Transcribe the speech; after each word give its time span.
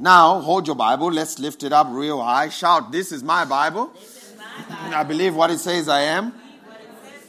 Now, 0.00 0.38
hold 0.38 0.68
your 0.68 0.76
Bible. 0.76 1.10
Let's 1.10 1.40
lift 1.40 1.64
it 1.64 1.72
up 1.72 1.88
real 1.90 2.22
high. 2.22 2.50
Shout, 2.50 2.92
This 2.92 3.10
is 3.10 3.24
my 3.24 3.44
Bible. 3.44 3.92
I 4.94 5.02
believe 5.02 5.34
what 5.34 5.50
it 5.50 5.58
says 5.58 5.88
I 5.88 6.02
am. 6.02 6.32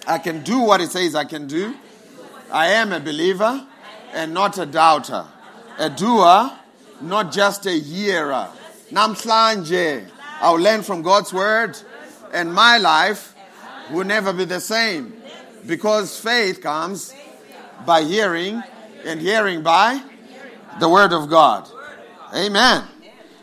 I 0.06 0.20
can 0.20 0.44
do 0.44 0.60
what 0.60 0.80
it 0.80 0.92
says 0.92 1.16
I 1.16 1.26
can 1.26 1.48
do. 1.48 1.76
I 2.52 2.68
am 2.68 2.92
a 2.92 3.00
believer 3.00 3.66
and 4.14 4.36
not 4.36 4.60
a 4.60 4.68
doubter. 4.68 5.26
A 5.80 5.90
doer, 5.90 6.52
not 7.02 7.32
just 7.32 7.66
a 7.66 7.72
hearer. 7.72 8.50
Namslanje. 8.92 10.08
I'll 10.40 10.56
learn 10.56 10.84
from 10.84 11.02
God's 11.02 11.34
word, 11.34 11.78
and 12.32 12.54
my 12.54 12.78
life 12.78 13.34
will 13.92 14.06
never 14.06 14.32
be 14.32 14.46
the 14.46 14.62
same. 14.62 15.14
Because 15.66 16.20
faith 16.20 16.62
comes 16.62 17.14
by 17.86 18.04
hearing, 18.04 18.62
and 19.06 19.20
hearing 19.20 19.64
by 19.64 20.02
the 20.80 20.88
word 20.88 21.14
of 21.14 21.30
God. 21.30 21.70
Amen. 22.34 22.84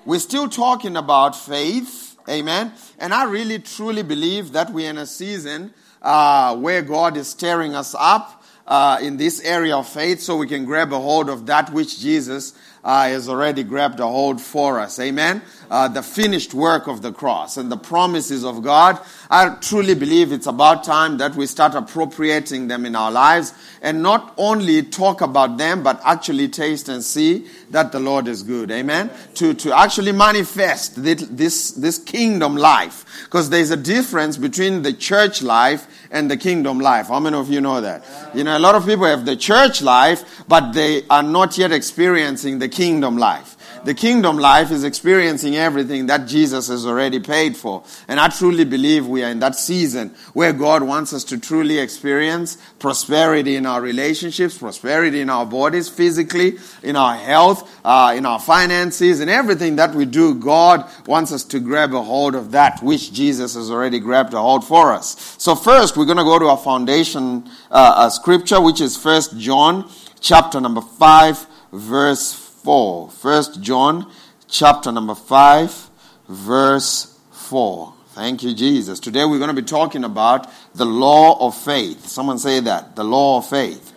We're 0.05 0.21
still 0.21 0.49
talking 0.49 0.97
about 0.97 1.35
faith. 1.35 2.17
Amen. 2.29 2.73
And 2.99 3.13
I 3.13 3.25
really 3.25 3.59
truly 3.59 4.03
believe 4.03 4.53
that 4.53 4.73
we're 4.73 4.89
in 4.91 4.99
a 4.99 5.07
season 5.07 5.75
uh, 6.03 6.57
where 6.57 6.83
God 6.83 7.17
is 7.17 7.29
stirring 7.29 7.75
us 7.75 7.97
up 7.99 8.45
uh, 8.67 8.99
in 9.03 9.17
this 9.17 9.41
area 9.41 9.77
of 9.77 9.89
faith 9.89 10.21
so 10.21 10.37
we 10.37 10.47
can 10.47 10.65
grab 10.65 10.93
a 10.93 11.01
hold 11.01 11.29
of 11.29 11.47
that 11.47 11.73
which 11.73 11.99
Jesus 11.99 12.55
uh, 12.85 13.09
has 13.09 13.29
already 13.29 13.65
grabbed 13.65 13.99
a 13.99 14.07
hold 14.07 14.41
for 14.41 14.79
us. 14.79 15.01
Amen. 15.01 15.43
Uh, 15.71 15.89
the 15.89 16.03
finished 16.03 16.55
work 16.55 16.87
of 16.87 17.03
the 17.03 17.13
cross 17.13 17.57
and 17.57 17.71
the 17.71 17.77
promises 17.77 18.45
of 18.45 18.63
God. 18.63 18.99
I 19.31 19.51
truly 19.61 19.95
believe 19.95 20.33
it's 20.33 20.47
about 20.47 20.85
time 20.85 21.19
that 21.19 21.35
we 21.35 21.47
start 21.47 21.75
appropriating 21.75 22.69
them 22.69 22.87
in 22.87 22.95
our 22.95 23.11
lives 23.11 23.53
and 23.83 24.03
not 24.03 24.35
only 24.37 24.83
talk 24.83 25.21
about 25.21 25.59
them, 25.59 25.83
but 25.83 26.01
actually 26.05 26.49
taste 26.49 26.89
and 26.89 27.03
see 27.03 27.47
that 27.71 27.93
the 27.93 28.01
Lord 28.01 28.29
is 28.29 28.43
good. 28.43 28.71
Amen. 28.71 29.11
To, 29.35 29.55
to 29.55 29.77
actually 29.77 30.13
manifest 30.13 31.03
this, 31.03 31.73
this, 31.73 31.99
kingdom 31.99 32.57
life. 32.57 33.25
Because 33.25 33.51
there's 33.51 33.71
a 33.71 33.77
difference 33.77 34.37
between 34.37 34.83
the 34.83 34.93
church 34.93 35.43
life 35.43 35.87
and 36.11 36.31
the 36.31 36.37
kingdom 36.37 36.79
life. 36.79 37.09
How 37.09 37.21
many 37.21 37.37
of 37.37 37.51
you 37.51 37.61
know 37.61 37.81
that? 37.81 38.05
You 38.35 38.45
know, 38.45 38.57
a 38.57 38.61
lot 38.61 38.75
of 38.75 38.87
people 38.87 39.07
have 39.07 39.25
the 39.25 39.37
church 39.37 39.83
life, 39.83 40.45
but 40.49 40.73
they 40.73 41.03
are 41.09 41.23
not 41.23 41.59
yet 41.59 41.73
experiencing 41.73 42.59
the 42.59 42.69
kingdom 42.69 43.17
life. 43.17 43.56
The 43.87 43.95
kingdom 43.95 44.37
life 44.37 44.73
is 44.73 44.83
experiencing 44.83 45.55
everything 45.55 46.07
that 46.07 46.27
Jesus 46.27 46.67
has 46.67 46.85
already 46.85 47.21
paid 47.21 47.57
for. 47.57 47.85
And 48.09 48.19
I 48.19 48.27
truly 48.27 48.65
believe 48.65 49.07
we 49.07 49.23
are 49.23 49.31
in 49.31 49.39
that 49.39 49.55
season 49.55 50.13
where 50.33 50.53
God 50.53 50.83
wants 50.83 51.13
us 51.13 51.23
to 51.27 51.39
truly 51.39 51.79
experience 51.79 52.59
prosperity 52.81 53.55
in 53.55 53.65
our 53.65 53.81
relationships, 53.81 54.59
prosperity 54.59 55.21
in 55.21 55.31
our 55.31 55.47
bodies, 55.47 55.89
physically, 55.89 56.59
in 56.83 56.97
our 56.97 57.15
health, 57.15 57.81
uh, 57.85 58.13
in 58.17 58.27
our 58.27 58.41
finances, 58.41 59.21
and 59.21 59.31
everything 59.31 59.77
that 59.77 59.95
we 59.95 60.05
do. 60.05 60.35
God 60.35 60.85
wants 61.07 61.31
us 61.31 61.45
to 61.45 61.61
grab 61.61 61.95
a 61.95 62.03
hold 62.03 62.35
of 62.35 62.51
that 62.51 62.83
which 62.83 63.13
Jesus 63.13 63.55
has 63.55 63.71
already 63.71 64.01
grabbed 64.01 64.35
a 64.35 64.41
hold 64.41 64.65
for 64.65 64.93
us. 64.93 65.37
So 65.39 65.55
first, 65.55 65.97
we're 65.97 66.07
going 66.07 66.19
to 66.19 66.25
go 66.25 66.41
to 66.41 66.47
our 66.47 66.59
foundation 66.59 67.49
uh, 67.71 67.95
uh, 67.97 68.11
scripture, 68.11 68.61
which 68.61 68.81
is 68.81 68.97
First 68.97 69.39
John 69.39 69.89
chapter 70.21 70.61
number 70.61 70.81
5, 70.81 71.47
verse 71.71 72.46
4. 72.67 73.11
First 73.11 73.63
John 73.63 74.11
chapter 74.49 74.91
number 74.91 75.15
5, 75.15 75.89
verse 76.29 77.17
4. 77.31 77.95
Thank 78.09 78.43
you, 78.43 78.55
Jesus. 78.55 78.99
Today 78.99 79.25
we're 79.25 79.39
going 79.39 79.55
to 79.55 79.63
be 79.63 79.63
talking 79.63 80.03
about 80.03 80.51
the 80.75 80.85
law 80.85 81.47
of 81.47 81.57
faith. 81.57 82.09
Someone 82.09 82.41
say 82.41 82.59
that. 82.59 82.97
The 82.97 83.05
law 83.05 83.39
of 83.39 83.49
faith. 83.49 83.93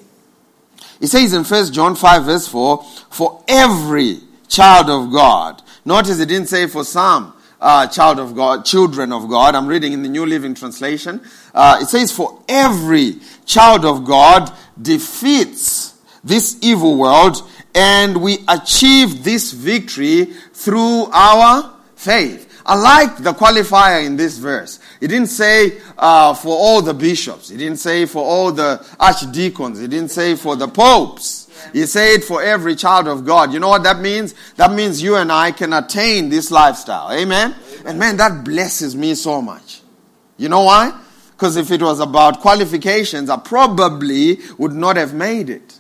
It 0.99 1.09
says 1.09 1.35
in 1.35 1.45
First 1.45 1.75
John 1.75 1.95
5, 1.95 2.25
verse 2.25 2.49
4, 2.49 2.83
for 3.11 3.45
every 3.49 4.21
child 4.49 4.89
of 4.89 5.13
God. 5.13 5.63
Notice 5.85 6.19
it 6.21 6.27
didn't 6.27 6.49
say 6.49 6.67
for 6.67 6.85
some 6.85 7.35
uh, 7.61 7.87
child 7.87 8.19
of 8.19 8.35
God, 8.35 8.65
children 8.65 9.13
of 9.13 9.29
God. 9.29 9.55
I'm 9.55 9.67
reading 9.67 9.93
in 9.93 10.03
the 10.03 10.09
New 10.09 10.25
Living 10.25 10.55
Translation. 10.55 11.21
Uh, 11.55 11.81
it 11.83 11.89
says, 11.89 12.11
for 12.11 12.43
every 12.49 13.17
child 13.45 13.85
of 13.85 14.07
God 14.07 14.51
defeats 14.81 15.96
this 16.27 16.59
evil 16.61 16.97
world, 16.97 17.49
and 17.75 18.21
we 18.21 18.39
achieve 18.49 19.23
this 19.23 19.53
victory 19.53 20.25
through 20.53 21.07
our 21.13 21.73
faith. 21.95 22.43
I 22.67 22.75
like 22.75 23.19
the 23.19 23.33
qualifier 23.33 24.05
in 24.05 24.17
this 24.17 24.39
verse. 24.39 24.81
It 25.01 25.07
didn't 25.07 25.29
say 25.29 25.79
uh, 25.97 26.35
for 26.35 26.57
all 26.57 26.83
the 26.83 26.95
bishops. 26.95 27.51
It 27.53 27.59
didn't 27.59 27.79
say 27.79 28.07
for 28.07 28.25
all 28.25 28.51
the 28.51 28.85
archdeacons. 28.99 29.81
It 29.81 29.89
didn't 29.89 30.11
say 30.11 30.35
for 30.35 30.57
the 30.57 30.67
popes. 30.67 31.49
He 31.73 31.87
said 31.87 32.25
for 32.25 32.43
every 32.43 32.75
child 32.75 33.07
of 33.07 33.25
God. 33.25 33.53
You 33.53 33.61
know 33.61 33.69
what 33.69 33.85
that 33.85 34.01
means? 34.01 34.35
That 34.57 34.73
means 34.73 35.01
you 35.01 35.15
and 35.15 35.31
I 35.31 35.53
can 35.53 35.73
attain 35.73 36.29
this 36.29 36.51
lifestyle. 36.51 37.13
Amen? 37.13 37.55
And 37.85 38.01
man, 38.01 38.17
that 38.17 38.45
blesses 38.45 38.97
me 38.97 39.15
so 39.15 39.41
much. 39.41 39.83
You 40.37 40.49
know 40.49 40.63
why? 40.63 41.01
Because 41.31 41.57
if 41.57 41.71
it 41.71 41.83
was 41.83 42.01
about 42.01 42.41
qualifications, 42.41 43.31
I 43.31 43.37
probably 43.37 44.41
would 44.59 44.73
not 44.73 44.97
have 44.97 45.15
made 45.15 45.51
it. 45.51 45.76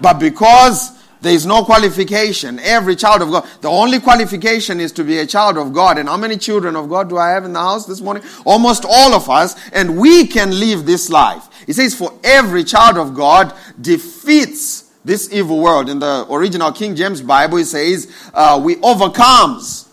But 0.00 0.18
because 0.18 0.98
there 1.20 1.34
is 1.34 1.44
no 1.44 1.64
qualification, 1.64 2.58
every 2.60 2.96
child 2.96 3.20
of 3.22 3.30
God, 3.30 3.46
the 3.60 3.68
only 3.68 4.00
qualification 4.00 4.80
is 4.80 4.92
to 4.92 5.04
be 5.04 5.18
a 5.18 5.26
child 5.26 5.58
of 5.58 5.72
God. 5.72 5.98
And 5.98 6.08
how 6.08 6.16
many 6.16 6.38
children 6.38 6.76
of 6.76 6.88
God 6.88 7.08
do 7.10 7.18
I 7.18 7.30
have 7.30 7.44
in 7.44 7.52
the 7.52 7.60
house 7.60 7.86
this 7.86 8.00
morning? 8.00 8.22
Almost 8.44 8.84
all 8.88 9.12
of 9.12 9.28
us. 9.28 9.54
And 9.70 9.98
we 9.98 10.26
can 10.26 10.58
live 10.58 10.86
this 10.86 11.10
life. 11.10 11.48
It 11.68 11.74
says, 11.74 11.94
for 11.94 12.18
every 12.24 12.64
child 12.64 12.96
of 12.96 13.14
God 13.14 13.54
defeats 13.80 14.90
this 15.04 15.32
evil 15.32 15.60
world. 15.60 15.88
In 15.88 15.98
the 15.98 16.26
original 16.30 16.72
King 16.72 16.96
James 16.96 17.20
Bible, 17.20 17.58
it 17.58 17.66
says, 17.66 18.10
uh, 18.32 18.60
we 18.62 18.76
overcomes. 18.80 19.88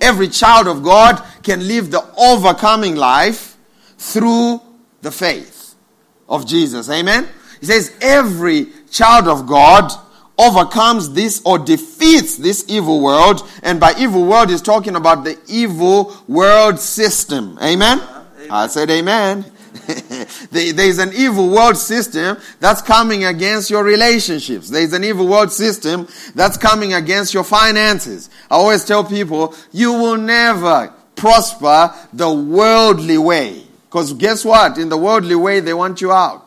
Every 0.00 0.28
child 0.28 0.66
of 0.66 0.82
God 0.82 1.24
can 1.42 1.66
live 1.66 1.90
the 1.90 2.04
overcoming 2.18 2.96
life 2.96 3.56
through 3.98 4.60
the 5.00 5.10
faith 5.10 5.74
of 6.28 6.46
Jesus. 6.46 6.90
Amen? 6.90 7.28
He 7.60 7.66
says, 7.66 7.96
every 8.00 8.66
child 8.96 9.28
of 9.28 9.46
God 9.46 9.92
overcomes 10.38 11.12
this 11.12 11.42
or 11.44 11.58
defeats 11.58 12.36
this 12.36 12.64
evil 12.68 13.00
world. 13.00 13.46
And 13.62 13.80
by 13.80 13.94
evil 13.98 14.24
world, 14.24 14.50
he's 14.50 14.62
talking 14.62 14.96
about 14.96 15.24
the 15.24 15.38
evil 15.46 16.16
world 16.28 16.78
system. 16.78 17.58
Amen? 17.62 18.00
I 18.50 18.66
said 18.68 18.90
amen. 18.90 19.44
There's 20.50 20.98
an 20.98 21.12
evil 21.14 21.50
world 21.50 21.76
system 21.76 22.38
that's 22.60 22.82
coming 22.82 23.24
against 23.24 23.70
your 23.70 23.84
relationships. 23.84 24.70
There's 24.70 24.92
an 24.92 25.04
evil 25.04 25.26
world 25.26 25.52
system 25.52 26.08
that's 26.34 26.56
coming 26.56 26.94
against 26.94 27.34
your 27.34 27.44
finances. 27.44 28.30
I 28.50 28.54
always 28.54 28.84
tell 28.84 29.04
people, 29.04 29.54
you 29.72 29.92
will 29.92 30.16
never 30.16 30.92
prosper 31.14 31.94
the 32.12 32.32
worldly 32.32 33.18
way. 33.18 33.64
Because 33.84 34.12
guess 34.14 34.44
what? 34.44 34.78
In 34.78 34.88
the 34.88 34.98
worldly 34.98 35.34
way, 35.34 35.60
they 35.60 35.74
want 35.74 36.00
you 36.00 36.12
out. 36.12 36.45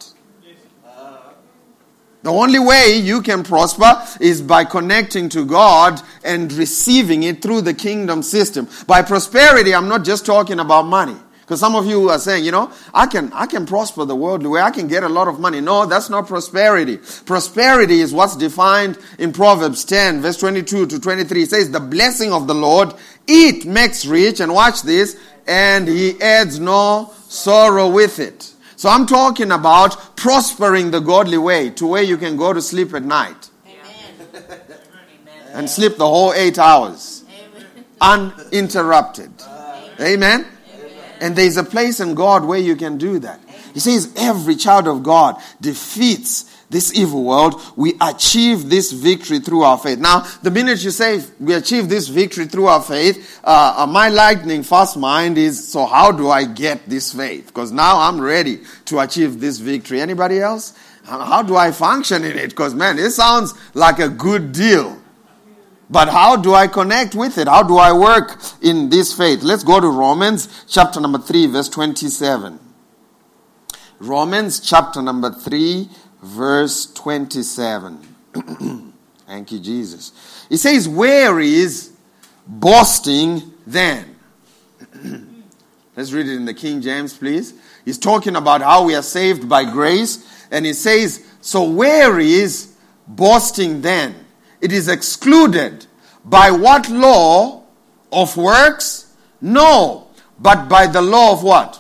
The 2.30 2.36
only 2.36 2.60
way 2.60 2.96
you 2.96 3.24
can 3.24 3.42
prosper 3.42 4.06
is 4.22 4.40
by 4.40 4.64
connecting 4.64 5.30
to 5.30 5.44
God 5.44 6.00
and 6.24 6.54
receiving 6.54 7.24
it 7.24 7.42
through 7.42 7.62
the 7.62 7.74
kingdom 7.74 8.22
system. 8.22 8.68
By 8.86 9.02
prosperity, 9.02 9.74
I'm 9.74 9.88
not 9.88 10.06
just 10.06 10.28
talking 10.28 10.60
about 10.60 10.84
money. 10.84 11.16
Because 11.42 11.60
some 11.60 11.76
of 11.76 11.88
you 11.88 12.08
are 12.10 12.20
saying, 12.20 12.46
you 12.46 12.52
know, 12.52 12.72
I 12.94 13.08
can, 13.08 13.34
I 13.34 13.48
can 13.48 13.66
prosper 13.66 14.06
the 14.06 14.16
worldly 14.16 14.48
way. 14.48 14.62
I 14.62 14.70
can 14.70 14.88
get 14.88 15.02
a 15.02 15.10
lot 15.10 15.28
of 15.28 15.40
money. 15.40 15.60
No, 15.60 15.88
that's 15.88 16.12
not 16.12 16.28
prosperity. 16.28 16.98
Prosperity 17.26 18.00
is 18.00 18.14
what's 18.14 18.36
defined 18.36 19.00
in 19.18 19.34
Proverbs 19.34 19.84
10, 19.86 20.22
verse 20.22 20.38
22 20.38 20.86
to 20.86 21.00
23. 21.00 21.42
It 21.42 21.50
says, 21.50 21.72
the 21.72 21.80
blessing 21.80 22.32
of 22.32 22.46
the 22.46 22.54
Lord, 22.54 22.94
it 23.28 23.66
makes 23.66 24.06
rich, 24.06 24.40
and 24.40 24.54
watch 24.54 24.84
this, 24.84 25.20
and 25.48 25.88
he 25.88 26.22
adds 26.22 26.60
no 26.60 27.12
sorrow 27.28 27.90
with 27.90 28.20
it. 28.20 28.54
So 28.80 28.88
I'm 28.88 29.06
talking 29.06 29.52
about 29.52 30.16
prospering 30.16 30.92
the 30.92 31.02
godly 31.02 31.38
way 31.38 31.70
to 31.72 31.86
where 31.86 32.02
you 32.02 32.16
can 32.16 32.38
go 32.38 32.54
to 32.54 32.62
sleep 32.62 32.94
at 32.94 33.04
night. 33.04 33.50
and 35.52 35.70
sleep 35.70 35.98
the 35.98 36.08
whole 36.08 36.32
eight 36.32 36.58
hours. 36.58 37.26
Uninterrupted. 38.00 39.34
Amen. 40.00 40.46
And 41.20 41.36
there's 41.36 41.58
a 41.58 41.64
place 41.66 42.00
in 42.00 42.16
God 42.16 42.46
where 42.46 42.58
you 42.58 42.78
can 42.78 42.98
do 42.98 43.20
that. 43.20 43.42
He 43.74 43.82
says 43.82 44.14
every 44.16 44.56
child 44.56 44.88
of 44.88 45.04
God 45.04 45.36
defeats 45.60 46.49
this 46.70 46.94
evil 46.94 47.24
world, 47.24 47.62
we 47.76 47.96
achieve 48.00 48.70
this 48.70 48.92
victory 48.92 49.40
through 49.40 49.64
our 49.64 49.78
faith. 49.78 50.00
Now, 50.00 50.28
the 50.44 50.52
minute 50.52 50.84
you 50.84 50.92
say 50.92 51.24
we 51.40 51.54
achieve 51.54 51.90
this 51.90 52.08
victory 52.08 52.46
through 52.46 52.68
our 52.68 52.82
faith, 52.82 53.40
uh, 53.44 53.76
uh, 53.78 53.88
my 53.88 54.10
lightning 54.10 54.62
fast 54.64 54.96
mind 54.96 55.38
is, 55.38 55.72
so 55.72 55.86
how 55.86 56.12
do 56.12 56.30
I 56.30 56.46
get 56.46 56.88
this 56.88 57.14
faith? 57.14 57.48
Because 57.48 57.72
now 57.72 58.00
I'm 58.00 58.22
ready 58.22 58.62
to 58.86 59.00
achieve 59.00 59.40
this 59.40 59.58
victory. 59.58 60.00
Anybody 60.00 60.40
else? 60.40 60.78
How 61.06 61.42
do 61.42 61.56
I 61.56 61.72
function 61.72 62.24
in 62.24 62.38
it? 62.38 62.52
Because 62.52 62.76
man, 62.76 63.00
it 63.00 63.12
sounds 63.12 63.56
like 63.74 63.98
a 63.98 64.10
good 64.10 64.52
deal. 64.52 65.02
But 65.90 66.10
how 66.10 66.36
do 66.36 66.54
I 66.54 66.68
connect 66.68 67.16
with 67.16 67.40
it? 67.40 67.48
How 67.48 67.64
do 67.64 67.78
I 67.78 67.92
work 67.94 68.40
in 68.62 68.90
this 68.90 69.12
faith? 69.12 69.42
Let's 69.42 69.64
go 69.64 69.80
to 69.80 69.88
Romans 69.88 70.66
chapter 70.68 71.00
number 71.00 71.18
3, 71.18 71.48
verse 71.48 71.68
27. 71.68 72.60
Romans 74.00 74.60
chapter 74.60 75.02
number 75.02 75.32
3, 75.32 75.90
verse 76.22 76.86
27. 76.94 78.00
Thank 79.28 79.52
you, 79.52 79.60
Jesus. 79.60 80.12
It 80.50 80.58
says, 80.58 80.88
Where 80.88 81.40
is 81.40 81.92
boasting 82.48 83.54
then? 83.68 84.16
Let's 85.96 86.14
read 86.14 86.28
it 86.28 86.36
in 86.36 86.46
the 86.46 86.54
King 86.54 86.82
James, 86.82 87.16
please. 87.18 87.54
He's 87.86 87.98
talking 87.98 88.36
about 88.36 88.62
how 88.62 88.86
we 88.86 88.96
are 88.96 89.02
saved 89.02 89.50
by 89.50 89.70
grace. 89.70 90.26
And 90.52 90.66
he 90.66 90.74
says, 90.74 91.26
So 91.42 91.64
where 91.70 92.20
is 92.20 92.76
boasting 93.08 93.82
then? 93.82 94.16
It 94.62 94.72
is 94.72 94.88
excluded. 94.88 95.86
By 96.26 96.52
what 96.52 96.90
law 96.90 97.64
of 98.12 98.36
works? 98.38 99.14
No, 99.42 100.08
but 100.40 100.68
by 100.68 100.88
the 100.88 101.02
law 101.02 101.34
of 101.34 101.44
what? 101.44 101.80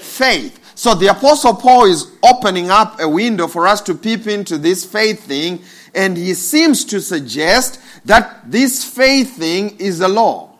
Faith. 0.00 0.63
So 0.74 0.94
the 0.94 1.08
Apostle 1.08 1.54
Paul 1.54 1.84
is 1.84 2.10
opening 2.22 2.70
up 2.70 3.00
a 3.00 3.08
window 3.08 3.46
for 3.46 3.66
us 3.66 3.80
to 3.82 3.94
peep 3.94 4.26
into 4.26 4.58
this 4.58 4.84
faith 4.84 5.24
thing, 5.24 5.62
and 5.94 6.16
he 6.16 6.34
seems 6.34 6.84
to 6.86 7.00
suggest 7.00 7.80
that 8.04 8.50
this 8.50 8.84
faith 8.84 9.36
thing 9.36 9.76
is 9.78 10.00
a 10.00 10.08
law. 10.08 10.50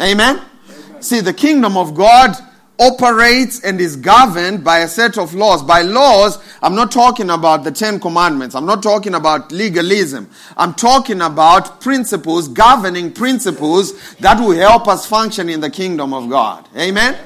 Amen? 0.00 0.36
Amen? 0.36 1.02
See, 1.02 1.20
the 1.20 1.32
kingdom 1.32 1.76
of 1.76 1.94
God 1.94 2.36
operates 2.80 3.64
and 3.64 3.80
is 3.80 3.96
governed 3.96 4.62
by 4.62 4.80
a 4.80 4.88
set 4.88 5.18
of 5.18 5.34
laws. 5.34 5.62
By 5.62 5.82
laws, 5.82 6.38
I'm 6.62 6.74
not 6.74 6.92
talking 6.92 7.30
about 7.30 7.64
the 7.64 7.72
Ten 7.72 7.98
Commandments. 7.98 8.54
I'm 8.54 8.66
not 8.66 8.82
talking 8.82 9.14
about 9.14 9.50
legalism. 9.50 10.30
I'm 10.56 10.74
talking 10.74 11.20
about 11.20 11.80
principles, 11.80 12.48
governing 12.48 13.12
principles 13.12 14.14
that 14.16 14.40
will 14.40 14.56
help 14.56 14.86
us 14.86 15.06
function 15.06 15.48
in 15.48 15.60
the 15.60 15.70
kingdom 15.70 16.14
of 16.14 16.28
God. 16.28 16.68
Amen? 16.76 17.16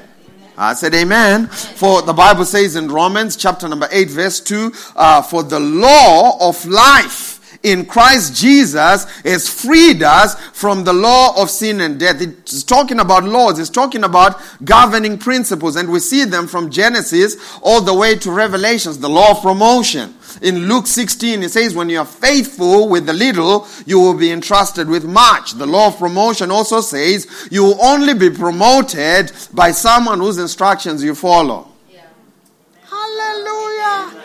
I 0.57 0.73
said 0.75 0.93
amen. 0.93 1.47
For 1.47 2.01
the 2.01 2.13
Bible 2.13 2.45
says 2.45 2.75
in 2.75 2.89
Romans 2.89 3.35
chapter 3.35 3.67
number 3.67 3.87
8 3.91 4.09
verse 4.09 4.39
2, 4.39 4.71
uh, 4.95 5.21
for 5.23 5.43
the 5.43 5.59
law 5.59 6.37
of 6.47 6.63
life 6.65 7.32
in 7.63 7.85
Christ 7.85 8.35
Jesus 8.35 9.05
has 9.21 9.49
freed 9.49 10.03
us 10.03 10.39
from 10.49 10.83
the 10.83 10.93
law 10.93 11.41
of 11.41 11.49
sin 11.49 11.79
and 11.79 11.99
death. 11.99 12.21
It's 12.21 12.63
talking 12.63 12.99
about 12.99 13.23
laws, 13.23 13.57
it's 13.57 13.69
talking 13.69 14.03
about 14.03 14.39
governing 14.63 15.17
principles, 15.17 15.77
and 15.77 15.89
we 15.89 15.99
see 15.99 16.25
them 16.25 16.47
from 16.47 16.69
Genesis 16.69 17.37
all 17.61 17.81
the 17.81 17.93
way 17.93 18.15
to 18.17 18.31
Revelations, 18.31 18.99
the 18.99 19.09
law 19.09 19.31
of 19.31 19.41
promotion. 19.41 20.13
In 20.41 20.67
Luke 20.67 20.87
16, 20.87 21.43
it 21.43 21.51
says, 21.51 21.73
When 21.73 21.89
you 21.89 21.99
are 21.99 22.05
faithful 22.05 22.89
with 22.89 23.05
the 23.05 23.13
little, 23.13 23.67
you 23.85 23.99
will 23.99 24.15
be 24.15 24.31
entrusted 24.31 24.89
with 24.89 25.05
much. 25.05 25.53
The 25.53 25.65
law 25.65 25.87
of 25.87 25.97
promotion 25.97 26.51
also 26.51 26.81
says, 26.81 27.47
You 27.49 27.63
will 27.63 27.81
only 27.81 28.13
be 28.13 28.29
promoted 28.29 29.31
by 29.53 29.71
someone 29.71 30.19
whose 30.19 30.37
instructions 30.37 31.03
you 31.03 31.15
follow. 31.15 31.71
Yeah. 31.89 32.01
Hallelujah 32.89 34.23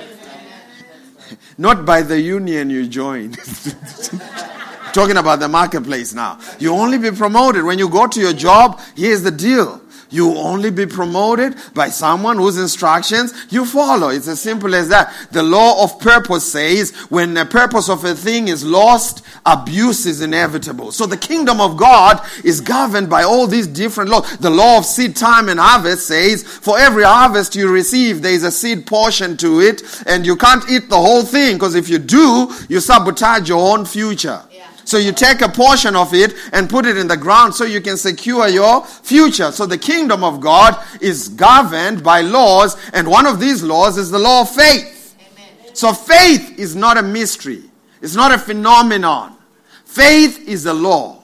not 1.59 1.85
by 1.85 2.03
the 2.03 2.21
union 2.21 2.71
you 2.71 2.87
join. 2.87 3.33
Talking 4.93 5.17
about 5.19 5.41
the 5.41 5.49
marketplace 5.49 6.15
now. 6.15 6.39
You 6.59 6.73
only 6.73 6.99
be 6.99 7.11
promoted 7.11 7.65
when 7.65 7.79
you 7.79 7.89
go 7.89 8.07
to 8.07 8.21
your 8.21 8.33
job. 8.33 8.81
Here's 8.97 9.23
the 9.23 9.31
deal. 9.31 9.81
You 10.11 10.37
only 10.37 10.71
be 10.71 10.87
promoted 10.87 11.57
by 11.75 11.89
someone 11.89 12.39
whose 12.39 12.59
instructions 12.59 13.35
you 13.51 13.67
follow. 13.67 14.09
It's 14.09 14.29
as 14.29 14.41
simple 14.41 14.75
as 14.75 14.89
that. 14.89 15.13
The 15.33 15.43
law 15.43 15.85
of 15.85 16.01
purpose 16.01 16.51
says 16.51 16.93
when 17.11 17.35
the 17.35 17.45
purpose 17.45 17.89
of 17.91 18.05
a 18.05 18.15
thing 18.15 18.49
is 18.49 18.65
lost, 18.65 19.25
abuse 19.45 20.07
is 20.07 20.23
inevitable. 20.23 20.93
So 20.93 21.07
the 21.07 21.17
kingdom 21.17 21.61
of 21.61 21.77
God 21.77 22.21
is 22.43 22.61
governed 22.61 23.11
by 23.11 23.23
all 23.23 23.47
these 23.47 23.67
different 23.67 24.11
laws. 24.11 24.37
The 24.39 24.51
law 24.51 24.79
of 24.79 24.87
seed 24.87 25.15
time 25.15 25.49
and 25.49 25.61
harvest 25.61 26.07
says 26.07 26.43
for 26.43 26.79
every 26.79 27.05
harvest 27.05 27.55
you 27.55 27.71
receive, 27.71 28.23
there 28.23 28.33
is 28.33 28.45
a 28.45 28.51
seed 28.51 28.87
portion 28.87 29.37
to 29.39 29.61
it, 29.61 29.83
and 30.07 30.25
you 30.25 30.37
can't 30.37 30.69
eat 30.71 30.89
the 30.89 30.97
whole 30.97 31.23
thing 31.23 31.57
because 31.57 31.75
if 31.75 31.89
you 31.89 31.99
do, 31.99 32.53
you 32.69 32.81
sabotage 32.81 33.49
your 33.49 33.77
own 33.77 33.85
future. 33.85 34.43
So 34.89 34.97
you 34.97 35.13
take 35.13 35.43
a 35.43 35.51
portion 35.51 35.95
of 35.95 36.15
it 36.15 36.33
and 36.51 36.71
put 36.71 36.87
it 36.87 36.97
in 36.97 37.09
the 37.09 37.17
ground 37.19 37.55
so 37.55 37.65
you 37.65 37.83
can 37.83 37.99
secure 37.99 38.49
your 38.49 38.87
future. 38.87 39.53
So 39.53 39.67
the 39.67 39.77
kingdom 39.77 40.25
of 40.25 40.41
God 40.41 40.83
is 41.03 41.29
governed 41.29 42.03
by 42.03 42.23
laws, 42.23 42.75
and 42.95 43.07
one 43.07 43.27
of 43.27 43.39
these 43.39 43.63
laws 43.63 43.99
is 43.99 44.11
the 44.11 44.19
law 44.19 44.41
of 44.41 44.51
faith. 44.51 45.15
Amen. 45.21 45.75
So 45.75 45.93
faith 45.93 46.59
is 46.59 46.75
not 46.75 46.97
a 46.97 47.03
mystery, 47.03 47.65
it's 48.01 48.15
not 48.15 48.33
a 48.33 48.39
phenomenon. 48.39 49.37
Faith 49.85 50.49
is 50.49 50.65
a 50.65 50.73
law. 50.73 51.23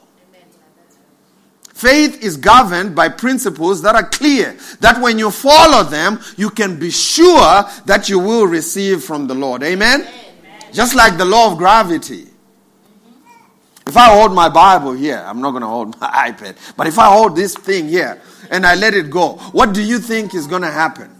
Faith 1.73 2.23
is 2.23 2.37
governed 2.37 2.95
by 2.95 3.09
principles 3.09 3.81
that 3.81 3.95
are 3.95 4.07
clear, 4.07 4.55
that 4.81 5.01
when 5.01 5.17
you 5.17 5.31
follow 5.31 5.81
them, 5.81 6.19
you 6.37 6.51
can 6.51 6.77
be 6.77 6.91
sure 6.91 7.63
that 7.85 8.09
you 8.09 8.19
will 8.19 8.45
receive 8.45 9.03
from 9.03 9.25
the 9.25 9.33
Lord. 9.33 9.63
Amen? 9.63 10.01
Amen. 10.01 10.71
Just 10.71 10.93
like 10.93 11.17
the 11.17 11.25
law 11.25 11.51
of 11.51 11.57
gravity. 11.57 12.27
If 13.87 13.95
I 13.95 14.15
hold 14.15 14.33
my 14.33 14.49
Bible 14.49 14.93
here, 14.93 15.23
I'm 15.25 15.41
not 15.41 15.51
going 15.51 15.61
to 15.61 15.67
hold 15.67 15.99
my 16.01 16.07
iPad, 16.07 16.57
but 16.75 16.87
if 16.87 16.97
I 16.97 17.07
hold 17.07 17.35
this 17.35 17.55
thing 17.55 17.87
here 17.87 18.21
and 18.49 18.65
I 18.65 18.75
let 18.75 18.93
it 18.93 19.09
go, 19.09 19.33
what 19.51 19.73
do 19.73 19.81
you 19.81 19.99
think 19.99 20.33
is 20.33 20.47
going 20.47 20.63
to 20.63 20.71
happen? 20.71 21.11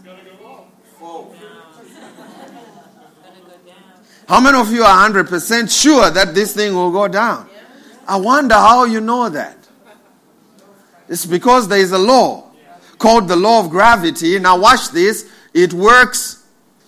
How 4.28 4.40
many 4.40 4.58
of 4.58 4.72
you 4.72 4.82
are 4.82 5.08
100% 5.08 5.82
sure 5.82 6.10
that 6.10 6.34
this 6.34 6.54
thing 6.54 6.74
will 6.74 6.90
go 6.90 7.06
down? 7.06 7.48
I 8.08 8.16
wonder 8.16 8.56
how 8.56 8.84
you 8.84 9.00
know 9.00 9.28
that. 9.28 9.56
It's 11.08 11.24
because 11.24 11.68
there 11.68 11.78
is 11.78 11.92
a 11.92 11.98
law 11.98 12.50
called 12.98 13.28
the 13.28 13.36
law 13.36 13.60
of 13.60 13.70
gravity. 13.70 14.38
Now, 14.40 14.58
watch 14.58 14.90
this. 14.90 15.30
It 15.54 15.72
works 15.72 16.44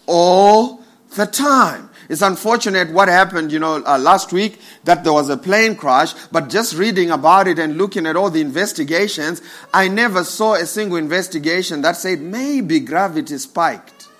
all 0.06 0.82
the 1.14 1.26
time. 1.26 1.87
It's 2.08 2.22
unfortunate 2.22 2.90
what 2.90 3.08
happened, 3.08 3.52
you 3.52 3.58
know, 3.58 3.82
uh, 3.84 3.98
last 3.98 4.32
week 4.32 4.60
that 4.84 5.04
there 5.04 5.12
was 5.12 5.28
a 5.28 5.36
plane 5.36 5.76
crash, 5.76 6.14
but 6.32 6.48
just 6.48 6.74
reading 6.74 7.10
about 7.10 7.46
it 7.48 7.58
and 7.58 7.76
looking 7.76 8.06
at 8.06 8.16
all 8.16 8.30
the 8.30 8.40
investigations, 8.40 9.42
I 9.74 9.88
never 9.88 10.24
saw 10.24 10.54
a 10.54 10.64
single 10.64 10.96
investigation 10.96 11.82
that 11.82 11.96
said 11.96 12.20
maybe 12.20 12.80
gravity 12.80 13.38
spiked. 13.38 14.08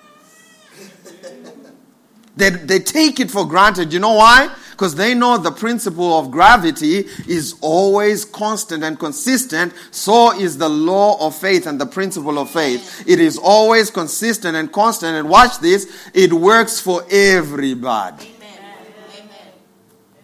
They, 2.37 2.51
they 2.51 2.79
take 2.79 3.19
it 3.19 3.29
for 3.29 3.45
granted. 3.45 3.91
You 3.91 3.99
know 3.99 4.13
why? 4.13 4.49
Because 4.79 4.95
they 4.95 5.13
know 5.13 5.37
the 5.37 5.51
principle 5.51 6.17
of 6.17 6.31
gravity 6.31 6.99
is 7.27 7.57
always 7.59 8.23
constant 8.23 8.81
and 8.81 8.97
consistent. 8.97 9.73
So 9.91 10.31
is 10.39 10.57
the 10.57 10.69
law 10.69 11.19
of 11.19 11.35
faith 11.35 11.67
and 11.67 11.81
the 11.81 11.85
principle 11.85 12.39
of 12.39 12.49
faith. 12.49 13.03
It 13.05 13.19
is 13.19 13.37
always 13.37 13.91
consistent 13.91 14.55
and 14.55 14.71
constant. 14.71 15.17
And 15.17 15.27
watch 15.27 15.59
this, 15.59 16.09
it 16.13 16.31
works 16.31 16.79
for 16.79 17.03
everybody. 17.11 18.31
Amen. 18.37 19.33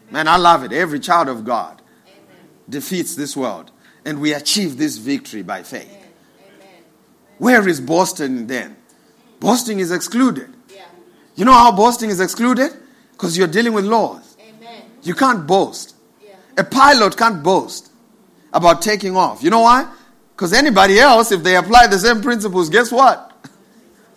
Man, 0.09 0.27
I 0.29 0.37
love 0.37 0.63
it. 0.63 0.71
Every 0.71 1.01
child 1.01 1.27
of 1.27 1.43
God 1.43 1.81
defeats 2.69 3.13
this 3.13 3.35
world. 3.35 3.71
And 4.05 4.21
we 4.21 4.31
achieve 4.31 4.77
this 4.77 4.95
victory 4.95 5.41
by 5.41 5.63
faith. 5.63 5.93
Where 7.39 7.67
is 7.67 7.81
Boston 7.81 8.47
then? 8.47 8.77
Boasting 9.41 9.81
is 9.81 9.91
excluded. 9.91 10.47
You 11.35 11.43
know 11.43 11.51
how 11.51 11.73
boasting 11.73 12.09
is 12.09 12.21
excluded? 12.21 12.71
Because 13.11 13.37
you're 13.37 13.49
dealing 13.49 13.73
with 13.73 13.83
laws. 13.83 14.24
You 15.05 15.13
can't 15.13 15.47
boast. 15.47 15.95
Yeah. 16.23 16.35
A 16.57 16.63
pilot 16.63 17.15
can't 17.15 17.43
boast 17.43 17.91
about 18.51 18.81
taking 18.81 19.15
off. 19.15 19.43
You 19.43 19.49
know 19.49 19.61
why? 19.61 19.91
Because 20.35 20.51
anybody 20.51 20.99
else, 20.99 21.31
if 21.31 21.43
they 21.43 21.55
apply 21.55 21.87
the 21.87 21.99
same 21.99 22.21
principles, 22.21 22.69
guess 22.69 22.91
what? 22.91 23.31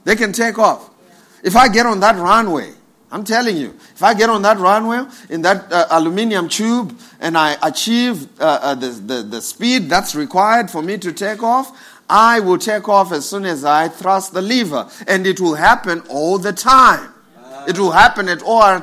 They 0.05 0.17
can 0.17 0.33
take 0.33 0.59
off. 0.59 0.89
Yeah. 0.89 1.49
If 1.49 1.57
I 1.57 1.69
get 1.69 1.85
on 1.85 2.01
that 2.01 2.17
runway, 2.17 2.73
I'm 3.11 3.25
telling 3.25 3.59
you, 3.59 3.75
if 3.95 4.03
I 4.03 4.15
get 4.15 4.31
on 4.31 4.41
that 4.43 4.59
runway 4.59 5.05
in 5.29 5.43
that 5.43 5.71
uh, 5.71 5.87
aluminium 5.91 6.49
tube 6.49 6.99
and 7.21 7.37
I 7.37 7.57
achieve 7.63 8.29
uh, 8.41 8.59
uh, 8.63 8.75
the, 8.75 8.89
the, 8.89 9.23
the 9.23 9.43
speed 9.43 9.91
that's 9.91 10.15
required 10.15 10.71
for 10.71 10.81
me 10.81 10.97
to 10.99 11.13
take 11.13 11.43
off, 11.43 11.77
I 12.09 12.41
will 12.41 12.59
take 12.59 12.89
off 12.89 13.13
as 13.13 13.29
soon 13.29 13.45
as 13.45 13.65
I 13.65 13.89
thrust 13.89 14.33
the 14.33 14.41
lever. 14.41 14.89
And 15.07 15.27
it 15.27 15.41
will 15.41 15.57
happen 15.57 16.01
all 16.09 16.39
the 16.39 16.53
time. 16.53 17.13
It 17.69 17.79
will 17.79 17.91
happen 17.91 18.31
at 18.31 18.43
OR. 18.43 18.83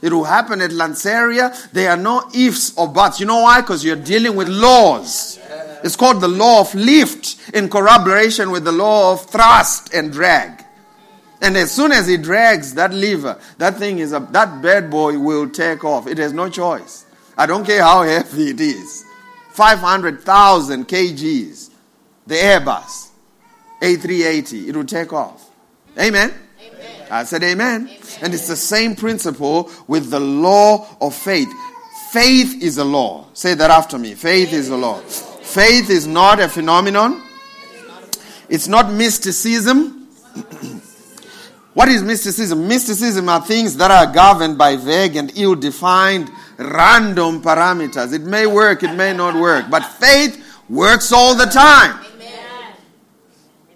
It 0.00 0.12
will 0.12 0.22
happen 0.22 0.60
at 0.60 0.70
Lanseria. 0.70 1.72
There 1.72 1.90
are 1.90 1.96
no 1.96 2.30
ifs 2.32 2.72
or 2.78 2.86
buts. 2.86 3.18
You 3.18 3.26
know 3.26 3.42
why? 3.42 3.62
Because 3.62 3.84
you're 3.84 3.96
dealing 3.96 4.36
with 4.36 4.48
laws. 4.48 5.40
It's 5.82 5.96
called 5.96 6.20
the 6.20 6.28
law 6.28 6.60
of 6.60 6.72
lift 6.72 7.50
in 7.52 7.68
corroboration 7.68 8.52
with 8.52 8.62
the 8.62 8.70
law 8.70 9.12
of 9.12 9.26
thrust 9.26 9.92
and 9.92 10.12
drag. 10.12 10.64
And 11.40 11.56
as 11.56 11.72
soon 11.72 11.90
as 11.90 12.06
he 12.06 12.16
drags 12.16 12.74
that 12.74 12.94
lever, 12.94 13.40
that 13.58 13.78
thing 13.78 13.98
is 13.98 14.12
a, 14.12 14.20
that 14.30 14.62
bad 14.62 14.88
boy 14.88 15.18
will 15.18 15.48
take 15.50 15.84
off. 15.84 16.06
It 16.06 16.18
has 16.18 16.32
no 16.32 16.48
choice. 16.48 17.04
I 17.36 17.46
don't 17.46 17.66
care 17.66 17.82
how 17.82 18.04
heavy 18.04 18.50
it 18.50 18.60
is. 18.60 19.04
500,000 19.50 20.86
kgs. 20.86 21.70
The 22.28 22.36
Airbus 22.36 23.08
A380, 23.82 24.68
it 24.68 24.76
will 24.76 24.84
take 24.84 25.12
off. 25.12 25.50
Amen. 25.98 26.32
Amen. 27.12 27.20
I 27.20 27.24
said 27.24 27.42
amen. 27.42 27.90
And 28.22 28.32
it's 28.32 28.48
the 28.48 28.56
same 28.56 28.96
principle 28.96 29.70
with 29.86 30.10
the 30.10 30.20
law 30.20 30.88
of 31.00 31.14
faith. 31.14 31.48
Faith 32.10 32.62
is 32.62 32.78
a 32.78 32.84
law. 32.84 33.26
Say 33.34 33.54
that 33.54 33.70
after 33.70 33.98
me. 33.98 34.14
Faith 34.14 34.52
is 34.52 34.70
a 34.70 34.76
law. 34.76 34.98
Faith 35.00 35.90
is 35.90 36.06
not 36.06 36.40
a 36.40 36.48
phenomenon. 36.48 37.22
It's 38.48 38.66
not 38.66 38.92
mysticism. 38.92 40.08
what 41.74 41.88
is 41.88 42.02
mysticism? 42.02 42.66
Mysticism 42.66 43.28
are 43.28 43.42
things 43.42 43.76
that 43.76 43.90
are 43.90 44.12
governed 44.12 44.56
by 44.56 44.76
vague 44.76 45.16
and 45.16 45.32
ill 45.36 45.54
defined 45.54 46.30
random 46.56 47.42
parameters. 47.42 48.14
It 48.14 48.22
may 48.22 48.46
work, 48.46 48.82
it 48.82 48.94
may 48.94 49.12
not 49.12 49.34
work. 49.34 49.66
But 49.70 49.84
faith 49.84 50.42
works 50.68 51.12
all 51.12 51.34
the 51.34 51.46
time. 51.46 51.98
Amen. 52.14 52.74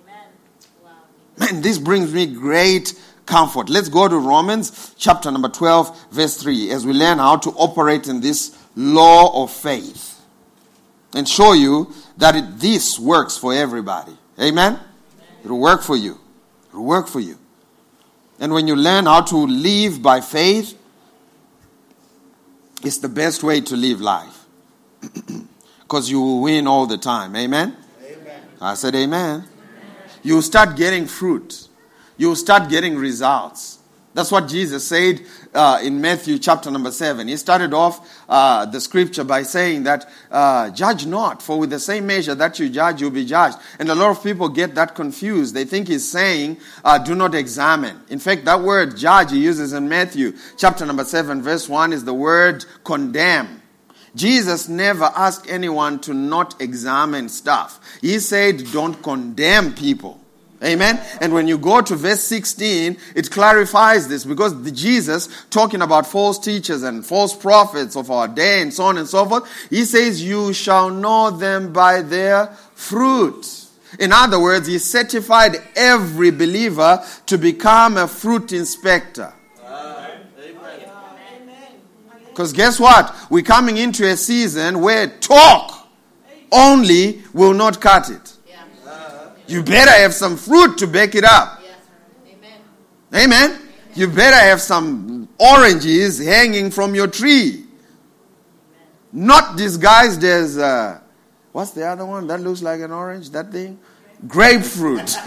Amen. 0.01 1.53
Man, 1.53 1.63
this 1.63 1.79
brings 1.79 2.15
me 2.15 2.27
great 2.27 2.95
comfort. 3.27 3.69
Let's 3.69 3.89
go 3.89 4.09
to 4.09 4.17
Romans 4.17 4.95
chapter 4.97 5.31
number 5.31 5.49
12, 5.49 6.13
verse 6.13 6.37
3, 6.41 6.71
as 6.71 6.87
we 6.87 6.93
learn 6.93 7.19
how 7.19 7.37
to 7.37 7.51
operate 7.51 8.09
in 8.09 8.21
this 8.21 8.57
law 8.75 9.43
of 9.43 9.51
faith 9.51 10.21
and 11.15 11.29
show 11.29 11.53
you 11.53 11.93
that 12.17 12.37
it, 12.37 12.59
this 12.59 12.99
works 12.99 13.37
for 13.37 13.53
everybody. 13.53 14.17
Amen? 14.41 14.79
It'll 15.45 15.59
work 15.59 15.83
for 15.83 15.97
you. 15.97 16.19
It'll 16.71 16.85
work 16.85 17.09
for 17.09 17.21
you. 17.21 17.39
And 18.39 18.53
when 18.53 18.69
you 18.69 18.77
learn 18.77 19.07
how 19.07 19.23
to 19.23 19.37
live 19.37 20.03
by 20.03 20.21
faith, 20.21 20.79
it's 22.83 22.99
the 22.99 23.09
best 23.09 23.43
way 23.43 23.61
to 23.63 23.77
live 23.77 24.01
life. 24.01 24.45
Because 25.81 26.11
you 26.11 26.21
will 26.21 26.41
win 26.41 26.67
all 26.67 26.87
the 26.87 26.99
time. 26.99 27.37
Amen? 27.37 27.77
Amen. 28.05 28.43
I 28.61 28.75
said, 28.75 28.97
Amen. 28.97 29.45
You'll 30.25 30.43
start 30.43 30.77
getting 30.77 31.07
fruit. 31.07 31.66
You'll 32.17 32.37
start 32.37 32.71
getting 32.71 32.97
results. 32.97 33.79
That's 34.17 34.33
what 34.33 34.49
Jesus 34.49 34.87
said 34.87 35.21
uh, 35.53 35.79
in 35.83 36.01
Matthew 36.01 36.39
chapter 36.39 36.71
number 36.71 36.91
7. 36.91 37.29
He 37.29 37.37
started 37.37 37.75
off 37.75 38.25
uh, 38.31 38.65
the 38.65 38.81
scripture 38.81 39.25
by 39.25 39.43
saying 39.43 39.83
that, 39.83 40.09
uh, 40.31 40.71
Judge 40.71 41.05
not, 41.05 41.43
for 41.43 41.59
with 41.59 41.69
the 41.69 41.79
same 41.79 42.07
measure 42.07 42.35
that 42.35 42.59
you 42.59 42.71
judge, 42.71 43.03
you'll 43.03 43.11
be 43.11 43.27
judged. 43.27 43.59
And 43.79 43.91
a 43.91 43.95
lot 43.95 44.11
of 44.17 44.23
people 44.23 44.49
get 44.49 44.75
that 44.77 44.95
confused. 44.95 45.55
They 45.55 45.67
think 45.67 45.89
he's 45.89 46.11
saying, 46.11 46.57
uh, 46.83 46.97
Do 46.97 47.15
not 47.15 47.35
examine. 47.35 48.01
In 48.09 48.19
fact, 48.19 48.47
that 48.47 48.63
word 48.63 48.97
judge 48.97 49.33
he 49.33 49.39
uses 49.39 49.75
in 49.75 49.87
Matthew 49.87 50.33
chapter 50.57 50.87
number 50.87 51.05
7, 51.05 51.43
verse 51.43 51.69
1 51.69 51.93
is 51.93 52.05
the 52.05 52.15
word 52.15 52.65
condemn. 52.85 53.61
Jesus 54.15 54.67
never 54.67 55.13
asked 55.15 55.45
anyone 55.47 56.01
to 56.01 56.15
not 56.15 56.59
examine 56.59 57.29
stuff. 57.29 57.79
He 58.01 58.19
said, 58.19 58.73
Don't 58.73 59.03
condemn 59.03 59.75
people. 59.75 60.23
Amen. 60.65 61.01
And 61.21 61.35
when 61.35 61.47
you 61.47 61.59
go 61.59 61.83
to 61.83 61.95
verse 61.95 62.23
16, 62.23 62.97
it 63.15 63.31
clarifies 63.31 64.09
this 64.09 64.25
because 64.25 64.63
the 64.63 64.71
Jesus, 64.71 65.29
talking 65.51 65.83
about 65.83 66.07
false 66.07 66.39
teachers 66.39 66.83
and 66.83 67.05
false 67.05 67.37
prophets 67.37 67.95
of 67.95 68.11
our 68.11 68.27
day 68.27 68.63
and 68.63 68.73
so 68.73 68.85
on 68.85 68.97
and 68.97 69.07
so 69.07 69.27
forth, 69.27 69.69
he 69.69 69.85
says, 69.85 70.23
You 70.23 70.55
shall 70.55 70.89
know 70.89 71.31
them 71.31 71.73
by 71.73 72.01
their 72.01 72.47
fruit. 72.75 73.67
In 73.99 74.13
other 74.13 74.41
words, 74.41 74.67
he 74.67 74.79
certified 74.79 75.57
every 75.75 76.31
believer 76.31 77.05
to 77.27 77.37
become 77.37 77.99
a 77.99 78.09
fruit 78.09 78.53
inspector. 78.53 79.33
Because 82.29 82.53
guess 82.53 82.79
what? 82.79 83.15
We're 83.31 83.43
coming 83.43 83.79
into 83.79 84.07
a 84.07 84.17
season 84.17 84.81
where 84.81 85.07
talk 85.07 85.89
only 86.53 87.23
will 87.33 87.55
not 87.55 87.81
cut 87.81 88.11
it. 88.11 88.36
You 89.49 89.63
better 89.63 89.93
have 89.93 90.13
some 90.13 90.37
fruit 90.37 90.79
to 90.79 90.87
back 90.87 91.15
it 91.15 91.25
up. 91.25 91.63
Yes. 91.63 91.77
Amen. 92.35 92.61
Amen. 93.15 93.61
You 93.95 94.09
better 94.09 94.37
have 94.37 94.61
some 94.61 95.29
oranges 95.39 96.19
hanging 96.19 96.71
from 96.71 96.95
your 96.95 97.07
tree. 97.07 97.65
Not 99.13 99.57
disguised 99.57 100.23
as, 100.25 100.59
uh, 100.59 101.01
what's 101.53 101.71
the 101.71 101.87
other 101.87 102.05
one 102.05 102.27
that 102.27 102.41
looks 102.41 102.61
like 102.61 102.81
an 102.81 102.93
orange? 102.93 103.31
That 103.31 103.53
thing? 103.53 103.79
Grapefruit. 104.27 105.15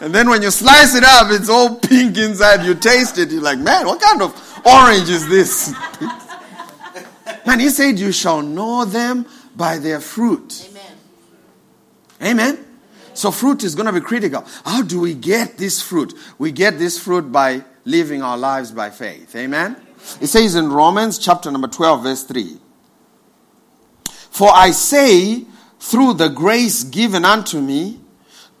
and 0.00 0.14
then 0.14 0.30
when 0.30 0.42
you 0.42 0.50
slice 0.50 0.94
it 0.94 1.04
up, 1.04 1.30
it's 1.30 1.48
all 1.48 1.74
pink 1.76 2.16
inside. 2.16 2.64
You 2.64 2.74
taste 2.74 3.18
it, 3.18 3.30
you're 3.30 3.42
like, 3.42 3.58
man, 3.58 3.84
what 3.86 4.00
kind 4.00 4.22
of 4.22 4.32
orange 4.64 5.10
is 5.10 5.28
this? 5.28 5.74
man, 7.46 7.60
he 7.60 7.68
said, 7.68 7.98
you 7.98 8.12
shall 8.12 8.40
know 8.42 8.84
them 8.84 9.26
by 9.56 9.78
their 9.78 10.00
fruit. 10.00 10.70
Amen. 12.22 12.64
So 13.14 13.30
fruit 13.30 13.64
is 13.64 13.74
going 13.74 13.86
to 13.86 13.92
be 13.92 14.00
critical. 14.00 14.44
How 14.64 14.82
do 14.82 15.00
we 15.00 15.14
get 15.14 15.56
this 15.56 15.80
fruit? 15.82 16.14
We 16.38 16.52
get 16.52 16.78
this 16.78 16.98
fruit 16.98 17.32
by 17.32 17.64
living 17.84 18.22
our 18.22 18.36
lives 18.36 18.72
by 18.72 18.90
faith. 18.90 19.34
Amen. 19.34 19.76
It 20.20 20.26
says 20.26 20.54
in 20.54 20.70
Romans 20.70 21.18
chapter 21.18 21.50
number 21.50 21.68
12 21.68 22.02
verse 22.02 22.22
3. 22.24 22.58
For 24.30 24.50
I 24.52 24.70
say 24.70 25.46
through 25.80 26.14
the 26.14 26.28
grace 26.28 26.84
given 26.84 27.24
unto 27.24 27.60
me 27.60 28.00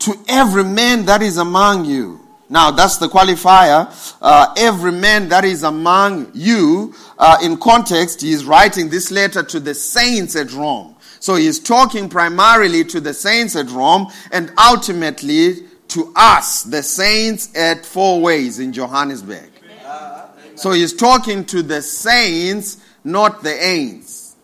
to 0.00 0.14
every 0.28 0.64
man 0.64 1.04
that 1.06 1.22
is 1.22 1.36
among 1.36 1.84
you. 1.84 2.20
Now 2.48 2.70
that's 2.70 2.96
the 2.96 3.08
qualifier. 3.08 4.16
Uh, 4.22 4.54
every 4.56 4.92
man 4.92 5.28
that 5.28 5.44
is 5.44 5.62
among 5.62 6.30
you. 6.32 6.94
Uh, 7.18 7.38
in 7.42 7.56
context, 7.58 8.22
he 8.22 8.32
is 8.32 8.44
writing 8.44 8.88
this 8.88 9.10
letter 9.10 9.42
to 9.42 9.60
the 9.60 9.74
saints 9.74 10.36
at 10.36 10.52
Rome. 10.52 10.95
So 11.26 11.34
he's 11.34 11.58
talking 11.58 12.08
primarily 12.08 12.84
to 12.84 13.00
the 13.00 13.12
saints 13.12 13.56
at 13.56 13.68
Rome 13.70 14.06
and 14.30 14.52
ultimately 14.56 15.66
to 15.88 16.12
us, 16.14 16.62
the 16.62 16.84
saints 16.84 17.52
at 17.56 17.78
Fourways 17.78 18.60
in 18.60 18.72
Johannesburg. 18.72 19.50
So 20.54 20.70
he's 20.70 20.94
talking 20.94 21.44
to 21.46 21.64
the 21.64 21.82
saints, 21.82 22.80
not 23.02 23.42
the 23.42 23.50
ain'ts. 23.50 24.36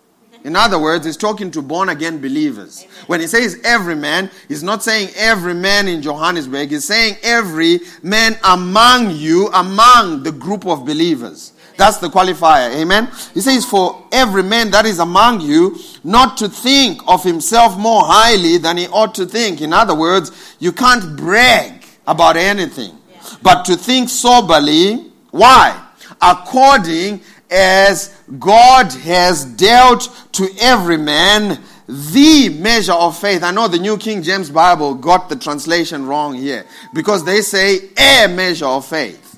In 0.42 0.56
other 0.56 0.76
words, 0.76 1.06
he's 1.06 1.16
talking 1.16 1.52
to 1.52 1.62
born 1.62 1.88
again 1.88 2.20
believers. 2.20 2.82
When 3.06 3.20
he 3.20 3.28
says 3.28 3.60
every 3.62 3.94
man, 3.94 4.28
he's 4.48 4.64
not 4.64 4.82
saying 4.82 5.10
every 5.14 5.54
man 5.54 5.86
in 5.86 6.02
Johannesburg. 6.02 6.70
He's 6.70 6.84
saying 6.84 7.14
every 7.22 7.78
man 8.02 8.36
among 8.42 9.12
you, 9.12 9.46
among 9.54 10.24
the 10.24 10.32
group 10.32 10.66
of 10.66 10.84
believers. 10.84 11.51
That's 11.76 11.98
the 11.98 12.08
qualifier. 12.08 12.74
Amen. 12.74 13.10
He 13.34 13.40
says, 13.40 13.64
For 13.64 14.06
every 14.12 14.42
man 14.42 14.70
that 14.70 14.86
is 14.86 14.98
among 14.98 15.40
you, 15.40 15.78
not 16.04 16.36
to 16.38 16.48
think 16.48 17.00
of 17.06 17.24
himself 17.24 17.78
more 17.78 18.02
highly 18.04 18.58
than 18.58 18.76
he 18.76 18.86
ought 18.88 19.14
to 19.16 19.26
think. 19.26 19.60
In 19.60 19.72
other 19.72 19.94
words, 19.94 20.56
you 20.58 20.72
can't 20.72 21.16
brag 21.16 21.84
about 22.06 22.36
anything, 22.36 22.96
but 23.42 23.64
to 23.64 23.76
think 23.76 24.08
soberly. 24.08 25.10
Why? 25.30 25.80
According 26.20 27.22
as 27.50 28.14
God 28.38 28.92
has 28.92 29.44
dealt 29.44 30.10
to 30.32 30.48
every 30.60 30.96
man 30.96 31.60
the 31.88 32.48
measure 32.48 32.92
of 32.92 33.18
faith. 33.18 33.42
I 33.42 33.50
know 33.50 33.68
the 33.68 33.78
New 33.78 33.98
King 33.98 34.22
James 34.22 34.48
Bible 34.50 34.94
got 34.94 35.28
the 35.28 35.36
translation 35.36 36.06
wrong 36.06 36.34
here 36.34 36.64
because 36.94 37.24
they 37.24 37.42
say 37.42 37.90
a 37.98 38.28
measure 38.28 38.66
of 38.66 38.86
faith. 38.86 39.31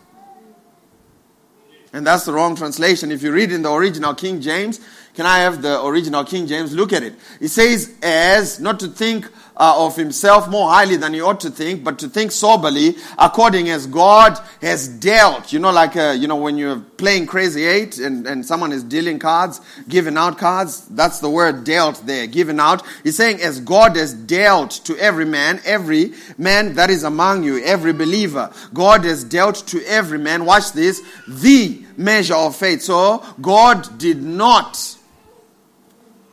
And 1.94 2.04
that's 2.04 2.24
the 2.24 2.32
wrong 2.32 2.56
translation. 2.56 3.12
If 3.12 3.22
you 3.22 3.30
read 3.30 3.52
in 3.52 3.62
the 3.62 3.72
original 3.72 4.16
King 4.16 4.40
James, 4.40 4.80
can 5.14 5.26
I 5.26 5.38
have 5.38 5.62
the 5.62 5.80
original 5.84 6.24
King 6.24 6.48
James? 6.48 6.74
Look 6.74 6.92
at 6.92 7.04
it. 7.04 7.14
It 7.40 7.48
says, 7.48 7.94
as 8.02 8.58
not 8.58 8.80
to 8.80 8.88
think 8.88 9.26
uh, 9.56 9.86
of 9.86 9.94
himself 9.94 10.48
more 10.48 10.68
highly 10.68 10.96
than 10.96 11.14
he 11.14 11.20
ought 11.20 11.38
to 11.42 11.50
think, 11.50 11.84
but 11.84 12.00
to 12.00 12.08
think 12.08 12.32
soberly, 12.32 12.96
according 13.16 13.68
as 13.68 13.86
God 13.86 14.36
has 14.60 14.88
dealt. 14.88 15.52
You 15.52 15.60
know, 15.60 15.70
like, 15.70 15.94
uh, 15.94 16.16
you 16.18 16.26
know, 16.26 16.34
when 16.34 16.58
you're 16.58 16.80
playing 16.80 17.26
Crazy 17.28 17.64
Eight 17.64 17.98
and, 17.98 18.26
and 18.26 18.44
someone 18.44 18.72
is 18.72 18.82
dealing 18.82 19.20
cards, 19.20 19.60
giving 19.88 20.16
out 20.16 20.36
cards, 20.36 20.84
that's 20.88 21.20
the 21.20 21.30
word 21.30 21.62
dealt 21.62 22.04
there, 22.04 22.26
given 22.26 22.58
out. 22.58 22.82
He's 23.04 23.16
saying, 23.16 23.40
as 23.40 23.60
God 23.60 23.94
has 23.94 24.12
dealt 24.14 24.72
to 24.86 24.98
every 24.98 25.26
man, 25.26 25.60
every 25.64 26.14
man 26.36 26.74
that 26.74 26.90
is 26.90 27.04
among 27.04 27.44
you, 27.44 27.62
every 27.62 27.92
believer, 27.92 28.52
God 28.72 29.04
has 29.04 29.22
dealt 29.22 29.64
to 29.68 29.80
every 29.86 30.18
man, 30.18 30.44
watch 30.44 30.72
this, 30.72 31.00
the 31.28 31.83
measure 31.96 32.34
of 32.34 32.56
faith. 32.56 32.82
So, 32.82 33.24
God 33.40 33.98
did 33.98 34.22
not 34.22 34.96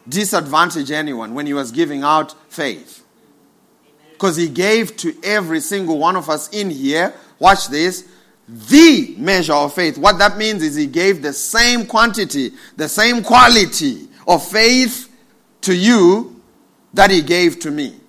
disadvantage 0.08 0.91
anyone 0.91 1.34
when 1.34 1.46
he 1.46 1.53
was 1.53 1.72
giving 1.72 2.03
out 2.03 2.36
faith 2.51 3.01
because 4.22 4.36
he 4.36 4.50
gave 4.50 4.96
to 4.98 5.15
every 5.24 5.60
single 5.60 5.98
one 5.98 6.15
of 6.15 6.30
us 6.30 6.48
in 6.50 6.70
here, 6.70 7.12
watch 7.39 7.70
this, 7.70 8.08
the 8.48 9.15
measure 9.18 9.53
of 9.53 9.74
faith. 9.74 9.98
What 9.98 10.20
that 10.20 10.38
means 10.38 10.62
is 10.62 10.75
he 10.75 10.86
gave 10.86 11.22
the 11.22 11.34
same 11.34 11.88
quantity, 11.88 12.51
the 12.77 12.88
same 12.88 13.24
quality 13.24 14.08
of 14.27 14.46
faith 14.46 15.10
to 15.62 15.75
you 15.75 16.39
that 16.94 17.10
he 17.10 17.22
gave 17.22 17.60
to 17.62 17.72
me. 17.72 18.00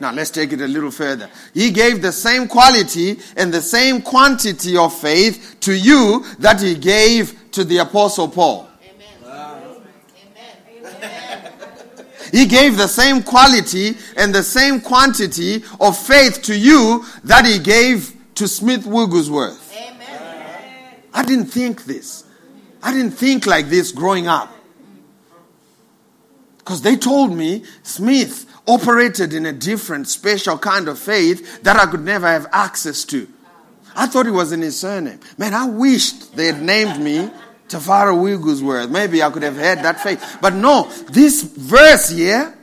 Now 0.00 0.12
let's 0.12 0.30
take 0.30 0.52
it 0.54 0.62
a 0.62 0.66
little 0.66 0.90
further. 0.90 1.28
He 1.52 1.70
gave 1.70 2.00
the 2.00 2.10
same 2.10 2.48
quality 2.48 3.18
and 3.36 3.52
the 3.52 3.60
same 3.60 4.00
quantity 4.00 4.76
of 4.76 4.98
faith 4.98 5.56
to 5.60 5.74
you 5.74 6.24
that 6.38 6.62
he 6.62 6.74
gave 6.74 7.50
to 7.52 7.64
the 7.64 7.78
apostle 7.78 8.28
Paul. 8.28 8.70
Amen. 8.82 9.06
He 12.32 12.46
gave 12.46 12.78
the 12.78 12.86
same 12.86 13.22
quality 13.22 13.98
and 14.16 14.34
the 14.34 14.42
same 14.42 14.80
quantity 14.80 15.64
of 15.78 15.98
faith 15.98 16.40
to 16.44 16.56
you 16.56 17.04
that 17.24 17.44
he 17.44 17.58
gave 17.58 18.16
to 18.36 18.48
Smith 18.48 18.86
Wigglesworth. 18.86 19.70
Amen. 19.76 20.94
I 21.12 21.24
didn't 21.24 21.46
think 21.46 21.84
this. 21.84 22.24
I 22.82 22.94
didn't 22.94 23.12
think 23.12 23.44
like 23.44 23.68
this 23.68 23.92
growing 23.92 24.28
up. 24.28 24.50
Because 26.70 26.82
they 26.82 26.94
told 26.94 27.32
me 27.32 27.64
Smith 27.82 28.46
operated 28.64 29.34
in 29.34 29.44
a 29.44 29.52
different, 29.52 30.06
special 30.06 30.56
kind 30.56 30.86
of 30.86 31.00
faith 31.00 31.64
that 31.64 31.76
I 31.76 31.86
could 31.86 32.04
never 32.04 32.28
have 32.28 32.46
access 32.52 33.04
to. 33.06 33.26
I 33.96 34.06
thought 34.06 34.28
it 34.28 34.30
was 34.30 34.52
in 34.52 34.62
his 34.62 34.78
surname. 34.78 35.18
Man, 35.36 35.52
I 35.52 35.66
wished 35.66 36.36
they 36.36 36.46
had 36.46 36.62
named 36.62 37.02
me 37.02 37.28
Tafara 37.66 38.16
Wigglesworth. 38.16 38.88
Maybe 38.88 39.20
I 39.20 39.30
could 39.30 39.42
have 39.42 39.56
had 39.56 39.82
that 39.82 40.00
faith. 40.00 40.38
But 40.40 40.54
no, 40.54 40.88
this 41.10 41.42
verse 41.42 42.10
here 42.10 42.56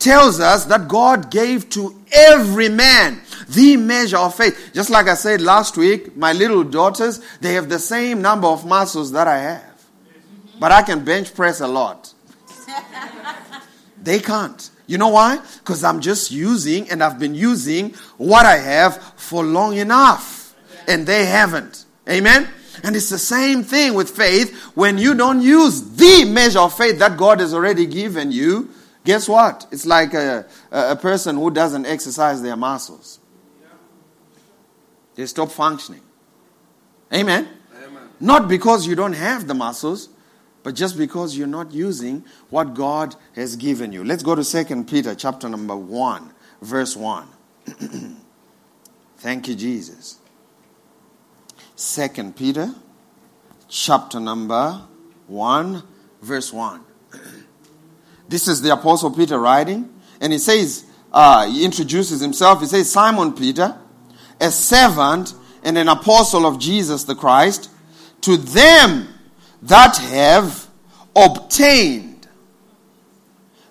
tells 0.00 0.40
us 0.40 0.64
that 0.64 0.88
God 0.88 1.30
gave 1.30 1.70
to 1.70 2.02
every 2.10 2.68
man 2.68 3.20
the 3.48 3.76
measure 3.76 4.18
of 4.18 4.34
faith. 4.34 4.72
Just 4.74 4.90
like 4.90 5.06
I 5.06 5.14
said 5.14 5.40
last 5.40 5.76
week, 5.76 6.16
my 6.16 6.32
little 6.32 6.64
daughters, 6.64 7.20
they 7.40 7.54
have 7.54 7.68
the 7.68 7.78
same 7.78 8.22
number 8.22 8.48
of 8.48 8.66
muscles 8.66 9.12
that 9.12 9.28
I 9.28 9.38
have. 9.38 9.84
But 10.58 10.72
I 10.72 10.82
can 10.82 11.04
bench 11.04 11.32
press 11.32 11.60
a 11.60 11.68
lot. 11.68 12.11
They 14.02 14.18
can't. 14.18 14.70
You 14.86 14.98
know 14.98 15.08
why? 15.08 15.38
Because 15.58 15.84
I'm 15.84 16.00
just 16.00 16.30
using 16.30 16.90
and 16.90 17.02
I've 17.02 17.18
been 17.18 17.34
using 17.34 17.94
what 18.18 18.44
I 18.44 18.56
have 18.56 19.02
for 19.16 19.44
long 19.44 19.76
enough. 19.76 20.54
And 20.88 21.06
they 21.06 21.26
haven't. 21.26 21.84
Amen? 22.08 22.48
And 22.82 22.96
it's 22.96 23.08
the 23.08 23.18
same 23.18 23.62
thing 23.62 23.94
with 23.94 24.10
faith. 24.10 24.54
When 24.74 24.98
you 24.98 25.14
don't 25.14 25.40
use 25.40 25.82
the 25.82 26.24
measure 26.24 26.58
of 26.58 26.76
faith 26.76 26.98
that 26.98 27.16
God 27.16 27.40
has 27.40 27.54
already 27.54 27.86
given 27.86 28.32
you, 28.32 28.70
guess 29.04 29.28
what? 29.28 29.66
It's 29.70 29.86
like 29.86 30.14
a, 30.14 30.46
a 30.72 30.96
person 30.96 31.36
who 31.36 31.50
doesn't 31.50 31.86
exercise 31.86 32.42
their 32.42 32.56
muscles. 32.56 33.20
They 35.14 35.26
stop 35.26 35.50
functioning. 35.50 36.00
Amen? 37.12 37.48
Amen. 37.76 38.08
Not 38.18 38.48
because 38.48 38.86
you 38.86 38.94
don't 38.94 39.12
have 39.12 39.46
the 39.46 39.54
muscles, 39.54 40.08
but 40.62 40.74
just 40.74 40.96
because 40.96 41.36
you're 41.36 41.46
not 41.46 41.72
using 41.72 42.24
what 42.50 42.74
God 42.74 43.16
has 43.34 43.56
given 43.56 43.92
you. 43.92 44.04
Let's 44.04 44.22
go 44.22 44.34
to 44.34 44.44
2 44.44 44.84
Peter 44.84 45.14
chapter 45.14 45.48
number 45.48 45.76
1, 45.76 46.32
verse 46.60 46.96
1. 46.96 47.26
Thank 49.18 49.48
you, 49.48 49.54
Jesus. 49.54 50.18
2 51.76 52.32
Peter 52.32 52.74
chapter 53.68 54.20
number 54.20 54.82
1, 55.26 55.82
verse 56.22 56.52
1. 56.52 56.84
This 58.28 58.48
is 58.48 58.62
the 58.62 58.72
Apostle 58.72 59.10
Peter 59.10 59.38
writing, 59.38 59.92
and 60.18 60.32
he 60.32 60.38
says, 60.38 60.86
uh, 61.12 61.46
he 61.46 61.66
introduces 61.66 62.20
himself. 62.20 62.60
He 62.60 62.66
says, 62.66 62.90
Simon 62.90 63.34
Peter, 63.34 63.76
a 64.40 64.50
servant 64.50 65.34
and 65.62 65.76
an 65.76 65.88
apostle 65.88 66.46
of 66.46 66.58
Jesus 66.58 67.04
the 67.04 67.14
Christ, 67.14 67.70
to 68.22 68.38
them 68.38 69.11
that 69.62 69.96
have 69.96 70.66
obtained 71.14 72.26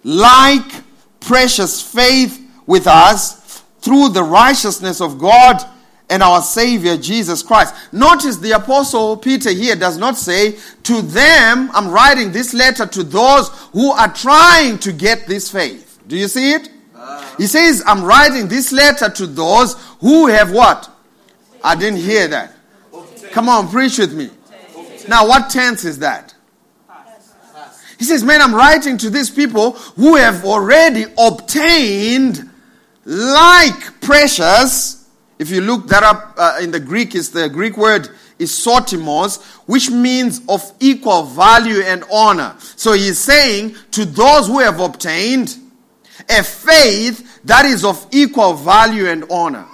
like 0.04 0.72
precious 1.20 1.82
faith 1.82 2.40
with 2.66 2.88
us 2.88 3.62
through 3.80 4.10
the 4.10 4.24
righteousness 4.24 5.02
of 5.02 5.20
God 5.20 5.58
and 6.10 6.22
our 6.22 6.42
Savior 6.42 6.98
Jesus 6.98 7.42
Christ. 7.42 7.74
Notice 7.94 8.38
the 8.38 8.52
Apostle 8.52 9.16
Peter 9.18 9.52
here 9.52 9.76
does 9.76 9.98
not 9.98 10.18
say, 10.18 10.58
To 10.84 11.02
them, 11.02 11.70
I'm 11.74 11.90
writing 11.90 12.32
this 12.32 12.54
letter 12.54 12.86
to 12.86 13.04
those 13.04 13.50
who 13.72 13.92
are 13.92 14.14
trying 14.14 14.78
to 14.80 14.92
get 14.92 15.26
this 15.26 15.50
faith. 15.50 16.00
Do 16.08 16.18
you 16.18 16.28
see 16.28 16.52
it? 16.52 16.70
He 17.38 17.48
says, 17.48 17.82
I'm 17.88 18.04
writing 18.04 18.48
this 18.48 18.72
letter 18.72 19.10
to 19.10 19.26
those 19.28 19.76
who 20.02 20.28
have 20.28 20.52
what? 20.52 20.90
I 21.64 21.76
didn't 21.76 22.00
hear 22.00 22.28
that. 22.28 22.54
Come 23.32 23.48
on, 23.48 23.70
preach 23.70 23.98
with 23.98 24.14
me. 24.14 24.30
Now, 25.08 25.28
what 25.28 25.50
tense 25.50 25.86
is 25.86 26.00
that? 26.00 26.34
He 28.02 28.06
says, 28.06 28.24
Man, 28.24 28.42
I'm 28.42 28.56
writing 28.56 28.98
to 28.98 29.12
these 29.12 29.30
people 29.30 29.74
who 29.74 30.16
have 30.16 30.44
already 30.44 31.06
obtained 31.18 32.50
like 33.06 34.02
precious. 34.02 35.08
If 35.38 35.52
you 35.52 35.62
look 35.62 35.88
that 35.90 36.02
up 36.02 36.34
uh, 36.36 36.58
in 36.62 36.72
the 36.72 36.80
Greek, 36.80 37.14
is 37.14 37.30
the 37.30 37.48
Greek 37.48 37.78
word 37.78 38.10
isotimos, 38.40 39.42
which 39.68 39.92
means 39.92 40.42
of 40.50 40.72
equal 40.80 41.24
value 41.24 41.82
and 41.82 42.04
honor. 42.12 42.56
So 42.76 42.94
he's 42.94 43.20
saying 43.20 43.76
to 43.92 44.06
those 44.06 44.48
who 44.48 44.60
have 44.60 44.80
obtained 44.80 45.56
a 46.28 46.44
faith 46.44 47.42
that 47.46 47.66
is 47.66 47.86
of 47.86 48.06
equal 48.12 48.54
value 48.54 49.08
and 49.08 49.26
honor 49.30 49.68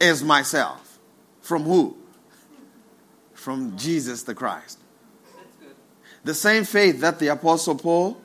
as 0.00 0.22
myself. 0.22 0.87
From 1.48 1.62
who? 1.62 1.96
From 3.32 3.74
Jesus 3.78 4.24
the 4.24 4.34
Christ. 4.34 4.78
The 6.22 6.34
same 6.34 6.64
faith 6.64 7.00
that 7.00 7.20
the 7.20 7.28
Apostle 7.28 7.74
Paul 7.74 8.20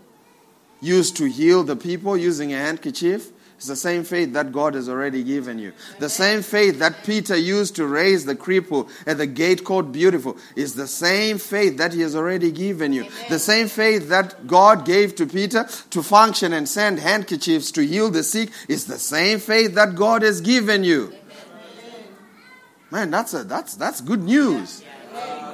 used 0.82 1.16
to 1.16 1.30
heal 1.30 1.64
the 1.64 1.78
people 1.78 2.18
using 2.18 2.54
a 2.54 2.58
handkerchief 2.58 3.32
is 3.58 3.68
the 3.68 3.78
same 3.78 4.04
faith 4.04 4.34
that 4.34 4.52
God 4.52 4.74
has 4.74 4.90
already 4.90 5.24
given 5.24 5.58
you. 5.58 5.72
The 6.00 6.10
same 6.10 6.42
faith 6.42 6.80
that 6.80 7.06
Peter 7.06 7.38
used 7.38 7.78
to 7.78 7.88
raise 7.88 8.26
the 8.26 8.36
cripple 8.36 8.90
at 9.08 9.20
the 9.20 9.28
gate 9.28 9.64
called 9.64 9.94
Beautiful 9.94 10.36
is 10.58 10.76
the 10.76 10.88
same 10.88 11.38
faith 11.38 11.78
that 11.78 11.94
he 11.94 12.02
has 12.02 12.18
already 12.18 12.52
given 12.52 12.92
you. 12.92 13.06
The 13.30 13.40
same 13.40 13.70
faith 13.70 14.10
that 14.10 14.48
God 14.48 14.86
gave 14.86 15.16
to 15.16 15.26
Peter 15.26 15.66
to 15.92 16.04
function 16.04 16.52
and 16.52 16.68
send 16.68 17.00
handkerchiefs 17.00 17.72
to 17.72 17.86
heal 17.86 18.10
the 18.10 18.24
sick 18.24 18.50
is 18.68 18.84
the 18.84 19.00
same 19.00 19.40
faith 19.40 19.76
that 19.76 19.96
God 19.96 20.24
has 20.24 20.42
given 20.42 20.84
you. 20.84 21.14
Man, 22.94 23.10
that's 23.10 23.34
a, 23.34 23.44
that's 23.44 23.74
that's 23.74 24.02
good 24.02 24.22
news. 24.22 24.84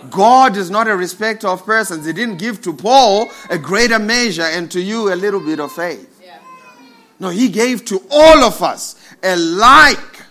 God 0.09 0.57
is 0.57 0.69
not 0.69 0.89
a 0.89 0.95
respecter 0.97 1.47
of 1.47 1.65
persons. 1.65 2.05
He 2.05 2.11
didn't 2.11 2.37
give 2.37 2.61
to 2.63 2.73
Paul 2.73 3.29
a 3.49 3.57
greater 3.57 3.97
measure 3.97 4.41
and 4.41 4.69
to 4.71 4.81
you 4.81 5.13
a 5.13 5.15
little 5.15 5.39
bit 5.39 5.61
of 5.61 5.71
faith. 5.71 6.21
No, 7.17 7.29
he 7.29 7.47
gave 7.47 7.85
to 7.85 8.03
all 8.11 8.43
of 8.43 8.61
us 8.61 9.01
alike 9.23 10.25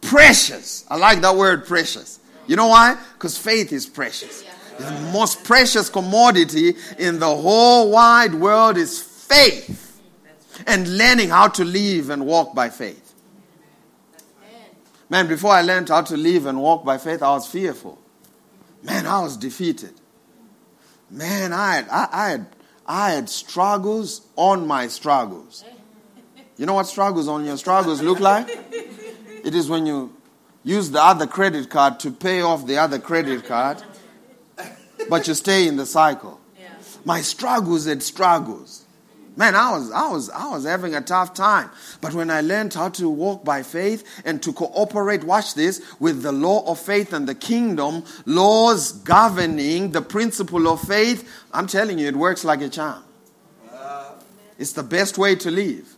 precious. 0.00 0.84
I 0.90 0.96
like 0.96 1.20
that 1.20 1.36
word 1.36 1.64
precious. 1.64 2.18
You 2.48 2.56
know 2.56 2.66
why? 2.66 2.96
Because 3.12 3.38
faith 3.38 3.72
is 3.72 3.86
precious. 3.86 4.42
The 4.78 4.90
most 5.12 5.44
precious 5.44 5.88
commodity 5.88 6.74
in 6.98 7.20
the 7.20 7.36
whole 7.36 7.92
wide 7.92 8.34
world 8.34 8.78
is 8.78 9.00
faith 9.00 10.02
and 10.66 10.98
learning 10.98 11.28
how 11.28 11.46
to 11.48 11.64
live 11.64 12.10
and 12.10 12.26
walk 12.26 12.52
by 12.52 12.68
faith. 12.68 13.05
Man, 15.08 15.28
before 15.28 15.52
I 15.52 15.62
learned 15.62 15.88
how 15.88 16.02
to 16.02 16.16
live 16.16 16.46
and 16.46 16.60
walk 16.60 16.84
by 16.84 16.98
faith, 16.98 17.22
I 17.22 17.30
was 17.30 17.46
fearful. 17.46 17.98
Man, 18.82 19.06
I 19.06 19.20
was 19.20 19.36
defeated. 19.36 19.92
Man, 21.10 21.52
I 21.52 21.76
had, 21.76 21.88
I, 21.90 22.08
I 22.12 22.28
had, 22.30 22.46
I 22.86 23.10
had 23.12 23.28
struggles 23.28 24.22
on 24.34 24.66
my 24.66 24.88
struggles. 24.88 25.64
You 26.56 26.66
know 26.66 26.74
what 26.74 26.86
struggles 26.86 27.28
on 27.28 27.44
your 27.44 27.56
struggles 27.56 28.02
look 28.02 28.18
like? 28.18 28.48
It 28.48 29.54
is 29.54 29.68
when 29.68 29.86
you 29.86 30.14
use 30.64 30.90
the 30.90 31.02
other 31.02 31.26
credit 31.26 31.70
card 31.70 32.00
to 32.00 32.10
pay 32.10 32.40
off 32.40 32.66
the 32.66 32.78
other 32.78 32.98
credit 32.98 33.44
card, 33.44 33.82
but 35.08 35.28
you 35.28 35.34
stay 35.34 35.68
in 35.68 35.76
the 35.76 35.86
cycle. 35.86 36.40
My 37.04 37.20
struggles 37.20 37.86
had 37.86 38.02
struggles. 38.02 38.85
Man, 39.38 39.54
I 39.54 39.72
was, 39.72 39.90
I 39.90 40.08
was, 40.08 40.30
I 40.30 40.48
was 40.48 40.64
having 40.64 40.94
a 40.94 41.02
tough 41.02 41.34
time. 41.34 41.70
But 42.00 42.14
when 42.14 42.30
I 42.30 42.40
learned 42.40 42.72
how 42.72 42.88
to 42.90 43.08
walk 43.08 43.44
by 43.44 43.62
faith 43.62 44.22
and 44.24 44.42
to 44.42 44.52
cooperate, 44.52 45.24
watch 45.24 45.54
this, 45.54 45.82
with 46.00 46.22
the 46.22 46.32
law 46.32 46.66
of 46.66 46.78
faith 46.78 47.12
and 47.12 47.28
the 47.28 47.34
kingdom, 47.34 48.04
laws 48.24 48.92
governing 48.92 49.92
the 49.92 50.00
principle 50.00 50.66
of 50.66 50.80
faith, 50.80 51.30
I'm 51.52 51.66
telling 51.66 51.98
you, 51.98 52.08
it 52.08 52.16
works 52.16 52.44
like 52.44 52.62
a 52.62 52.70
charm. 52.70 53.04
It's 54.58 54.72
the 54.72 54.82
best 54.82 55.18
way 55.18 55.34
to 55.36 55.50
live. 55.50 55.96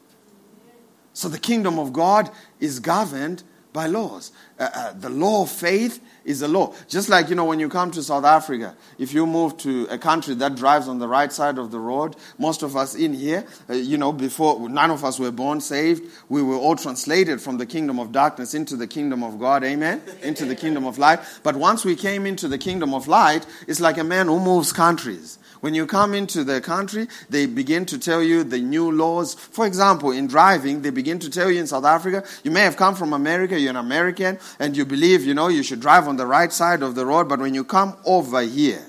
So 1.12 1.28
the 1.28 1.38
kingdom 1.38 1.78
of 1.78 1.92
God 1.92 2.30
is 2.58 2.80
governed 2.80 3.44
by 3.72 3.86
laws. 3.86 4.32
Uh, 4.58 4.68
uh, 4.74 4.92
the 4.92 5.08
law 5.08 5.42
of 5.42 5.50
faith 5.50 6.02
is 6.24 6.42
a 6.42 6.48
law. 6.48 6.74
Just 6.88 7.08
like, 7.08 7.28
you 7.28 7.34
know, 7.34 7.44
when 7.44 7.60
you 7.60 7.68
come 7.68 7.90
to 7.92 8.02
South 8.02 8.24
Africa, 8.24 8.74
if 8.98 9.12
you 9.14 9.26
move 9.26 9.56
to 9.58 9.86
a 9.90 9.98
country 9.98 10.34
that 10.34 10.56
drives 10.56 10.88
on 10.88 10.98
the 10.98 11.08
right 11.08 11.32
side 11.32 11.58
of 11.58 11.70
the 11.70 11.78
road, 11.78 12.16
most 12.38 12.62
of 12.62 12.76
us 12.76 12.94
in 12.94 13.14
here, 13.14 13.46
uh, 13.70 13.74
you 13.74 13.96
know, 13.96 14.12
before 14.12 14.68
none 14.68 14.90
of 14.90 15.04
us 15.04 15.18
were 15.18 15.30
born 15.30 15.60
saved, 15.60 16.02
we 16.28 16.42
were 16.42 16.56
all 16.56 16.76
translated 16.76 17.40
from 17.40 17.58
the 17.58 17.66
kingdom 17.66 17.98
of 17.98 18.12
darkness 18.12 18.54
into 18.54 18.76
the 18.76 18.86
kingdom 18.86 19.22
of 19.22 19.38
God, 19.38 19.64
amen? 19.64 20.02
Into 20.22 20.44
the 20.44 20.56
kingdom 20.56 20.84
of 20.84 20.98
light. 20.98 21.20
But 21.42 21.56
once 21.56 21.84
we 21.84 21.94
came 21.94 22.26
into 22.26 22.48
the 22.48 22.58
kingdom 22.58 22.94
of 22.94 23.06
light, 23.08 23.46
it's 23.66 23.80
like 23.80 23.98
a 23.98 24.04
man 24.04 24.26
who 24.26 24.40
moves 24.40 24.72
countries. 24.72 25.38
When 25.60 25.74
you 25.74 25.86
come 25.86 26.14
into 26.14 26.44
the 26.44 26.60
country, 26.60 27.08
they 27.28 27.46
begin 27.46 27.84
to 27.86 27.98
tell 27.98 28.22
you 28.22 28.44
the 28.44 28.58
new 28.58 28.90
laws. 28.90 29.34
For 29.34 29.66
example, 29.66 30.12
in 30.12 30.26
driving, 30.26 30.82
they 30.82 30.90
begin 30.90 31.18
to 31.20 31.30
tell 31.30 31.50
you 31.50 31.60
in 31.60 31.66
South 31.66 31.84
Africa, 31.84 32.24
you 32.44 32.50
may 32.50 32.60
have 32.60 32.76
come 32.76 32.94
from 32.94 33.12
America, 33.12 33.58
you're 33.58 33.70
an 33.70 33.76
American, 33.76 34.38
and 34.58 34.76
you 34.76 34.84
believe, 34.84 35.24
you 35.24 35.34
know, 35.34 35.48
you 35.48 35.62
should 35.62 35.80
drive 35.80 36.06
on 36.06 36.16
the 36.16 36.26
right 36.26 36.52
side 36.52 36.82
of 36.82 36.94
the 36.94 37.04
road, 37.04 37.28
but 37.28 37.40
when 37.40 37.54
you 37.54 37.64
come 37.64 37.96
over 38.04 38.40
here, 38.42 38.84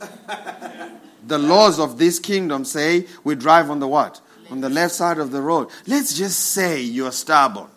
the 1.26 1.38
laws 1.38 1.78
of 1.78 1.98
this 1.98 2.18
kingdom 2.18 2.64
say 2.64 3.06
we 3.22 3.34
drive 3.34 3.70
on 3.70 3.80
the 3.80 3.88
what? 3.88 4.20
On 4.50 4.60
the 4.60 4.68
left 4.68 4.94
side 4.94 5.18
of 5.18 5.30
the 5.30 5.40
road. 5.40 5.68
Let's 5.86 6.16
just 6.16 6.38
say 6.38 6.80
you're 6.80 7.12
stubborn. 7.12 7.68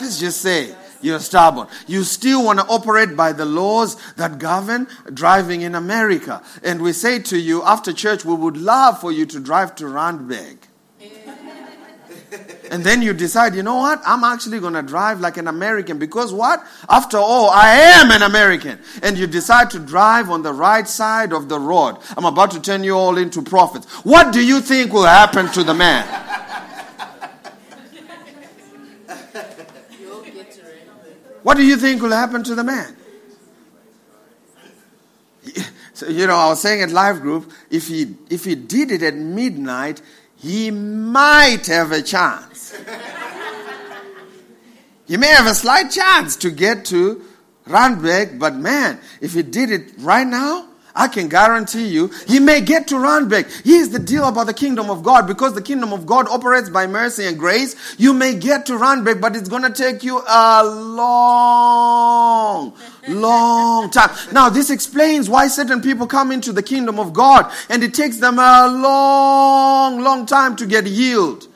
Let's 0.00 0.18
just 0.18 0.40
say 0.40 0.74
you're 1.00 1.20
stubborn. 1.20 1.68
You 1.86 2.04
still 2.04 2.44
want 2.44 2.58
to 2.58 2.66
operate 2.66 3.16
by 3.16 3.32
the 3.32 3.44
laws 3.44 3.96
that 4.14 4.38
govern 4.38 4.88
driving 5.12 5.62
in 5.62 5.74
America. 5.74 6.42
And 6.62 6.82
we 6.82 6.92
say 6.92 7.18
to 7.20 7.38
you, 7.38 7.62
after 7.62 7.92
church, 7.92 8.24
we 8.24 8.34
would 8.34 8.56
love 8.56 9.00
for 9.00 9.12
you 9.12 9.26
to 9.26 9.40
drive 9.40 9.74
to 9.76 9.84
Randburg. 9.84 10.58
and 12.70 12.84
then 12.84 13.02
you 13.02 13.12
decide, 13.12 13.54
you 13.54 13.62
know 13.62 13.76
what? 13.76 14.00
I'm 14.06 14.24
actually 14.24 14.60
going 14.60 14.74
to 14.74 14.82
drive 14.82 15.20
like 15.20 15.36
an 15.36 15.48
American 15.48 15.98
because 15.98 16.32
what? 16.32 16.64
After 16.88 17.18
all, 17.18 17.50
I 17.50 17.70
am 17.70 18.10
an 18.10 18.22
American. 18.22 18.78
And 19.02 19.18
you 19.18 19.26
decide 19.26 19.70
to 19.70 19.78
drive 19.78 20.30
on 20.30 20.42
the 20.42 20.52
right 20.52 20.86
side 20.86 21.32
of 21.32 21.48
the 21.48 21.58
road. 21.58 21.96
I'm 22.16 22.24
about 22.24 22.50
to 22.52 22.60
turn 22.60 22.84
you 22.84 22.94
all 22.94 23.18
into 23.18 23.42
prophets. 23.42 23.86
What 24.04 24.32
do 24.32 24.44
you 24.44 24.60
think 24.60 24.92
will 24.92 25.04
happen 25.04 25.50
to 25.52 25.64
the 25.64 25.74
man? 25.74 26.06
What 31.42 31.56
do 31.56 31.64
you 31.64 31.76
think 31.76 32.02
will 32.02 32.10
happen 32.10 32.42
to 32.44 32.54
the 32.54 32.64
man? 32.64 32.96
So, 36.00 36.08
you 36.08 36.26
know, 36.26 36.34
I 36.34 36.48
was 36.48 36.62
saying 36.62 36.80
at 36.80 36.90
Life 36.90 37.20
Group, 37.20 37.52
if 37.70 37.88
he, 37.88 38.14
if 38.30 38.46
he 38.46 38.54
did 38.54 38.90
it 38.90 39.02
at 39.02 39.14
midnight, 39.14 40.00
he 40.34 40.70
might 40.70 41.66
have 41.66 41.92
a 41.92 42.00
chance. 42.00 42.74
he 45.06 45.18
may 45.18 45.26
have 45.26 45.46
a 45.46 45.54
slight 45.54 45.90
chance 45.90 46.36
to 46.36 46.50
get 46.50 46.86
to 46.86 47.22
Randburg, 47.66 48.38
but 48.38 48.54
man, 48.54 48.98
if 49.20 49.34
he 49.34 49.42
did 49.42 49.70
it 49.70 49.92
right 49.98 50.26
now, 50.26 50.69
I 50.94 51.08
can 51.08 51.28
guarantee 51.28 51.88
you, 51.88 52.10
he 52.26 52.40
may 52.40 52.60
get 52.60 52.88
to 52.88 52.96
Randburg. 52.96 53.50
Here's 53.64 53.90
the 53.90 53.98
deal 53.98 54.24
about 54.24 54.46
the 54.46 54.54
kingdom 54.54 54.90
of 54.90 55.02
God. 55.02 55.26
Because 55.26 55.54
the 55.54 55.62
kingdom 55.62 55.92
of 55.92 56.06
God 56.06 56.28
operates 56.28 56.68
by 56.68 56.86
mercy 56.86 57.26
and 57.26 57.38
grace, 57.38 57.76
you 57.98 58.12
may 58.12 58.34
get 58.34 58.66
to 58.66 58.74
Randburg, 58.74 59.20
but 59.20 59.36
it's 59.36 59.48
going 59.48 59.62
to 59.62 59.70
take 59.70 60.02
you 60.02 60.22
a 60.26 60.64
long, 60.64 61.12
long 63.08 63.90
time. 63.90 64.10
Now, 64.32 64.48
this 64.48 64.70
explains 64.70 65.28
why 65.28 65.48
certain 65.48 65.80
people 65.80 66.06
come 66.06 66.32
into 66.32 66.52
the 66.52 66.62
kingdom 66.62 66.98
of 66.98 67.12
God 67.12 67.52
and 67.68 67.82
it 67.82 67.94
takes 67.94 68.18
them 68.18 68.38
a 68.38 68.66
long, 68.68 70.00
long 70.00 70.26
time 70.26 70.56
to 70.56 70.66
get 70.66 70.86
healed. 70.86 71.46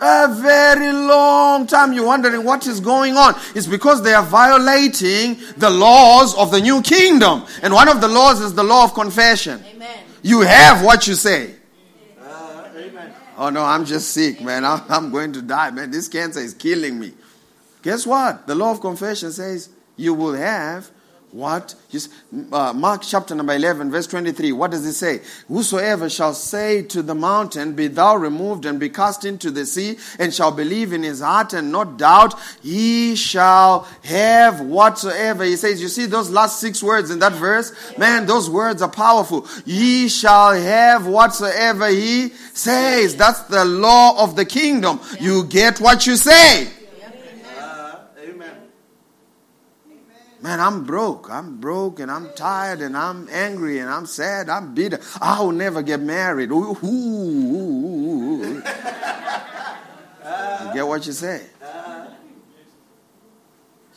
A 0.00 0.28
very 0.34 0.92
long 0.92 1.66
time. 1.66 1.92
You're 1.92 2.06
wondering 2.06 2.44
what 2.44 2.66
is 2.66 2.80
going 2.80 3.16
on. 3.16 3.34
It's 3.54 3.66
because 3.66 4.02
they 4.02 4.12
are 4.12 4.22
violating 4.22 5.38
the 5.56 5.70
laws 5.70 6.36
of 6.36 6.50
the 6.50 6.60
new 6.60 6.82
kingdom. 6.82 7.44
And 7.62 7.72
one 7.72 7.88
of 7.88 8.00
the 8.00 8.08
laws 8.08 8.40
is 8.40 8.54
the 8.54 8.62
law 8.64 8.84
of 8.84 8.92
confession. 8.92 9.62
Amen. 9.74 9.98
You 10.22 10.42
have 10.42 10.84
what 10.84 11.06
you 11.06 11.14
say. 11.14 11.54
Uh, 12.20 12.68
amen. 12.76 13.12
Oh 13.38 13.48
no, 13.48 13.62
I'm 13.62 13.84
just 13.84 14.10
sick, 14.10 14.42
man. 14.42 14.64
I'm, 14.64 14.82
I'm 14.88 15.10
going 15.10 15.32
to 15.32 15.42
die, 15.42 15.70
man. 15.70 15.90
This 15.90 16.08
cancer 16.08 16.40
is 16.40 16.52
killing 16.52 16.98
me. 17.00 17.14
Guess 17.82 18.06
what? 18.06 18.46
The 18.46 18.54
law 18.54 18.72
of 18.72 18.80
confession 18.80 19.32
says 19.32 19.70
you 19.96 20.12
will 20.12 20.34
have 20.34 20.90
what? 21.32 21.74
Uh, 22.52 22.72
Mark 22.72 23.02
chapter 23.02 23.34
number 23.34 23.52
11, 23.52 23.90
verse 23.90 24.06
23. 24.06 24.52
What 24.52 24.70
does 24.70 24.86
it 24.86 24.92
say? 24.94 25.20
Whosoever 25.48 26.08
shall 26.08 26.32
say 26.32 26.82
to 26.82 27.02
the 27.02 27.14
mountain, 27.14 27.74
Be 27.74 27.88
thou 27.88 28.16
removed 28.16 28.64
and 28.64 28.78
be 28.78 28.88
cast 28.88 29.24
into 29.24 29.50
the 29.50 29.66
sea, 29.66 29.98
and 30.18 30.32
shall 30.32 30.52
believe 30.52 30.92
in 30.92 31.02
his 31.02 31.20
heart 31.20 31.52
and 31.52 31.72
not 31.72 31.98
doubt, 31.98 32.34
he 32.62 33.16
shall 33.16 33.88
have 34.04 34.60
whatsoever. 34.60 35.44
He 35.44 35.56
says, 35.56 35.82
You 35.82 35.88
see 35.88 36.06
those 36.06 36.30
last 36.30 36.60
six 36.60 36.82
words 36.82 37.10
in 37.10 37.18
that 37.18 37.32
verse? 37.32 37.72
Man, 37.98 38.26
those 38.26 38.48
words 38.48 38.80
are 38.80 38.90
powerful. 38.90 39.46
Ye 39.64 40.08
shall 40.08 40.54
have 40.54 41.06
whatsoever 41.06 41.88
he 41.88 42.30
says. 42.54 43.16
That's 43.16 43.40
the 43.42 43.64
law 43.64 44.22
of 44.22 44.36
the 44.36 44.44
kingdom. 44.44 45.00
You 45.20 45.44
get 45.44 45.80
what 45.80 46.06
you 46.06 46.16
say. 46.16 46.75
Man, 50.46 50.60
I'm 50.60 50.84
broke. 50.84 51.28
I'm 51.28 51.58
broke 51.58 51.98
and 51.98 52.08
I'm 52.08 52.30
tired 52.34 52.80
and 52.80 52.96
I'm 52.96 53.28
angry 53.32 53.80
and 53.80 53.90
I'm 53.90 54.06
sad. 54.06 54.48
I'm 54.48 54.74
bitter. 54.76 55.00
I 55.20 55.40
will 55.40 55.50
never 55.50 55.82
get 55.82 55.98
married. 55.98 56.52
Ooh, 56.52 56.78
ooh, 56.84 56.86
ooh. 56.86 58.54
You 58.54 58.62
get 60.72 60.86
what 60.86 61.04
you 61.04 61.12
say? 61.12 61.42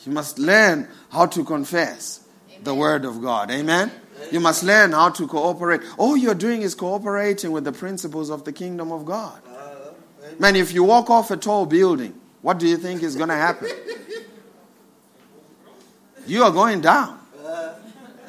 You 0.03 0.11
must 0.11 0.39
learn 0.39 0.87
how 1.11 1.27
to 1.27 1.43
confess 1.43 2.21
the 2.63 2.73
word 2.73 3.05
of 3.05 3.21
God. 3.21 3.51
Amen? 3.51 3.91
You 4.31 4.39
must 4.39 4.63
learn 4.63 4.93
how 4.93 5.11
to 5.11 5.27
cooperate. 5.27 5.81
All 5.99 6.17
you're 6.17 6.33
doing 6.33 6.63
is 6.63 6.73
cooperating 6.73 7.51
with 7.51 7.63
the 7.63 7.73
principles 7.73 8.31
of 8.31 8.43
the 8.43 8.53
kingdom 8.53 8.91
of 8.91 9.05
God. 9.05 9.39
Uh, 9.47 9.91
Man, 10.39 10.55
if 10.55 10.73
you 10.73 10.83
walk 10.83 11.11
off 11.11 11.29
a 11.29 11.37
tall 11.37 11.67
building, 11.67 12.19
what 12.41 12.57
do 12.57 12.67
you 12.67 12.77
think 12.77 13.03
is 13.03 13.15
going 13.15 13.29
to 13.29 13.35
happen? 13.35 13.69
You 16.29 16.43
are 16.43 16.51
going 16.51 16.81
down. 16.81 17.19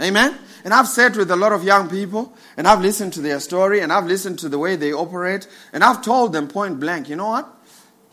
Amen? 0.01 0.39
And 0.65 0.73
I've 0.73 0.89
sat 0.89 1.17
with 1.17 1.31
a 1.31 1.37
lot 1.37 1.53
of 1.53 1.63
young 1.63 1.89
people, 1.89 2.35
and 2.57 2.67
I've 2.67 2.81
listened 2.81 3.13
to 3.15 3.21
their 3.21 3.41
story, 3.41 3.81
and 3.81 3.93
I've 3.93 4.07
listened 4.07 4.39
to 4.41 4.49
the 4.49 4.59
way 4.59 4.77
they 4.77 4.93
operate, 4.93 5.47
and 5.73 5.85
I've 5.85 6.03
told 6.03 6.33
them 6.33 6.49
point 6.49 6.81
blank, 6.81 7.09
you 7.09 7.17
know 7.17 7.29
what? 7.29 7.49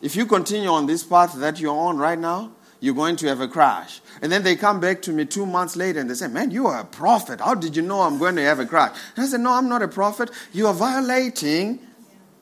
If 0.01 0.15
you 0.15 0.25
continue 0.25 0.69
on 0.69 0.85
this 0.85 1.03
path 1.03 1.35
that 1.35 1.59
you're 1.59 1.75
on 1.75 1.97
right 1.97 2.19
now, 2.19 2.51
you're 2.79 2.95
going 2.95 3.15
to 3.17 3.27
have 3.27 3.41
a 3.41 3.47
crash. 3.47 4.01
And 4.21 4.31
then 4.31 4.43
they 4.43 4.55
come 4.55 4.79
back 4.79 5.01
to 5.03 5.11
me 5.11 5.25
two 5.25 5.45
months 5.45 5.75
later 5.75 5.99
and 5.99 6.09
they 6.09 6.13
say, 6.13 6.27
Man, 6.27 6.51
you 6.51 6.67
are 6.67 6.81
a 6.81 6.85
prophet. 6.85 7.41
How 7.41 7.55
did 7.55 7.75
you 7.75 7.81
know 7.81 8.01
I'm 8.01 8.19
going 8.19 8.35
to 8.35 8.43
have 8.43 8.59
a 8.59 8.67
crash? 8.67 8.95
And 9.15 9.25
I 9.25 9.27
said, 9.27 9.39
No, 9.39 9.53
I'm 9.53 9.67
not 9.67 9.81
a 9.81 9.87
prophet. 9.87 10.29
You 10.53 10.67
are 10.67 10.75
violating 10.75 11.79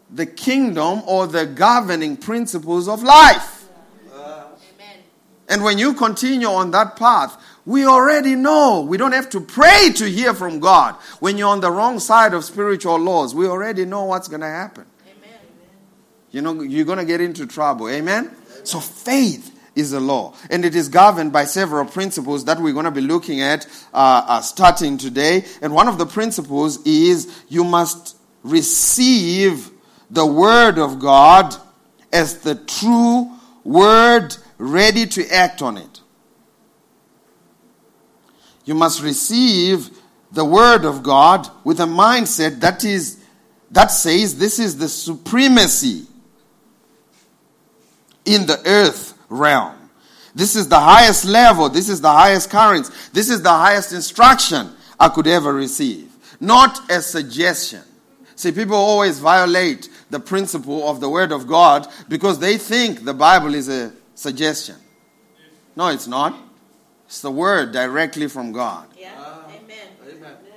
the 0.09 0.25
kingdom 0.25 1.03
or 1.07 1.27
the 1.27 1.45
governing 1.45 2.17
principles 2.17 2.89
of 2.89 3.01
life. 3.01 3.54
Amen. 5.47 5.55
And 5.55 5.63
when 5.63 5.77
you 5.77 5.93
continue 5.93 6.47
on 6.47 6.71
that 6.71 6.95
path, 6.95 7.41
we 7.65 7.85
already 7.85 8.35
know. 8.35 8.81
We 8.81 8.97
don't 8.97 9.13
have 9.13 9.29
to 9.31 9.41
pray 9.41 9.91
to 9.95 10.09
hear 10.09 10.33
from 10.33 10.59
God. 10.59 10.95
When 11.19 11.37
you're 11.37 11.49
on 11.49 11.61
the 11.61 11.71
wrong 11.71 11.99
side 11.99 12.33
of 12.33 12.43
spiritual 12.43 12.99
laws, 12.99 13.33
we 13.33 13.47
already 13.47 13.85
know 13.85 14.05
what's 14.05 14.27
going 14.27 14.41
to 14.41 14.47
happen. 14.47 14.85
Amen. 15.07 15.39
You 16.31 16.41
know, 16.41 16.61
you're 16.61 16.85
going 16.85 16.99
to 16.99 17.05
get 17.05 17.21
into 17.21 17.47
trouble. 17.47 17.89
Amen? 17.89 18.31
So 18.63 18.79
faith 18.79 19.51
is 19.75 19.93
a 19.93 19.99
law. 19.99 20.35
And 20.49 20.63
it 20.63 20.75
is 20.75 20.89
governed 20.89 21.33
by 21.33 21.45
several 21.45 21.85
principles 21.85 22.45
that 22.45 22.59
we're 22.59 22.73
going 22.73 22.85
to 22.85 22.91
be 22.91 23.01
looking 23.01 23.41
at 23.41 23.65
uh, 23.93 24.25
uh, 24.27 24.41
starting 24.41 24.97
today. 24.97 25.45
And 25.61 25.73
one 25.73 25.87
of 25.87 25.97
the 25.97 26.05
principles 26.05 26.85
is 26.85 27.43
you 27.49 27.63
must 27.63 28.15
receive 28.43 29.69
the 30.09 30.25
word 30.25 30.77
of 30.77 30.99
God 30.99 31.55
as 32.13 32.39
the 32.39 32.55
true 32.55 33.31
word 33.63 34.37
ready 34.57 35.05
to 35.05 35.27
act 35.29 35.61
on 35.61 35.77
it. 35.77 36.01
You 38.65 38.73
must 38.73 39.01
receive 39.01 39.89
the 40.31 40.45
word 40.45 40.85
of 40.85 41.03
God 41.03 41.47
with 41.63 41.79
a 41.79 41.85
mindset 41.85 42.59
that 42.61 42.83
is 42.83 43.23
that 43.71 43.87
says 43.87 44.37
this 44.37 44.59
is 44.59 44.77
the 44.77 44.87
supremacy 44.89 46.05
in 48.25 48.45
the 48.45 48.61
earth 48.65 49.17
realm. 49.29 49.75
This 50.33 50.55
is 50.55 50.67
the 50.67 50.79
highest 50.79 51.25
level. 51.25 51.69
This 51.69 51.87
is 51.87 52.01
the 52.01 52.11
highest 52.11 52.49
currents. 52.49 53.09
This 53.09 53.29
is 53.29 53.41
the 53.41 53.49
highest 53.49 53.93
instruction 53.93 54.69
I 54.99 55.09
could 55.09 55.27
ever 55.27 55.53
receive. 55.53 56.11
Not 56.39 56.91
a 56.91 57.01
suggestion. 57.01 57.81
See, 58.35 58.51
people 58.51 58.75
always 58.75 59.19
violate 59.19 59.89
the 60.09 60.19
principle 60.19 60.89
of 60.89 60.99
the 60.99 61.09
Word 61.09 61.31
of 61.31 61.47
God 61.47 61.87
because 62.09 62.39
they 62.39 62.57
think 62.57 63.05
the 63.05 63.13
Bible 63.13 63.55
is 63.55 63.69
a 63.69 63.93
suggestion. 64.15 64.75
No, 65.75 65.89
it's 65.89 66.07
not. 66.07 66.35
It's 67.05 67.21
the 67.21 67.31
Word 67.31 67.71
directly 67.71 68.27
from 68.27 68.51
God. 68.51 68.87
Yeah. 68.97 69.11
Ah. 69.17 69.45
Amen. 69.47 69.87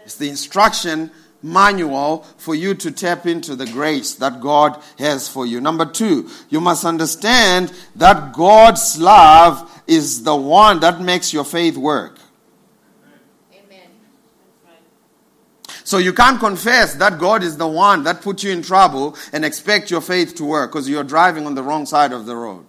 It's 0.05 0.17
the 0.17 0.31
instruction 0.31 1.11
manual 1.43 2.25
for 2.37 2.55
you 2.55 2.75
to 2.75 2.91
tap 2.91 3.27
into 3.27 3.55
the 3.55 3.67
grace 3.67 4.15
that 4.15 4.41
God 4.41 4.83
has 4.99 5.29
for 5.29 5.47
you. 5.47 5.61
Number 5.61 5.85
two, 5.85 6.29
you 6.49 6.61
must 6.61 6.85
understand 6.85 7.73
that 7.97 8.33
God's 8.33 8.99
love 8.99 9.83
is 9.87 10.23
the 10.25 10.35
one 10.35 10.81
that 10.81 11.01
makes 11.01 11.33
your 11.33 11.45
faith 11.45 11.77
work. 11.77 12.19
Amen. 13.53 13.89
Right. 14.65 14.75
So 15.85 15.99
you 15.99 16.13
can't 16.13 16.41
confess 16.41 16.95
that 16.95 17.19
God 17.19 17.43
is 17.43 17.57
the 17.57 17.69
one 17.69 18.03
that 18.05 18.23
put 18.23 18.43
you 18.43 18.51
in 18.51 18.63
trouble 18.63 19.17
and 19.33 19.45
expect 19.45 19.91
your 19.91 20.01
faith 20.01 20.35
to 20.37 20.45
work 20.45 20.73
because 20.73 20.89
you're 20.89 21.05
driving 21.05 21.47
on 21.47 21.55
the 21.55 21.63
wrong 21.63 21.87
side 21.87 22.13
of 22.13 22.27
the 22.27 22.35
road. 22.35 22.67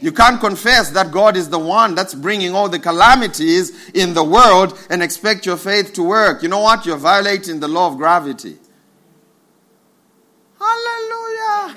You 0.00 0.12
can't 0.12 0.40
confess 0.40 0.90
that 0.90 1.12
God 1.12 1.36
is 1.36 1.50
the 1.50 1.58
one 1.58 1.94
that's 1.94 2.14
bringing 2.14 2.54
all 2.54 2.70
the 2.70 2.78
calamities 2.78 3.90
in 3.90 4.14
the 4.14 4.24
world 4.24 4.78
and 4.88 5.02
expect 5.02 5.44
your 5.44 5.58
faith 5.58 5.92
to 5.94 6.02
work. 6.02 6.42
You 6.42 6.48
know 6.48 6.60
what? 6.60 6.86
You're 6.86 6.96
violating 6.96 7.60
the 7.60 7.68
law 7.68 7.88
of 7.88 7.98
gravity. 7.98 8.56
Hallelujah. 10.58 11.76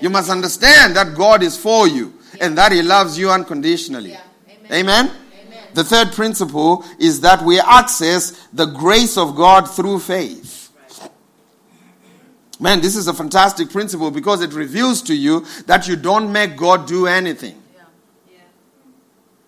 You 0.00 0.10
must 0.10 0.30
understand 0.30 0.96
that 0.96 1.14
God 1.16 1.42
is 1.42 1.56
for 1.56 1.88
you 1.88 2.12
and 2.40 2.56
that 2.58 2.72
He 2.72 2.82
loves 2.82 3.18
you 3.18 3.30
unconditionally. 3.30 4.10
Yeah. 4.10 4.20
Amen? 4.70 5.10
Amen. 5.10 5.16
The 5.72 5.84
third 5.84 6.12
principle 6.12 6.84
is 6.98 7.20
that 7.22 7.42
we 7.42 7.58
access 7.58 8.48
the 8.52 8.66
grace 8.66 9.16
of 9.16 9.34
God 9.34 9.62
through 9.62 10.00
faith. 10.00 10.39
Man, 12.60 12.82
this 12.82 12.94
is 12.94 13.08
a 13.08 13.14
fantastic 13.14 13.70
principle 13.70 14.10
because 14.10 14.42
it 14.42 14.52
reveals 14.52 15.00
to 15.02 15.14
you 15.14 15.46
that 15.66 15.88
you 15.88 15.96
don't 15.96 16.30
make 16.30 16.58
God 16.58 16.86
do 16.86 17.06
anything. 17.06 17.60
Yeah. 17.74 17.82
Yeah. 18.30 18.38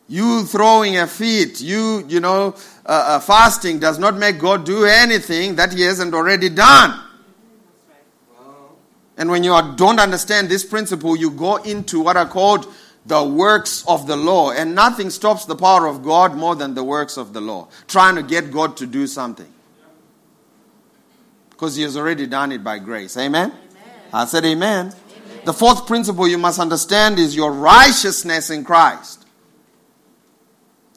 You 0.09 0.44
throwing 0.44 0.96
a 0.96 1.07
fit, 1.07 1.61
you, 1.61 2.07
you 2.09 2.20
know, 2.20 2.55
uh, 2.87 2.88
uh, 2.88 3.20
fasting 3.20 3.79
does 3.79 3.98
not 3.98 4.16
make 4.16 4.38
God 4.38 4.64
do 4.64 4.87
anything 4.87 5.57
that 5.57 5.75
He 5.75 5.83
hasn't 5.83 6.14
already 6.14 6.48
done. 6.48 6.98
And 9.18 9.31
when 9.31 9.44
you 9.44 9.53
are, 9.53 9.77
don't 9.77 10.01
understand 10.01 10.48
this 10.48 10.64
principle, 10.64 11.14
you 11.14 11.31
go 11.31 11.57
into 11.57 12.01
what 12.01 12.16
are 12.16 12.27
called 12.27 12.66
the 13.05 13.22
works 13.22 13.85
of 13.87 14.07
the 14.07 14.16
law. 14.16 14.53
And 14.53 14.75
nothing 14.75 15.11
stops 15.11 15.44
the 15.44 15.55
power 15.55 15.87
of 15.87 16.03
God 16.03 16.35
more 16.35 16.57
than 16.57 16.72
the 16.75 16.83
works 16.83 17.18
of 17.18 17.35
the 17.35 17.42
law. 17.42 17.68
Trying 17.88 18.16
to 18.16 18.22
get 18.22 18.51
God 18.51 18.77
to 18.79 18.87
do 18.87 19.07
something. 19.07 19.53
Because 21.62 21.77
He 21.77 21.85
has 21.85 21.96
already 21.96 22.27
done 22.27 22.51
it 22.51 22.64
by 22.64 22.81
grace. 22.81 23.16
Amen? 23.16 23.53
I 24.12 24.25
said 24.25 24.44
amen. 24.44 24.92
The 25.44 25.53
fourth 25.53 25.87
principle 25.87 26.27
you 26.27 26.37
must 26.37 26.59
understand 26.59 27.20
is 27.20 27.37
your 27.37 27.53
righteousness 27.53 28.51
in 28.51 28.64
Christ. 28.64 29.25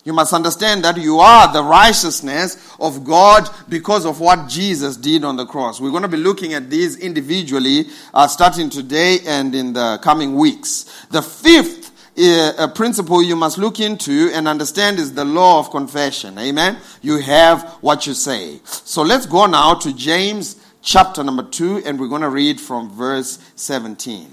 You 0.04 0.14
must 0.14 0.34
understand 0.34 0.84
that 0.84 0.98
you 0.98 1.20
are 1.20 1.54
the 1.54 1.64
righteousness 1.64 2.74
of 2.80 3.04
God 3.04 3.48
because 3.70 4.08
of 4.08 4.20
what 4.20 4.50
Jesus 4.50 4.98
did 4.98 5.24
on 5.24 5.36
the 5.36 5.46
cross. 5.46 5.80
We're 5.80 5.92
going 5.92 6.02
to 6.02 6.08
be 6.08 6.18
looking 6.18 6.56
at 6.56 6.68
these 6.68 6.98
individually 6.98 7.86
uh, 8.12 8.28
starting 8.28 8.72
today 8.72 9.20
and 9.28 9.54
in 9.54 9.74
the 9.74 10.00
coming 10.02 10.34
weeks. 10.34 11.06
The 11.12 11.22
fifth 11.22 11.85
uh, 12.18 12.68
principle 12.70 13.22
you 13.22 13.36
must 13.36 13.58
look 13.58 13.80
into 13.80 14.32
and 14.34 14.48
understand 14.48 15.00
is 15.00 15.14
the 15.14 15.26
law 15.26 15.60
of 15.60 15.70
confession. 15.72 16.38
Amen. 16.38 16.78
You 17.02 17.18
have 17.18 17.64
what 17.82 18.08
you 18.08 18.14
say. 18.14 18.60
So 18.64 19.02
let's 19.02 19.26
go 19.26 19.46
now 19.46 19.74
to 19.76 19.94
James 19.94 20.56
chapter 20.82 21.24
number 21.24 21.44
2 21.44 21.84
and 21.86 22.00
we're 22.00 22.08
going 22.08 22.22
to 22.22 22.30
read 22.30 22.62
from 22.62 22.90
verse 22.90 23.40
17. 23.56 24.30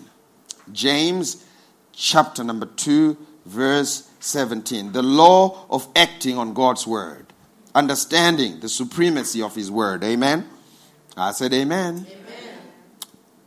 James 0.72 1.44
chapter 1.92 2.44
number 2.44 2.66
2 2.66 3.16
verse 3.46 4.08
17. 4.20 4.92
The 4.92 5.02
law 5.02 5.66
of 5.68 5.88
acting 5.96 6.38
on 6.38 6.54
God's 6.54 6.86
word. 6.86 7.26
Understanding 7.74 8.60
the 8.60 8.68
supremacy 8.68 9.42
of 9.42 9.54
his 9.54 9.70
word. 9.70 10.04
Amen. 10.04 10.48
I 11.16 11.32
said 11.32 11.52
amen. 11.52 12.06
Amen. 12.08 12.26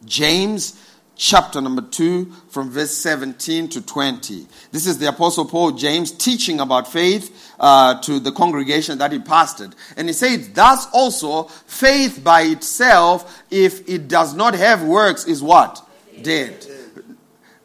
James 0.04 0.80
chapter 1.16 1.62
number 1.62 1.82
2 1.82 2.26
from 2.50 2.70
verse 2.70 2.92
17 2.92 3.70
to 3.70 3.82
20. 3.82 4.48
This 4.72 4.86
is 4.86 4.98
the 4.98 5.10
Apostle 5.10 5.46
Paul 5.46 5.72
James 5.72 6.12
teaching 6.12 6.60
about 6.60 6.92
faith 6.92 7.54
uh, 7.60 8.00
to 8.02 8.20
the 8.20 8.32
congregation 8.32 8.98
that 8.98 9.12
he 9.12 9.20
pastored. 9.20 9.74
And 9.98 10.08
he 10.08 10.14
said, 10.14 10.54
Thus 10.54 10.88
also, 10.94 11.44
faith 11.44 12.22
by 12.24 12.42
itself, 12.42 13.44
if 13.50 13.88
it 13.88 14.08
does 14.08 14.34
not 14.34 14.54
have 14.54 14.84
works, 14.84 15.26
is 15.26 15.42
what? 15.42 15.88
Dead. 16.22 16.66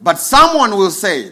But 0.01 0.17
someone 0.17 0.71
will 0.71 0.91
say, 0.91 1.31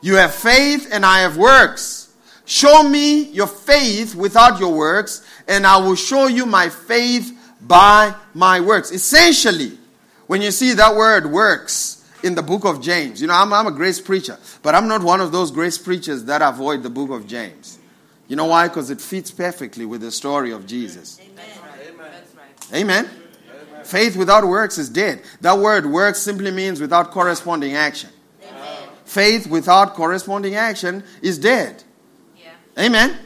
You 0.00 0.16
have 0.16 0.34
faith 0.34 0.88
and 0.92 1.06
I 1.06 1.20
have 1.20 1.36
works. 1.36 2.12
Show 2.44 2.82
me 2.82 3.22
your 3.30 3.46
faith 3.46 4.14
without 4.14 4.58
your 4.58 4.74
works, 4.74 5.24
and 5.46 5.66
I 5.66 5.76
will 5.76 5.94
show 5.94 6.26
you 6.26 6.44
my 6.44 6.68
faith 6.68 7.38
by 7.60 8.14
my 8.34 8.60
works. 8.60 8.90
Essentially, 8.90 9.78
when 10.26 10.42
you 10.42 10.50
see 10.50 10.72
that 10.74 10.96
word 10.96 11.26
works 11.26 12.04
in 12.22 12.34
the 12.34 12.42
book 12.42 12.64
of 12.64 12.80
James, 12.80 13.20
you 13.20 13.26
know, 13.26 13.34
I'm, 13.34 13.52
I'm 13.52 13.66
a 13.66 13.72
grace 13.72 14.00
preacher, 14.00 14.38
but 14.62 14.74
I'm 14.74 14.88
not 14.88 15.02
one 15.02 15.20
of 15.20 15.32
those 15.32 15.50
grace 15.50 15.78
preachers 15.78 16.24
that 16.24 16.42
avoid 16.42 16.82
the 16.82 16.90
book 16.90 17.10
of 17.10 17.26
James. 17.26 17.78
You 18.28 18.36
know 18.36 18.46
why? 18.46 18.68
Because 18.68 18.90
it 18.90 19.00
fits 19.00 19.30
perfectly 19.30 19.84
with 19.84 20.00
the 20.00 20.10
story 20.10 20.52
of 20.52 20.66
Jesus. 20.66 21.20
Amen. 21.20 21.44
Right. 21.98 22.80
Amen. 22.80 23.10
Faith 23.84 24.16
without 24.16 24.46
works 24.46 24.78
is 24.78 24.88
dead. 24.88 25.22
That 25.40 25.58
word 25.58 25.86
works 25.86 26.20
simply 26.20 26.50
means 26.50 26.80
without 26.80 27.10
corresponding 27.10 27.74
action. 27.74 28.10
Amen. 28.42 28.88
Faith 29.04 29.46
without 29.48 29.94
corresponding 29.94 30.54
action 30.54 31.04
is 31.20 31.38
dead. 31.38 31.82
Yeah. 32.36 32.52
Amen. 32.78 33.18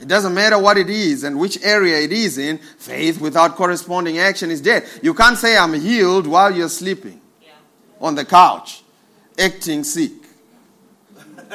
It 0.00 0.06
doesn't 0.08 0.34
matter 0.34 0.58
what 0.58 0.78
it 0.78 0.88
is 0.88 1.24
and 1.24 1.38
which 1.38 1.62
area 1.62 1.98
it 1.98 2.12
is 2.12 2.38
in, 2.38 2.58
faith 2.58 3.20
without 3.20 3.56
corresponding 3.56 4.18
action 4.18 4.50
is 4.50 4.60
dead. 4.60 4.84
You 5.02 5.12
can't 5.12 5.36
say 5.36 5.56
I'm 5.58 5.74
healed 5.74 6.26
while 6.26 6.54
you're 6.54 6.68
sleeping 6.68 7.20
Yeah. 7.42 7.50
on 8.00 8.14
the 8.14 8.24
couch, 8.24 8.82
acting 9.38 9.84
sick. 9.84 10.12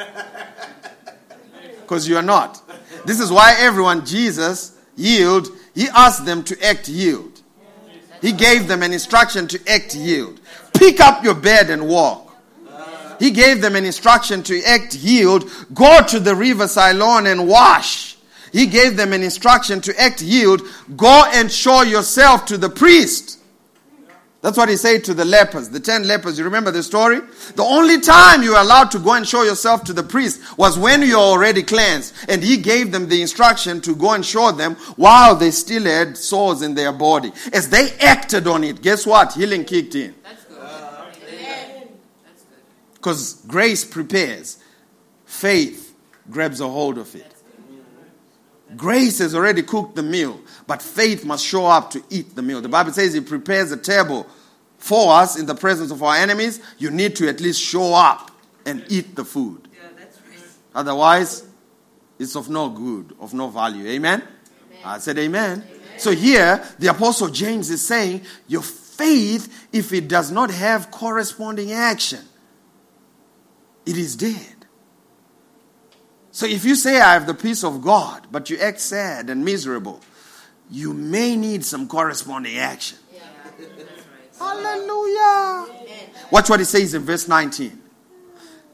Because 1.80 2.08
you 2.08 2.16
are 2.16 2.22
not. 2.22 2.62
This 3.04 3.20
is 3.20 3.30
why 3.30 3.56
everyone 3.58 4.06
Jesus 4.06 4.74
healed, 4.96 5.48
he 5.74 5.86
asked 5.94 6.24
them 6.24 6.42
to 6.44 6.64
act 6.64 6.86
healed. 6.86 7.42
He 8.22 8.32
gave 8.32 8.68
them 8.68 8.82
an 8.82 8.92
instruction 8.92 9.46
to 9.48 9.60
act 9.68 9.92
healed. 9.92 10.40
Pick 10.72 11.00
up 11.00 11.22
your 11.22 11.34
bed 11.34 11.68
and 11.68 11.86
walk. 11.86 12.34
He 13.18 13.30
gave 13.30 13.60
them 13.60 13.76
an 13.76 13.84
instruction 13.84 14.42
to 14.44 14.62
act 14.64 14.94
healed. 14.94 15.50
Go 15.74 16.02
to 16.08 16.18
the 16.18 16.34
river 16.34 16.66
Siloam 16.66 17.26
and 17.26 17.46
wash. 17.46 18.13
He 18.54 18.66
gave 18.66 18.96
them 18.96 19.12
an 19.12 19.24
instruction 19.24 19.80
to 19.80 20.00
act 20.00 20.20
healed. 20.20 20.62
Go 20.96 21.24
and 21.34 21.50
show 21.50 21.82
yourself 21.82 22.46
to 22.46 22.56
the 22.56 22.70
priest. 22.70 23.40
That's 24.42 24.56
what 24.56 24.68
he 24.68 24.76
said 24.76 25.02
to 25.04 25.14
the 25.14 25.24
lepers, 25.24 25.70
the 25.70 25.80
ten 25.80 26.06
lepers. 26.06 26.38
You 26.38 26.44
remember 26.44 26.70
the 26.70 26.84
story? 26.84 27.18
The 27.56 27.64
only 27.64 28.00
time 28.00 28.44
you 28.44 28.52
were 28.52 28.60
allowed 28.60 28.92
to 28.92 29.00
go 29.00 29.14
and 29.14 29.26
show 29.26 29.42
yourself 29.42 29.82
to 29.84 29.92
the 29.92 30.04
priest 30.04 30.56
was 30.56 30.78
when 30.78 31.02
you 31.02 31.16
are 31.16 31.32
already 31.32 31.64
cleansed. 31.64 32.14
And 32.28 32.44
he 32.44 32.58
gave 32.58 32.92
them 32.92 33.08
the 33.08 33.20
instruction 33.22 33.80
to 33.80 33.96
go 33.96 34.12
and 34.12 34.24
show 34.24 34.52
them 34.52 34.76
while 34.94 35.34
they 35.34 35.50
still 35.50 35.82
had 35.82 36.16
sores 36.16 36.62
in 36.62 36.76
their 36.76 36.92
body. 36.92 37.32
As 37.52 37.70
they 37.70 37.90
acted 37.98 38.46
on 38.46 38.62
it, 38.62 38.82
guess 38.82 39.04
what? 39.04 39.32
Healing 39.32 39.64
kicked 39.64 39.96
in. 39.96 40.14
That's 40.22 40.44
good. 40.44 40.58
Amen. 40.58 41.88
That's 42.24 42.42
good. 42.42 42.62
Because 42.94 43.42
grace 43.48 43.84
prepares, 43.84 44.58
faith 45.24 45.96
grabs 46.30 46.60
a 46.60 46.68
hold 46.68 46.98
of 46.98 47.12
it. 47.16 47.33
Grace 48.76 49.18
has 49.18 49.34
already 49.34 49.62
cooked 49.62 49.96
the 49.96 50.02
meal, 50.02 50.40
but 50.66 50.82
faith 50.82 51.24
must 51.24 51.44
show 51.44 51.66
up 51.66 51.90
to 51.90 52.02
eat 52.10 52.34
the 52.34 52.42
meal. 52.42 52.60
The 52.60 52.68
Bible 52.68 52.92
says 52.92 53.14
He 53.14 53.20
prepares 53.20 53.72
a 53.72 53.76
table 53.76 54.26
for 54.78 55.14
us 55.14 55.38
in 55.38 55.46
the 55.46 55.54
presence 55.54 55.90
of 55.90 56.02
our 56.02 56.16
enemies. 56.16 56.60
You 56.78 56.90
need 56.90 57.16
to 57.16 57.28
at 57.28 57.40
least 57.40 57.60
show 57.60 57.94
up 57.94 58.30
and 58.66 58.84
eat 58.88 59.16
the 59.16 59.24
food. 59.24 59.68
Yeah, 59.72 59.88
right. 59.98 60.08
Otherwise, 60.74 61.46
it's 62.18 62.36
of 62.36 62.48
no 62.48 62.68
good, 62.68 63.14
of 63.20 63.34
no 63.34 63.48
value. 63.48 63.86
Amen? 63.88 64.22
I 64.84 64.98
said 64.98 65.18
amen. 65.18 65.64
So 65.96 66.10
here, 66.10 66.62
the 66.78 66.88
Apostle 66.88 67.28
James 67.28 67.70
is 67.70 67.86
saying, 67.86 68.22
Your 68.48 68.62
faith, 68.62 69.68
if 69.72 69.92
it 69.92 70.08
does 70.08 70.30
not 70.30 70.50
have 70.50 70.90
corresponding 70.90 71.72
action, 71.72 72.20
it 73.86 73.96
is 73.96 74.16
dead. 74.16 74.53
So 76.34 76.46
if 76.46 76.64
you 76.64 76.74
say, 76.74 77.00
I 77.00 77.12
have 77.12 77.28
the 77.28 77.34
peace 77.34 77.62
of 77.62 77.80
God, 77.80 78.26
but 78.32 78.50
you 78.50 78.58
act 78.58 78.80
sad 78.80 79.30
and 79.30 79.44
miserable, 79.44 80.00
you 80.68 80.92
may 80.92 81.36
need 81.36 81.64
some 81.64 81.86
corresponding 81.86 82.58
action. 82.58 82.98
Yeah. 83.14 83.20
That's 83.56 83.78
right. 84.40 84.64
Hallelujah. 84.66 85.86
Watch 86.32 86.50
what 86.50 86.60
it 86.60 86.64
says 86.64 86.92
in 86.92 87.02
verse 87.02 87.28
19. 87.28 87.80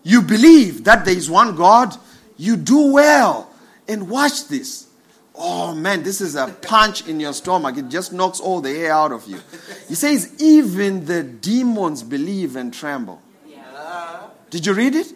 You 0.05 0.23
believe 0.23 0.85
that 0.85 1.05
there 1.05 1.15
is 1.15 1.29
one 1.29 1.55
God, 1.55 1.95
you 2.39 2.57
do 2.57 2.93
well. 2.93 3.51
And 3.87 4.09
watch 4.09 4.49
this. 4.49 4.89
Oh 5.35 5.75
man, 5.75 6.03
this 6.03 6.23
is 6.23 6.37
a 6.37 6.47
punch 6.47 7.07
in 7.07 7.21
your 7.21 7.35
stomach. 7.35 7.77
It 7.77 7.91
just 7.91 8.11
knocks 8.11 8.41
all 8.41 8.63
the 8.63 8.71
air 8.71 8.93
out 8.93 9.13
of 9.13 9.29
you. 9.29 9.39
He 9.87 9.97
says, 9.97 10.35
even 10.41 11.05
the 11.05 11.23
demons 11.23 12.03
believe 12.03 12.57
and 12.57 12.73
tremble. 12.73 13.21
Did 14.49 14.65
you 14.65 14.73
read 14.73 14.95
it? 14.95 15.13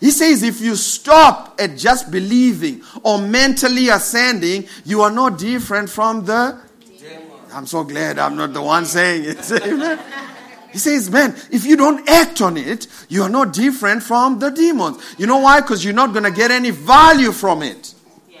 He 0.00 0.10
says, 0.10 0.42
if 0.42 0.60
you 0.60 0.76
stop 0.76 1.60
at 1.60 1.76
just 1.76 2.10
believing 2.10 2.82
or 3.02 3.18
mentally 3.18 3.88
ascending, 3.88 4.66
you 4.84 5.02
are 5.02 5.10
not 5.10 5.38
different 5.38 5.90
from 5.90 6.24
the. 6.24 6.60
Demons. 6.80 7.52
I'm 7.52 7.66
so 7.66 7.84
glad 7.84 8.18
I'm 8.18 8.36
not 8.36 8.52
the 8.52 8.62
one 8.62 8.84
saying 8.84 9.24
it. 9.26 9.98
He 10.70 10.78
says, 10.78 11.10
man, 11.10 11.34
if 11.50 11.64
you 11.64 11.76
don't 11.76 12.08
act 12.08 12.42
on 12.42 12.56
it, 12.56 12.86
you 13.08 13.22
are 13.22 13.28
not 13.28 13.52
different 13.52 14.02
from 14.02 14.38
the 14.38 14.50
demons. 14.50 15.02
You 15.16 15.26
know 15.26 15.38
why? 15.38 15.60
Because 15.60 15.84
you're 15.84 15.94
not 15.94 16.12
going 16.12 16.24
to 16.24 16.30
get 16.30 16.50
any 16.50 16.70
value 16.70 17.32
from 17.32 17.62
it. 17.62 17.94
Yeah. 18.30 18.40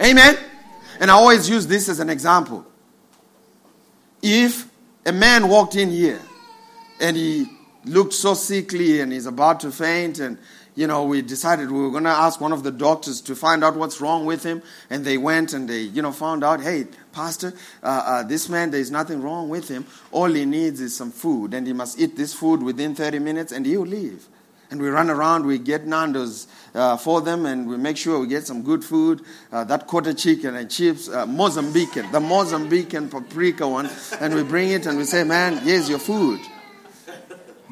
Amen. 0.00 0.36
And 1.00 1.10
I 1.10 1.14
always 1.14 1.48
use 1.48 1.66
this 1.66 1.88
as 1.88 1.98
an 1.98 2.10
example. 2.10 2.66
If 4.20 4.68
a 5.06 5.12
man 5.12 5.48
walked 5.48 5.76
in 5.76 5.90
here 5.90 6.20
and 7.00 7.16
he 7.16 7.46
looked 7.84 8.14
so 8.14 8.34
sickly 8.34 9.00
and 9.00 9.12
he's 9.12 9.26
about 9.26 9.60
to 9.60 9.70
faint. 9.70 10.18
And, 10.18 10.38
you 10.74 10.86
know, 10.86 11.04
we 11.04 11.22
decided 11.22 11.70
we 11.70 11.80
were 11.80 11.90
going 11.90 12.04
to 12.04 12.10
ask 12.10 12.40
one 12.40 12.52
of 12.52 12.62
the 12.62 12.70
doctors 12.70 13.20
to 13.22 13.36
find 13.36 13.64
out 13.64 13.76
what's 13.76 14.00
wrong 14.00 14.26
with 14.26 14.42
him. 14.42 14.62
And 14.90 15.04
they 15.04 15.18
went 15.18 15.52
and 15.52 15.68
they, 15.68 15.80
you 15.80 16.02
know, 16.02 16.12
found 16.12 16.44
out, 16.44 16.60
hey, 16.60 16.86
Pastor, 17.12 17.52
uh, 17.82 17.86
uh, 17.86 18.22
this 18.22 18.48
man, 18.48 18.70
there's 18.70 18.90
nothing 18.90 19.22
wrong 19.22 19.48
with 19.48 19.68
him. 19.68 19.86
All 20.10 20.30
he 20.30 20.44
needs 20.44 20.80
is 20.80 20.96
some 20.96 21.10
food. 21.10 21.54
And 21.54 21.66
he 21.66 21.72
must 21.72 21.98
eat 22.00 22.16
this 22.16 22.34
food 22.34 22.62
within 22.62 22.94
30 22.94 23.18
minutes 23.18 23.52
and 23.52 23.66
he'll 23.66 23.82
leave. 23.82 24.28
And 24.70 24.80
we 24.80 24.88
run 24.88 25.10
around, 25.10 25.44
we 25.44 25.58
get 25.58 25.86
Nando's 25.86 26.46
uh, 26.74 26.96
for 26.96 27.20
them, 27.20 27.44
and 27.44 27.68
we 27.68 27.76
make 27.76 27.98
sure 27.98 28.18
we 28.18 28.26
get 28.26 28.46
some 28.46 28.62
good 28.62 28.82
food. 28.82 29.20
Uh, 29.52 29.64
that 29.64 29.86
quarter 29.86 30.14
chicken 30.14 30.56
and 30.56 30.70
chips, 30.70 31.10
uh, 31.10 31.26
Mozambican, 31.26 32.10
the 32.10 32.20
Mozambican 32.20 33.10
paprika 33.10 33.68
one. 33.68 33.90
And 34.18 34.34
we 34.34 34.42
bring 34.42 34.70
it 34.70 34.86
and 34.86 34.96
we 34.96 35.04
say, 35.04 35.24
man, 35.24 35.58
here's 35.58 35.90
your 35.90 35.98
food. 35.98 36.40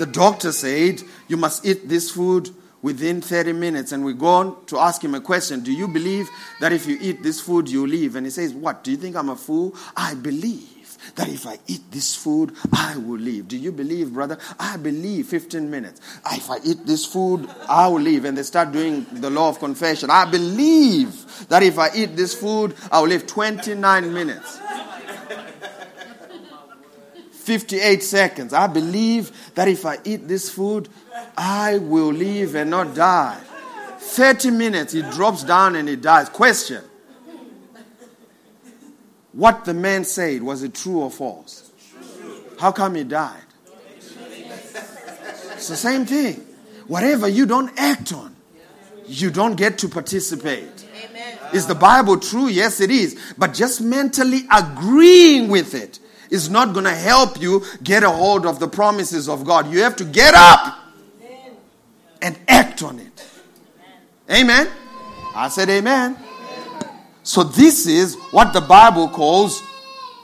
The 0.00 0.06
doctor 0.06 0.50
said, 0.50 1.02
you 1.28 1.36
must 1.36 1.66
eat 1.66 1.86
this 1.86 2.10
food 2.10 2.48
within 2.80 3.20
30 3.20 3.52
minutes. 3.52 3.92
And 3.92 4.02
we 4.02 4.14
go 4.14 4.28
on 4.28 4.64
to 4.64 4.78
ask 4.78 5.04
him 5.04 5.14
a 5.14 5.20
question 5.20 5.60
Do 5.60 5.74
you 5.74 5.86
believe 5.88 6.26
that 6.58 6.72
if 6.72 6.86
you 6.86 6.96
eat 7.02 7.22
this 7.22 7.38
food, 7.38 7.68
you 7.68 7.86
leave? 7.86 8.16
And 8.16 8.26
he 8.26 8.30
says, 8.30 8.54
What? 8.54 8.82
Do 8.82 8.92
you 8.92 8.96
think 8.96 9.14
I'm 9.14 9.28
a 9.28 9.36
fool? 9.36 9.76
I 9.94 10.14
believe 10.14 10.96
that 11.16 11.28
if 11.28 11.46
I 11.46 11.58
eat 11.66 11.82
this 11.90 12.16
food, 12.16 12.56
I 12.72 12.96
will 12.96 13.18
leave. 13.18 13.46
Do 13.46 13.58
you 13.58 13.72
believe, 13.72 14.14
brother? 14.14 14.38
I 14.58 14.78
believe 14.78 15.26
15 15.26 15.70
minutes. 15.70 16.00
If 16.32 16.50
I 16.50 16.56
eat 16.64 16.86
this 16.86 17.04
food, 17.04 17.46
I 17.68 17.86
will 17.88 18.00
leave. 18.00 18.24
And 18.24 18.38
they 18.38 18.42
start 18.42 18.72
doing 18.72 19.04
the 19.12 19.28
law 19.28 19.50
of 19.50 19.58
confession. 19.58 20.08
I 20.08 20.24
believe 20.24 21.46
that 21.50 21.62
if 21.62 21.78
I 21.78 21.90
eat 21.94 22.16
this 22.16 22.34
food, 22.34 22.74
I 22.90 23.00
will 23.00 23.08
live 23.08 23.26
29 23.26 24.14
minutes. 24.14 24.60
58 27.50 28.00
seconds. 28.04 28.52
I 28.52 28.68
believe 28.68 29.32
that 29.56 29.66
if 29.66 29.84
I 29.84 29.98
eat 30.04 30.28
this 30.28 30.48
food, 30.48 30.88
I 31.36 31.78
will 31.78 32.12
live 32.12 32.54
and 32.54 32.70
not 32.70 32.94
die. 32.94 33.40
30 33.98 34.52
minutes, 34.52 34.92
he 34.92 35.02
drops 35.02 35.42
down 35.42 35.74
and 35.74 35.88
he 35.88 35.96
dies. 35.96 36.28
Question 36.28 36.84
What 39.32 39.64
the 39.64 39.74
man 39.74 40.04
said, 40.04 40.44
was 40.44 40.62
it 40.62 40.74
true 40.74 41.00
or 41.00 41.10
false? 41.10 41.72
How 42.60 42.70
come 42.70 42.94
he 42.94 43.02
died? 43.02 43.42
It's 45.54 45.68
the 45.68 45.76
same 45.76 46.06
thing. 46.06 46.46
Whatever 46.86 47.26
you 47.26 47.46
don't 47.46 47.72
act 47.76 48.12
on, 48.12 48.36
you 49.08 49.32
don't 49.32 49.56
get 49.56 49.78
to 49.78 49.88
participate. 49.88 50.86
Is 51.52 51.66
the 51.66 51.74
Bible 51.74 52.20
true? 52.20 52.46
Yes, 52.46 52.80
it 52.80 52.92
is. 52.92 53.20
But 53.36 53.54
just 53.54 53.80
mentally 53.80 54.42
agreeing 54.52 55.48
with 55.48 55.74
it 55.74 55.98
is 56.30 56.48
not 56.48 56.72
going 56.72 56.84
to 56.84 56.94
help 56.94 57.40
you 57.40 57.64
get 57.82 58.02
a 58.02 58.10
hold 58.10 58.46
of 58.46 58.58
the 58.58 58.68
promises 58.68 59.28
of 59.28 59.44
God. 59.44 59.70
You 59.72 59.82
have 59.82 59.96
to 59.96 60.04
get 60.04 60.34
up 60.34 60.78
and 62.22 62.38
act 62.48 62.82
on 62.82 62.98
it. 62.98 63.26
Amen. 64.30 64.68
I 65.34 65.48
said 65.48 65.68
amen. 65.68 66.16
So 67.22 67.42
this 67.42 67.86
is 67.86 68.16
what 68.30 68.52
the 68.52 68.60
Bible 68.60 69.08
calls 69.08 69.62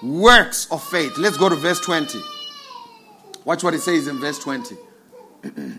works 0.02 0.70
of 0.70 0.82
faith. 0.82 1.18
Let's 1.18 1.36
go 1.36 1.48
to 1.48 1.56
verse 1.56 1.80
20. 1.80 2.20
Watch 3.44 3.62
what 3.62 3.74
it 3.74 3.80
says 3.80 4.08
in 4.08 4.18
verse 4.18 4.38
20. 4.38 4.76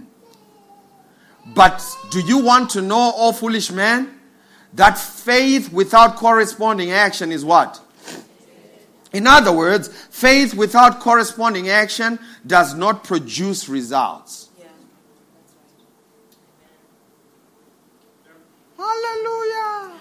but 1.55 1.83
do 2.11 2.19
you 2.21 2.39
want 2.39 2.69
to 2.71 2.81
know, 2.81 3.13
O 3.15 3.31
foolish 3.31 3.71
man, 3.71 4.19
that 4.73 4.97
faith 4.97 5.71
without 5.71 6.15
corresponding 6.15 6.91
action 6.91 7.31
is 7.31 7.43
what? 7.43 7.81
In 9.13 9.25
other 9.25 9.51
words, 9.51 9.87
faith 9.87 10.53
without 10.53 10.99
corresponding 10.99 11.69
action 11.69 12.19
does 12.45 12.73
not 12.73 13.03
produce 13.03 13.69
results. 13.69 14.49
Hallelujah. 18.77 19.93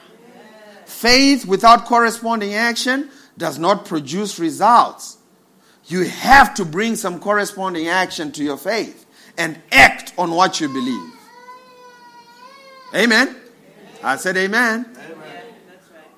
Faith 0.85 1.47
without 1.47 1.87
corresponding 1.87 2.55
action 2.55 3.11
does 3.39 3.59
not 3.59 3.85
produce 3.85 4.39
results. 4.39 5.19
You 5.87 6.05
have 6.05 6.55
to 6.55 6.65
bring 6.65 6.97
some 6.97 7.21
corresponding 7.21 7.89
action 7.89 8.33
to 8.33 8.43
your 8.43 8.57
faith 8.57 9.07
and 9.39 9.61
act 9.71 10.13
on 10.19 10.31
what 10.33 10.61
you 10.61 10.69
believe. 10.69 11.13
Amen. 12.95 13.37
I 14.03 14.17
said 14.17 14.37
amen. 14.37 14.87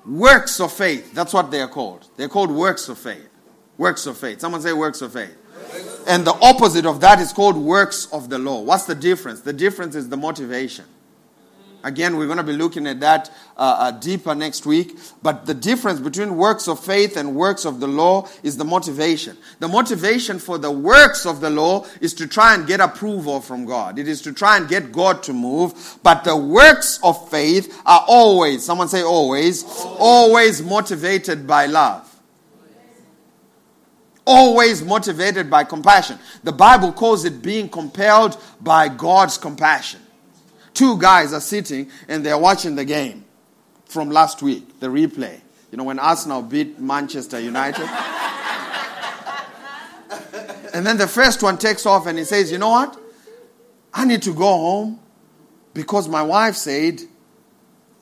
Works 0.09 0.59
of 0.59 0.71
faith. 0.71 1.13
That's 1.13 1.33
what 1.33 1.51
they 1.51 1.61
are 1.61 1.67
called. 1.67 2.07
They're 2.17 2.29
called 2.29 2.49
works 2.49 2.89
of 2.89 2.97
faith. 2.97 3.29
Works 3.77 4.07
of 4.07 4.17
faith. 4.17 4.41
Someone 4.41 4.61
say 4.61 4.73
works 4.73 5.01
of 5.01 5.13
faith. 5.13 5.37
And 6.07 6.25
the 6.25 6.33
opposite 6.41 6.87
of 6.87 6.99
that 7.01 7.19
is 7.19 7.31
called 7.31 7.55
works 7.55 8.07
of 8.11 8.29
the 8.29 8.39
law. 8.39 8.61
What's 8.61 8.85
the 8.85 8.95
difference? 8.95 9.41
The 9.41 9.53
difference 9.53 9.95
is 9.95 10.09
the 10.09 10.17
motivation. 10.17 10.85
Again, 11.83 12.17
we're 12.17 12.25
going 12.25 12.37
to 12.37 12.43
be 12.43 12.53
looking 12.53 12.87
at 12.87 12.99
that 12.99 13.29
uh, 13.55 13.77
uh, 13.79 13.91
deeper 13.91 14.35
next 14.35 14.65
week. 14.65 14.97
But 15.23 15.45
the 15.45 15.53
difference 15.53 15.99
between 15.99 16.35
works 16.35 16.67
of 16.67 16.83
faith 16.83 17.15
and 17.15 17.35
works 17.35 17.63
of 17.63 17.79
the 17.79 17.87
law 17.87 18.27
is 18.43 18.57
the 18.57 18.65
motivation. 18.65 19.37
The 19.59 19.67
motivation 19.69 20.39
for 20.39 20.57
the 20.57 20.71
works 20.71 21.25
of 21.25 21.39
the 21.39 21.49
law 21.49 21.85
is 22.01 22.13
to 22.15 22.27
try 22.27 22.53
and 22.53 22.67
get 22.67 22.81
approval 22.81 23.39
from 23.39 23.65
God, 23.65 23.97
it 23.97 24.07
is 24.07 24.21
to 24.23 24.33
try 24.33 24.57
and 24.57 24.67
get 24.67 24.91
God 24.91 25.23
to 25.23 25.33
move. 25.33 25.99
But 26.03 26.23
the 26.23 26.35
works 26.35 26.99
of 27.01 27.29
faith 27.29 27.81
are 27.85 28.03
always, 28.07 28.63
someone 28.65 28.89
say 28.89 29.01
always, 29.01 29.63
always 29.97 30.61
motivated 30.61 31.47
by 31.47 31.65
love. 31.65 32.05
Always 34.25 34.83
motivated 34.83 35.49
by 35.49 35.63
compassion. 35.63 36.19
The 36.43 36.51
Bible 36.51 36.91
calls 36.91 37.25
it 37.25 37.41
being 37.41 37.67
compelled 37.69 38.37
by 38.61 38.89
God's 38.89 39.37
compassion. 39.37 40.01
Two 40.79 40.97
guys 40.97 41.33
are 41.33 41.41
sitting 41.41 41.91
and 42.07 42.25
they're 42.25 42.37
watching 42.37 42.75
the 42.75 42.85
game 42.85 43.25
from 43.83 44.09
last 44.09 44.41
week, 44.41 44.79
the 44.79 44.87
replay. 44.87 45.41
You 45.71 45.77
know, 45.77 45.83
when 45.83 45.99
Arsenal 45.99 46.41
beat 46.41 46.79
Manchester 46.79 47.37
United. 47.37 47.81
and 50.73 50.87
then 50.87 50.95
the 50.95 51.05
first 51.05 51.43
one 51.43 51.57
takes 51.57 51.85
off 51.85 52.07
and 52.07 52.17
he 52.17 52.23
says, 52.23 52.49
You 52.49 52.59
know 52.59 52.69
what? 52.69 52.97
I 53.93 54.05
need 54.05 54.21
to 54.21 54.33
go 54.33 54.45
home 54.45 55.01
because 55.73 56.07
my 56.07 56.23
wife 56.23 56.55
said, 56.55 57.01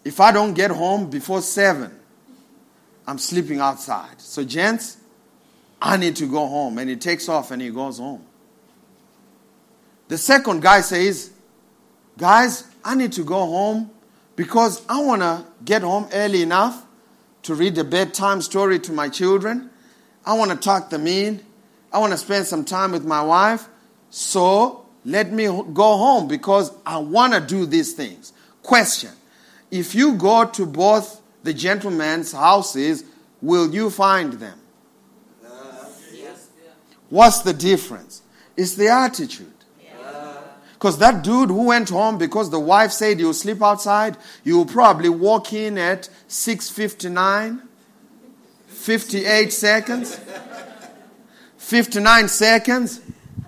if 0.06 0.20
I 0.20 0.32
don't 0.32 0.54
get 0.54 0.70
home 0.70 1.10
before 1.10 1.42
seven, 1.42 1.98
I'm 3.08 3.18
sleeping 3.18 3.60
outside. 3.60 4.22
So, 4.22 4.44
gents, 4.44 4.98
I 5.82 5.98
need 5.98 6.16
to 6.18 6.30
go 6.30 6.46
home. 6.46 6.78
And 6.78 6.92
he 6.92 6.96
takes 6.96 7.28
off 7.28 7.50
and 7.50 7.60
he 7.60 7.72
goes 7.72 7.98
home. 7.98 8.24
The 10.10 10.20
second 10.20 10.62
guy 10.62 10.82
says, 10.82 11.32
Guys, 12.17 12.63
I 12.84 12.95
need 12.95 13.12
to 13.13 13.23
go 13.23 13.38
home 13.45 13.91
because 14.36 14.84
I 14.89 15.01
want 15.01 15.21
to 15.21 15.45
get 15.63 15.84
home 15.84 16.10
early 16.12 16.41
enough 16.41 16.84
to 17.43 17.53
read 17.53 17.77
a 17.77 17.84
bedtime 17.84 18.41
story 18.41 18.80
to 18.80 18.91
my 18.91 19.08
children. 19.08 19.69
I 20.25 20.34
want 20.34 20.49
to 20.49 20.58
tuck 20.58 20.89
them 20.89 21.06
in. 21.06 21.45
I 21.93 21.99
want 21.99 22.12
to 22.12 22.17
spend 22.17 22.47
some 22.47 22.65
time 22.65 22.91
with 22.91 23.06
my 23.06 23.21
wife. 23.21 23.67
So 24.10 24.86
let 25.06 25.32
me 25.32 25.45
go 25.45 25.97
home 25.97 26.27
because 26.27 26.71
I 26.86 26.97
want 26.97 27.34
to 27.34 27.39
do 27.39 27.65
these 27.67 27.93
things. 27.93 28.34
Question 28.63 29.12
If 29.69 29.93
you 29.93 30.15
go 30.15 30.45
to 30.45 30.65
both 30.65 31.21
the 31.43 31.53
gentlemen's 31.53 32.32
houses, 32.32 33.03
will 33.41 33.73
you 33.73 33.91
find 33.91 34.34
them? 34.34 34.60
Uh, 35.45 35.49
What's 37.10 37.41
the 37.41 37.53
difference? 37.53 38.23
It's 38.58 38.73
the 38.73 38.88
attitude. 38.88 39.57
Because 40.78 41.00
that 41.00 41.24
dude 41.24 41.50
who 41.50 41.66
went 41.66 41.90
home 41.90 42.20
because 42.20 42.52
the 42.52 42.60
wife 42.60 42.92
said 42.92 43.20
you'll 43.20 43.34
sleep 43.34 43.63
outside, 43.63 44.16
you'll 44.44 44.66
probably 44.66 45.10
walk 45.10 45.52
in 45.52 45.76
at 45.76 46.08
6.59, 46.30 47.62
58 48.68 49.54
seconds, 49.54 50.20
59 51.58 52.28
seconds, 52.28 53.02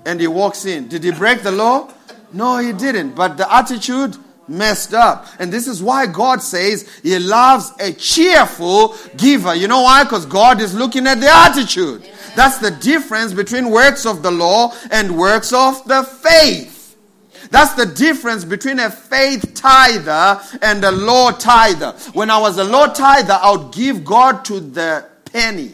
and 0.08 0.20
he 0.20 0.26
walks 0.26 0.65
in. 0.65 0.88
Did 0.88 1.04
he 1.04 1.12
break 1.12 1.44
the 1.44 1.52
law? 1.52 1.94
No, 2.34 2.58
he 2.58 2.74
didn't. 2.74 3.13
But 3.13 3.38
the 3.38 3.54
attitude 3.54 4.18
messed 4.48 4.96
up. 4.96 5.28
And 5.38 5.54
this 5.54 5.68
is 5.68 5.84
why 5.84 6.08
God 6.08 6.42
says 6.42 6.89
he 7.04 7.20
loves 7.20 7.72
a 7.80 7.94
cheerful 7.94 8.96
giver. 9.18 9.54
You 9.54 9.68
know 9.68 9.82
why? 9.82 10.04
Because 10.04 10.26
God 10.26 10.62
is 10.62 10.74
looking 10.74 11.06
at 11.06 11.20
the 11.20 11.30
attitude. 11.30 12.10
That's 12.36 12.58
the 12.58 12.71
difference 12.71 13.34
between 13.34 13.69
works 13.69 14.06
of 14.08 14.23
the 14.23 14.32
law 14.32 14.73
and 14.92 15.17
works 15.17 15.54
of 15.54 15.88
the 15.88 16.04
faith. 16.04 16.69
That's 17.52 17.73
the 17.73 17.85
difference 17.85 18.45
between 18.45 18.79
a 18.79 18.89
faith 18.89 19.54
tither 19.56 20.39
and 20.62 20.83
a 20.83 20.91
law 20.91 21.31
tither. 21.31 21.91
When 22.13 22.29
I 22.29 22.39
was 22.39 22.58
a 22.58 22.63
law 22.63 22.87
tither, 22.87 23.33
I 23.33 23.52
would 23.52 23.73
give 23.73 24.06
God 24.06 24.45
to 24.45 24.60
the 24.60 25.06
penny, 25.25 25.73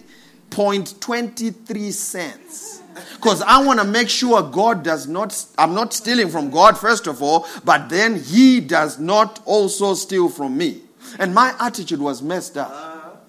point 0.50 1.00
23 1.02 1.92
cents. 1.92 2.82
Because 3.16 3.42
I 3.42 3.64
want 3.64 3.80
to 3.80 3.86
make 3.86 4.08
sure 4.08 4.42
God 4.42 4.84
does 4.84 5.08
not, 5.08 5.46
I'm 5.58 5.74
not 5.74 5.94
stealing 5.94 6.30
from 6.30 6.50
God, 6.50 6.78
first 6.78 7.08
of 7.08 7.22
all, 7.22 7.48
but 7.66 7.90
then 7.90 8.22
He 8.22 8.62
does 8.62 9.00
not 9.00 9.42
also 9.46 9.96
steal 9.96 10.30
from 10.30 10.58
me. 10.58 10.82
And 11.20 11.34
my 11.34 11.54
attitude 11.60 12.00
was 12.00 12.22
messed 12.22 12.58
up. 12.58 13.28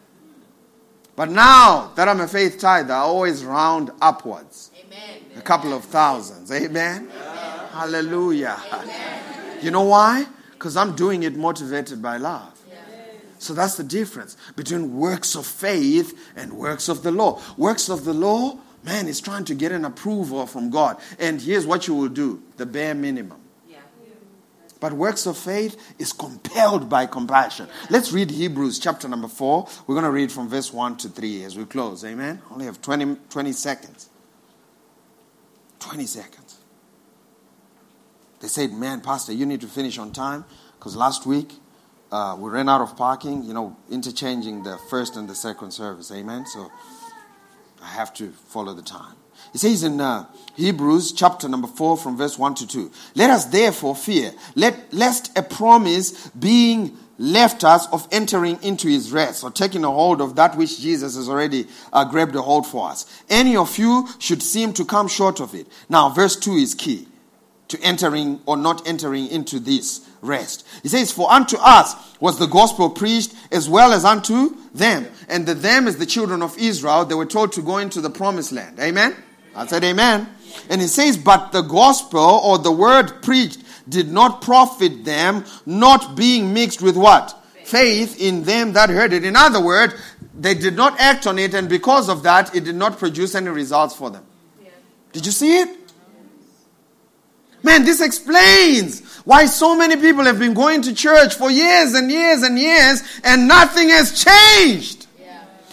But 1.16 1.30
now 1.30 1.92
that 1.96 2.08
I'm 2.08 2.20
a 2.20 2.28
faith 2.28 2.58
tither, 2.58 2.92
I 2.92 2.98
always 2.98 3.44
round 3.44 3.90
upwards. 4.00 4.70
Amen. 4.78 5.22
A 5.36 5.40
couple 5.40 5.72
of 5.72 5.84
thousands. 5.84 6.52
Amen? 6.52 7.10
Hallelujah. 7.76 8.58
You 9.60 9.70
know 9.70 9.82
why? 9.82 10.26
Because 10.52 10.76
I'm 10.76 10.96
doing 10.96 11.24
it 11.24 11.36
motivated 11.36 12.00
by 12.00 12.16
love. 12.16 12.52
So 13.38 13.52
that's 13.52 13.76
the 13.76 13.84
difference 13.84 14.36
between 14.56 14.96
works 14.96 15.34
of 15.34 15.46
faith 15.46 16.18
and 16.36 16.54
works 16.54 16.88
of 16.88 17.02
the 17.02 17.10
law. 17.10 17.40
Works 17.58 17.90
of 17.90 18.04
the 18.06 18.14
law, 18.14 18.58
man, 18.82 19.08
is 19.08 19.20
trying 19.20 19.44
to 19.44 19.54
get 19.54 19.72
an 19.72 19.84
approval 19.84 20.46
from 20.46 20.70
God. 20.70 20.96
And 21.18 21.40
here's 21.40 21.66
what 21.66 21.86
you 21.86 21.94
will 21.94 22.08
do 22.08 22.42
the 22.56 22.64
bare 22.64 22.94
minimum. 22.94 23.40
But 24.78 24.92
works 24.92 25.26
of 25.26 25.36
faith 25.38 25.94
is 25.98 26.12
compelled 26.12 26.88
by 26.88 27.06
compassion. 27.06 27.66
Let's 27.88 28.12
read 28.12 28.30
Hebrews 28.30 28.78
chapter 28.78 29.08
number 29.08 29.28
4. 29.28 29.68
We're 29.86 29.94
going 29.94 30.04
to 30.04 30.10
read 30.10 30.30
from 30.30 30.48
verse 30.48 30.72
1 30.72 30.98
to 30.98 31.08
3 31.08 31.44
as 31.44 31.56
we 31.56 31.64
close. 31.64 32.04
Amen? 32.04 32.42
Only 32.50 32.66
have 32.66 32.80
20, 32.82 33.16
20 33.30 33.52
seconds. 33.52 34.10
20 35.80 36.06
seconds. 36.06 36.45
They 38.46 38.50
said, 38.50 38.72
Man, 38.72 39.00
Pastor, 39.00 39.32
you 39.32 39.44
need 39.44 39.60
to 39.62 39.66
finish 39.66 39.98
on 39.98 40.12
time 40.12 40.44
because 40.78 40.94
last 40.94 41.26
week 41.26 41.54
uh, 42.12 42.36
we 42.38 42.48
ran 42.48 42.68
out 42.68 42.80
of 42.80 42.96
parking, 42.96 43.42
you 43.42 43.52
know, 43.52 43.76
interchanging 43.90 44.62
the 44.62 44.78
first 44.88 45.16
and 45.16 45.28
the 45.28 45.34
second 45.34 45.72
service. 45.72 46.12
Amen? 46.12 46.46
So 46.46 46.70
I 47.82 47.88
have 47.88 48.14
to 48.14 48.30
follow 48.30 48.72
the 48.72 48.82
time. 48.82 49.16
It 49.52 49.58
says 49.58 49.82
in 49.82 50.00
uh, 50.00 50.26
Hebrews 50.54 51.10
chapter 51.10 51.48
number 51.48 51.66
4 51.66 51.96
from 51.96 52.16
verse 52.16 52.38
1 52.38 52.54
to 52.54 52.68
2. 52.68 52.92
Let 53.16 53.30
us 53.30 53.46
therefore 53.46 53.96
fear, 53.96 54.30
let, 54.54 54.94
lest 54.94 55.36
a 55.36 55.42
promise 55.42 56.28
being 56.28 56.96
left 57.18 57.64
us 57.64 57.88
of 57.88 58.06
entering 58.12 58.62
into 58.62 58.86
his 58.86 59.10
rest 59.10 59.42
or 59.42 59.50
taking 59.50 59.82
a 59.82 59.90
hold 59.90 60.20
of 60.20 60.36
that 60.36 60.56
which 60.56 60.78
Jesus 60.80 61.16
has 61.16 61.28
already 61.28 61.66
uh, 61.92 62.04
grabbed 62.04 62.36
a 62.36 62.42
hold 62.42 62.64
for 62.64 62.90
us. 62.90 63.06
Any 63.28 63.56
of 63.56 63.76
you 63.76 64.06
should 64.20 64.40
seem 64.40 64.72
to 64.74 64.84
come 64.84 65.08
short 65.08 65.40
of 65.40 65.52
it. 65.52 65.66
Now, 65.88 66.10
verse 66.10 66.36
2 66.36 66.52
is 66.52 66.76
key 66.76 67.08
to 67.68 67.80
entering 67.80 68.40
or 68.46 68.56
not 68.56 68.86
entering 68.86 69.26
into 69.28 69.58
this 69.58 70.08
rest. 70.22 70.66
He 70.82 70.88
says, 70.88 71.12
For 71.12 71.30
unto 71.30 71.56
us 71.58 71.94
was 72.20 72.38
the 72.38 72.46
gospel 72.46 72.90
preached 72.90 73.34
as 73.50 73.68
well 73.68 73.92
as 73.92 74.04
unto 74.04 74.56
them. 74.72 75.06
And 75.28 75.46
the 75.46 75.54
them 75.54 75.88
is 75.88 75.98
the 75.98 76.06
children 76.06 76.42
of 76.42 76.56
Israel. 76.58 77.04
They 77.04 77.14
were 77.14 77.26
told 77.26 77.52
to 77.52 77.62
go 77.62 77.78
into 77.78 78.00
the 78.00 78.10
promised 78.10 78.52
land. 78.52 78.78
Amen? 78.78 79.16
I 79.54 79.66
said, 79.66 79.84
Amen. 79.84 80.28
And 80.70 80.80
he 80.80 80.86
says, 80.86 81.16
But 81.16 81.52
the 81.52 81.62
gospel 81.62 82.20
or 82.20 82.58
the 82.58 82.72
word 82.72 83.22
preached 83.22 83.62
did 83.88 84.10
not 84.10 84.42
profit 84.42 85.04
them, 85.04 85.44
not 85.64 86.16
being 86.16 86.52
mixed 86.52 86.82
with 86.82 86.96
what? 86.96 87.42
Faith 87.64 88.20
in 88.20 88.44
them 88.44 88.72
that 88.74 88.90
heard 88.90 89.12
it. 89.12 89.24
In 89.24 89.36
other 89.36 89.60
words, 89.60 89.94
they 90.38 90.54
did 90.54 90.76
not 90.76 90.98
act 91.00 91.26
on 91.26 91.38
it, 91.38 91.54
and 91.54 91.68
because 91.68 92.08
of 92.08 92.22
that, 92.24 92.54
it 92.54 92.64
did 92.64 92.74
not 92.74 92.98
produce 92.98 93.34
any 93.34 93.48
results 93.48 93.94
for 93.94 94.10
them. 94.10 94.24
Did 95.12 95.24
you 95.24 95.32
see 95.32 95.58
it? 95.58 95.85
Man, 97.66 97.84
this 97.84 98.00
explains 98.00 99.00
why 99.24 99.46
so 99.46 99.76
many 99.76 99.96
people 99.96 100.24
have 100.24 100.38
been 100.38 100.54
going 100.54 100.82
to 100.82 100.94
church 100.94 101.34
for 101.34 101.50
years 101.50 101.94
and 101.94 102.08
years 102.12 102.44
and 102.44 102.56
years 102.56 103.02
and 103.24 103.48
nothing 103.48 103.88
has 103.88 104.24
changed. 104.24 105.08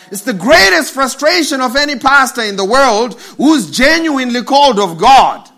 It's 0.10 0.24
the 0.24 0.34
greatest 0.34 0.92
frustration 0.92 1.62
of 1.62 1.76
any 1.76 2.00
pastor 2.00 2.42
in 2.42 2.56
the 2.56 2.66
world 2.66 3.22
who's 3.38 3.70
genuinely 3.70 4.42
called 4.42 4.80
of 4.80 4.98
God. 4.98 5.46
Mm. 5.46 5.52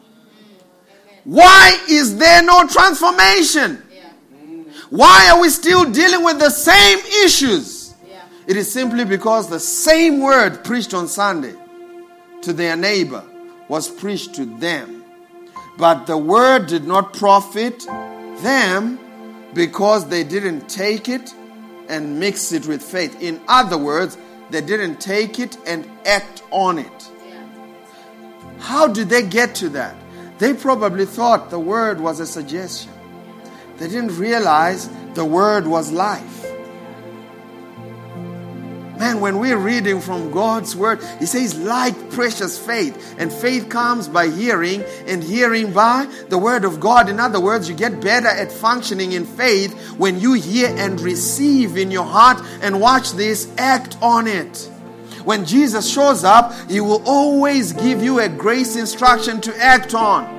Why 1.24 1.80
is 1.90 2.18
there 2.18 2.44
no 2.44 2.68
transformation? 2.68 3.82
Why 4.90 5.30
are 5.32 5.40
we 5.40 5.48
still 5.48 5.90
dealing 5.90 6.26
with 6.26 6.40
the 6.40 6.50
same 6.50 7.00
issues? 7.24 7.94
It 8.46 8.58
is 8.58 8.70
simply 8.70 9.06
because 9.06 9.50
the 9.50 9.62
same 9.62 10.20
word 10.20 10.66
preached 10.66 10.94
on 10.94 11.08
Sunday 11.08 11.56
to 12.42 12.52
their 12.52 12.76
neighbor 12.76 13.24
was 13.70 13.88
preached 13.88 14.36
to 14.36 14.46
them. 14.46 14.95
But 15.78 16.06
the 16.06 16.18
word 16.18 16.68
did 16.68 16.86
not 16.86 17.14
profit 17.14 17.86
them 18.42 19.00
because 19.54 20.08
they 20.08 20.24
didn't 20.24 20.70
take 20.70 21.10
it 21.10 21.34
and 21.90 22.20
mix 22.20 22.52
it 22.52 22.66
with 22.66 22.82
faith. 22.82 23.22
In 23.22 23.42
other 23.48 23.78
words, 23.78 24.18
they 24.50 24.62
didn't 24.62 25.02
take 25.02 25.40
it 25.40 25.58
and 25.66 25.90
act 26.06 26.44
on 26.52 26.78
it. 26.78 27.12
How 28.60 28.88
did 28.88 29.10
they 29.10 29.24
get 29.24 29.56
to 29.56 29.70
that? 29.70 29.96
They 30.38 30.54
probably 30.54 31.06
thought 31.06 31.50
the 31.50 31.60
word 31.60 32.00
was 32.00 32.20
a 32.20 32.26
suggestion. 32.26 32.92
They 33.78 33.88
didn't 33.88 34.18
realize 34.18 34.90
the 35.14 35.26
word 35.26 35.68
was 35.68 35.92
life. 35.92 36.35
Man, 39.06 39.22
when 39.22 39.38
we're 39.38 39.60
reading 39.60 40.02
from 40.02 40.32
God's 40.32 40.76
word, 40.76 41.00
He 41.20 41.28
says, 41.28 41.56
like 41.60 42.10
precious 42.10 42.58
faith. 42.58 43.16
And 43.20 43.32
faith 43.32 43.70
comes 43.70 44.08
by 44.08 44.30
hearing, 44.30 44.84
and 45.06 45.24
hearing 45.24 45.72
by 45.74 46.12
the 46.30 46.40
word 46.40 46.66
of 46.66 46.80
God. 46.80 47.08
In 47.08 47.20
other 47.20 47.40
words, 47.40 47.70
you 47.70 47.76
get 47.76 48.02
better 48.02 48.28
at 48.28 48.52
functioning 48.52 49.12
in 49.12 49.28
faith 49.28 49.78
when 50.00 50.20
you 50.20 50.34
hear 50.34 50.74
and 50.76 51.00
receive 51.00 51.78
in 51.78 51.92
your 51.92 52.04
heart. 52.04 52.42
And 52.64 52.82
watch 52.82 53.12
this, 53.12 53.48
act 53.60 53.96
on 54.02 54.26
it. 54.26 54.72
When 55.24 55.46
Jesus 55.46 55.88
shows 55.88 56.24
up, 56.24 56.52
He 56.68 56.82
will 56.82 57.04
always 57.06 57.74
give 57.74 58.02
you 58.02 58.22
a 58.22 58.28
grace 58.28 58.76
instruction 58.76 59.40
to 59.42 59.56
act 59.64 59.94
on. 59.94 60.34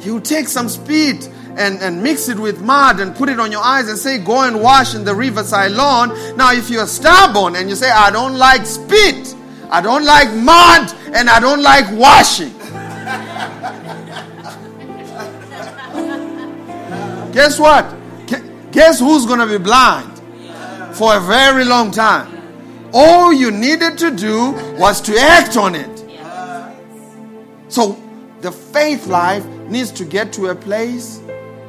He'll 0.00 0.22
take 0.22 0.48
some 0.48 0.70
speed 0.70 1.28
and, 1.56 1.80
and 1.80 2.02
mix 2.02 2.28
it 2.28 2.38
with 2.38 2.62
mud 2.62 3.00
and 3.00 3.14
put 3.14 3.28
it 3.28 3.38
on 3.38 3.52
your 3.52 3.62
eyes 3.62 3.88
and 3.88 3.98
say, 3.98 4.18
Go 4.18 4.42
and 4.42 4.60
wash 4.60 4.94
in 4.94 5.04
the 5.04 5.14
river 5.14 5.42
Siloam. 5.42 6.36
Now, 6.36 6.52
if 6.52 6.70
you're 6.70 6.86
stubborn 6.86 7.56
and 7.56 7.68
you 7.68 7.76
say, 7.76 7.90
I 7.90 8.10
don't 8.10 8.36
like 8.36 8.66
spit, 8.66 9.34
I 9.70 9.80
don't 9.80 10.04
like 10.04 10.32
mud, 10.34 10.92
and 11.14 11.30
I 11.30 11.40
don't 11.40 11.62
like 11.62 11.84
washing. 11.92 12.52
Guess 17.32 17.58
what? 17.58 17.84
Guess 18.70 19.00
who's 19.00 19.26
going 19.26 19.40
to 19.40 19.46
be 19.46 19.58
blind 19.58 20.18
for 20.96 21.16
a 21.16 21.20
very 21.20 21.64
long 21.64 21.90
time? 21.90 22.30
All 22.92 23.32
you 23.32 23.50
needed 23.50 23.98
to 23.98 24.10
do 24.10 24.52
was 24.78 25.00
to 25.02 25.18
act 25.18 25.56
on 25.56 25.74
it. 25.74 25.90
So, 27.68 28.00
the 28.40 28.52
faith 28.52 29.06
life 29.06 29.44
needs 29.68 29.90
to 29.92 30.04
get 30.04 30.32
to 30.34 30.48
a 30.48 30.54
place 30.54 31.20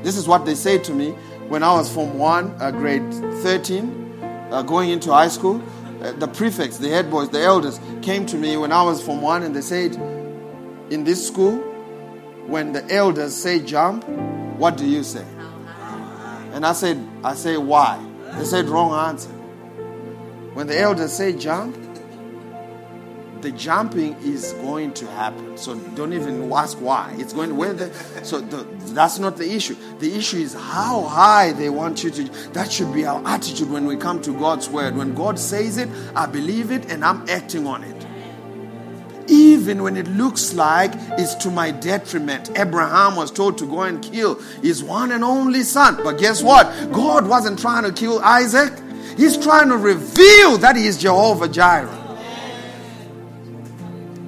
this 0.06 0.18
is 0.18 0.28
what 0.28 0.46
they 0.46 0.54
said 0.54 0.84
to 0.84 0.94
me 0.94 1.12
when 1.48 1.64
I 1.64 1.74
was 1.74 1.92
Form 1.92 2.20
1, 2.20 2.58
uh, 2.62 2.70
grade 2.70 3.12
13, 3.12 4.20
uh, 4.52 4.62
going 4.62 4.92
into 4.92 5.12
high 5.12 5.30
school. 5.30 5.64
Uh, 6.00 6.12
the 6.12 6.28
prefects, 6.28 6.78
the 6.78 6.90
head 6.90 7.10
boys, 7.10 7.30
the 7.30 7.42
elders 7.42 7.80
came 8.04 8.28
to 8.28 8.38
me 8.38 8.56
when 8.56 8.72
I 8.72 8.84
was 8.84 9.02
Form 9.02 9.24
1 9.24 9.42
and 9.42 9.56
they 9.56 9.62
said, 9.62 9.96
In 10.92 11.06
this 11.06 11.28
school, 11.28 11.58
when 12.46 12.72
the 12.72 12.88
elders 12.94 13.34
say 13.36 13.60
jump, 13.60 14.08
what 14.60 14.78
do 14.78 14.86
you 14.86 15.02
say? 15.02 15.26
And 16.54 16.64
I 16.68 16.74
said, 16.74 17.04
I 17.24 17.34
say, 17.34 17.58
why? 17.58 18.00
They 18.38 18.46
said, 18.46 18.66
wrong 18.66 18.94
answer. 19.10 19.32
When 20.54 20.68
the 20.68 20.80
elders 20.80 21.14
say 21.14 21.34
jump, 21.34 21.76
the 23.46 23.52
jumping 23.52 24.16
is 24.24 24.54
going 24.54 24.92
to 24.92 25.06
happen. 25.12 25.56
So 25.56 25.76
don't 25.94 26.14
even 26.14 26.52
ask 26.52 26.80
why. 26.82 27.14
It's 27.20 27.32
going 27.32 27.50
to 27.50 27.56
where 27.56 27.74
the 27.74 27.94
so 28.24 28.42
the, 28.42 28.64
that's 28.92 29.20
not 29.20 29.38
the 29.38 29.48
issue. 29.48 29.76
The 30.00 30.16
issue 30.16 30.38
is 30.38 30.56
how 30.56 31.04
high 31.04 31.52
they 31.52 31.70
want 31.70 32.04
you 32.04 32.10
to. 32.10 32.24
That 32.54 32.72
should 32.72 32.92
be 32.92 33.06
our 33.06 33.22
attitude 33.28 33.70
when 33.70 33.86
we 33.86 33.98
come 33.98 34.20
to 34.24 34.32
God's 34.32 34.68
word. 34.68 34.96
When 34.96 35.14
God 35.14 35.38
says 35.38 35.78
it, 35.78 35.90
I 36.16 36.26
believe 36.26 36.72
it 36.72 36.92
and 36.92 37.06
I'm 37.06 37.30
acting 37.30 37.68
on 37.68 37.84
it. 37.84 38.08
Even 39.30 39.84
when 39.84 39.96
it 39.96 40.08
looks 40.08 40.56
like 40.56 40.92
it's 41.20 41.36
to 41.36 41.52
my 41.52 41.70
detriment. 41.70 42.50
Abraham 42.58 43.16
was 43.16 43.30
told 43.30 43.60
to 43.60 43.68
go 43.68 43.84
and 43.84 44.02
kill 44.02 44.40
his 44.64 44.84
one 44.84 45.12
and 45.12 45.24
only 45.24 45.62
son. 45.62 45.98
But 46.04 46.18
guess 46.18 46.42
what? 46.42 46.66
God 46.92 47.28
wasn't 47.28 47.60
trying 47.60 47.84
to 47.84 47.94
kill 47.94 48.20
Isaac. 48.22 48.74
He's 49.18 49.38
trying 49.38 49.70
to 49.70 49.78
reveal 49.78 50.58
that 50.58 50.76
he 50.76 50.88
is 50.88 50.98
Jehovah 50.98 51.48
Jireh. 51.48 52.05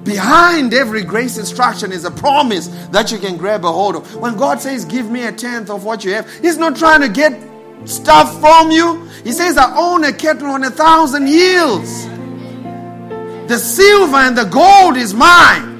Behind 0.08 0.72
every 0.72 1.04
grace 1.04 1.36
instruction 1.36 1.92
is 1.92 2.06
a 2.06 2.10
promise 2.10 2.68
that 2.92 3.12
you 3.12 3.18
can 3.18 3.36
grab 3.36 3.66
a 3.66 3.70
hold 3.70 3.94
of. 3.94 4.16
When 4.16 4.38
God 4.38 4.58
says, 4.58 4.86
Give 4.86 5.10
me 5.10 5.24
a 5.24 5.32
tenth 5.32 5.68
of 5.68 5.84
what 5.84 6.02
you 6.02 6.14
have, 6.14 6.26
He's 6.40 6.56
not 6.56 6.76
trying 6.76 7.02
to 7.02 7.10
get 7.10 7.38
stuff 7.84 8.40
from 8.40 8.70
you. 8.70 9.04
He 9.22 9.32
says, 9.32 9.58
I 9.58 9.76
own 9.76 10.04
a 10.04 10.12
cattle 10.14 10.48
on 10.48 10.64
a 10.64 10.70
thousand 10.70 11.26
hills. 11.26 12.06
The 13.48 13.58
silver 13.58 14.16
and 14.16 14.36
the 14.36 14.44
gold 14.44 14.96
is 14.96 15.12
mine. 15.12 15.76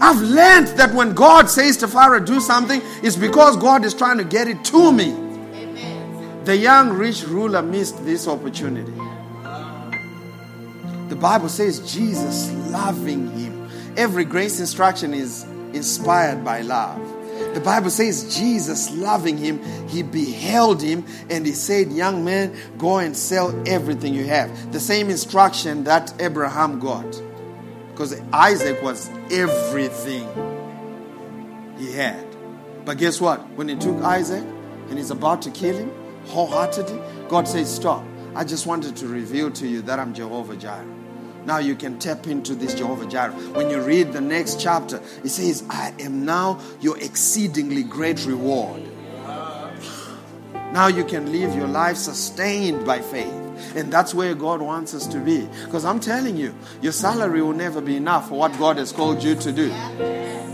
I've 0.00 0.20
learned 0.20 0.68
that 0.78 0.92
when 0.92 1.14
God 1.14 1.48
says 1.48 1.76
to 1.78 1.88
Pharaoh, 1.88 2.18
do 2.18 2.40
something, 2.40 2.82
it's 3.02 3.16
because 3.16 3.56
God 3.56 3.84
is 3.84 3.94
trying 3.94 4.18
to 4.18 4.24
get 4.24 4.48
it 4.48 4.64
to 4.64 4.90
me. 4.90 5.14
The 6.44 6.56
young 6.56 6.90
rich 6.90 7.22
ruler 7.22 7.62
missed 7.62 8.04
this 8.04 8.26
opportunity. 8.26 8.92
The 11.10 11.16
Bible 11.16 11.48
says 11.48 11.80
Jesus 11.92 12.52
loving 12.70 13.28
him. 13.32 13.68
Every 13.96 14.24
grace 14.24 14.60
instruction 14.60 15.12
is 15.12 15.42
inspired 15.72 16.44
by 16.44 16.60
love. 16.60 17.00
The 17.52 17.60
Bible 17.60 17.90
says 17.90 18.36
Jesus, 18.36 18.92
loving 18.92 19.36
him, 19.36 19.60
he 19.88 20.04
beheld 20.04 20.80
him 20.80 21.04
and 21.28 21.44
he 21.44 21.50
said, 21.50 21.90
Young 21.90 22.24
man, 22.24 22.56
go 22.78 22.98
and 22.98 23.16
sell 23.16 23.60
everything 23.66 24.14
you 24.14 24.24
have. 24.26 24.72
The 24.72 24.78
same 24.78 25.10
instruction 25.10 25.82
that 25.82 26.14
Abraham 26.22 26.78
got. 26.78 27.20
Because 27.90 28.20
Isaac 28.32 28.80
was 28.80 29.10
everything 29.32 30.28
he 31.76 31.92
had. 31.92 32.24
But 32.84 32.98
guess 32.98 33.20
what? 33.20 33.40
When 33.56 33.68
he 33.68 33.74
took 33.74 34.00
Isaac 34.00 34.44
and 34.88 34.96
he's 34.96 35.10
about 35.10 35.42
to 35.42 35.50
kill 35.50 35.76
him 35.76 35.90
wholeheartedly, 36.26 37.00
God 37.28 37.48
says, 37.48 37.74
Stop. 37.74 38.04
I 38.36 38.44
just 38.44 38.64
wanted 38.68 38.94
to 38.98 39.08
reveal 39.08 39.50
to 39.50 39.66
you 39.66 39.82
that 39.82 39.98
I'm 39.98 40.14
Jehovah 40.14 40.54
Jireh. 40.54 40.99
Now 41.44 41.58
you 41.58 41.74
can 41.74 41.98
tap 41.98 42.26
into 42.26 42.54
this 42.54 42.74
Jehovah 42.74 43.06
Jireh. 43.06 43.32
When 43.52 43.70
you 43.70 43.80
read 43.82 44.12
the 44.12 44.20
next 44.20 44.60
chapter, 44.60 45.02
it 45.24 45.30
says, 45.30 45.64
I 45.70 45.94
am 45.98 46.24
now 46.24 46.60
your 46.80 46.98
exceedingly 46.98 47.82
great 47.82 48.24
reward. 48.26 48.82
Now 50.72 50.86
you 50.86 51.04
can 51.04 51.32
live 51.32 51.54
your 51.54 51.66
life 51.66 51.96
sustained 51.96 52.86
by 52.86 53.00
faith. 53.00 53.32
And 53.74 53.92
that's 53.92 54.14
where 54.14 54.34
God 54.34 54.62
wants 54.62 54.94
us 54.94 55.06
to 55.08 55.18
be. 55.18 55.48
Because 55.64 55.84
I'm 55.84 56.00
telling 56.00 56.36
you, 56.36 56.54
your 56.80 56.92
salary 56.92 57.42
will 57.42 57.52
never 57.52 57.80
be 57.80 57.96
enough 57.96 58.28
for 58.28 58.34
what 58.34 58.56
God 58.58 58.78
has 58.78 58.92
called 58.92 59.22
you 59.22 59.34
to 59.36 59.52
do. 59.52 60.49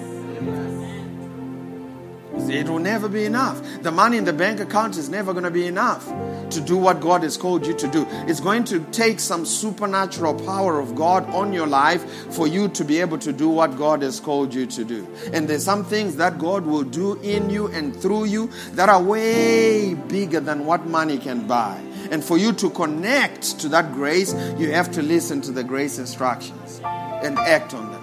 It 2.39 2.69
will 2.69 2.79
never 2.79 3.09
be 3.09 3.25
enough. 3.25 3.61
The 3.83 3.91
money 3.91 4.19
in 4.19 4.25
the 4.25 4.33
bank 4.33 4.61
account 4.61 4.97
is 4.97 5.09
never 5.09 5.33
going 5.33 5.45
to 5.45 5.51
be 5.51 5.67
enough 5.67 6.07
to 6.51 6.61
do 6.61 6.77
what 6.77 7.01
God 7.01 7.23
has 7.23 7.37
called 7.37 7.67
you 7.67 7.75
to 7.75 7.89
do. 7.89 8.07
It's 8.27 8.41
going 8.41 8.65
to 8.65 8.81
take 8.93 9.19
some 9.21 9.45
supernatural 9.45 10.35
power 10.45 10.79
of 10.79 10.95
God 10.95 11.25
on 11.31 11.53
your 11.53 11.67
life 11.67 12.05
for 12.33 12.47
you 12.47 12.69
to 12.69 12.85
be 12.85 13.01
able 13.01 13.19
to 13.19 13.33
do 13.33 13.49
what 13.49 13.77
God 13.77 14.03
has 14.03 14.21
called 14.21 14.55
you 14.55 14.67
to 14.67 14.85
do. 14.85 15.09
And 15.33 15.49
there's 15.49 15.65
some 15.65 15.85
things 15.85 16.17
that 16.17 16.39
God 16.39 16.65
will 16.65 16.85
do 16.85 17.21
in 17.21 17.51
you 17.51 17.67
and 17.69 17.95
through 17.97 18.27
you 18.27 18.51
that 18.73 18.89
are 18.89 19.03
way 19.03 19.95
bigger 19.95 20.41
than 20.41 20.67
what 20.67 20.87
money 20.87 21.19
can 21.19 21.47
buy. 21.47 21.83
And 22.11 22.23
for 22.23 22.39
you 22.39 22.53
to 22.55 22.71
connect 22.71 23.59
to 23.61 23.69
that 23.71 23.93
grace, 23.93 24.33
you 24.59 24.71
have 24.71 24.93
to 24.93 25.03
listen 25.03 25.41
to 25.43 25.51
the 25.51 25.65
grace 25.65 25.99
instructions 25.99 26.81
and 26.85 27.37
act 27.39 27.75
on 27.75 27.91
them. 27.91 28.03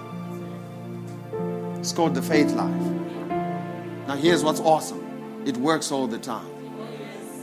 It's 1.78 1.92
called 1.92 2.14
the 2.14 2.22
faith 2.22 2.52
life. 2.52 2.93
Now, 4.06 4.16
here's 4.16 4.44
what's 4.44 4.60
awesome 4.60 5.42
it 5.46 5.56
works 5.56 5.90
all 5.92 6.06
the 6.06 6.18
time. 6.18 6.48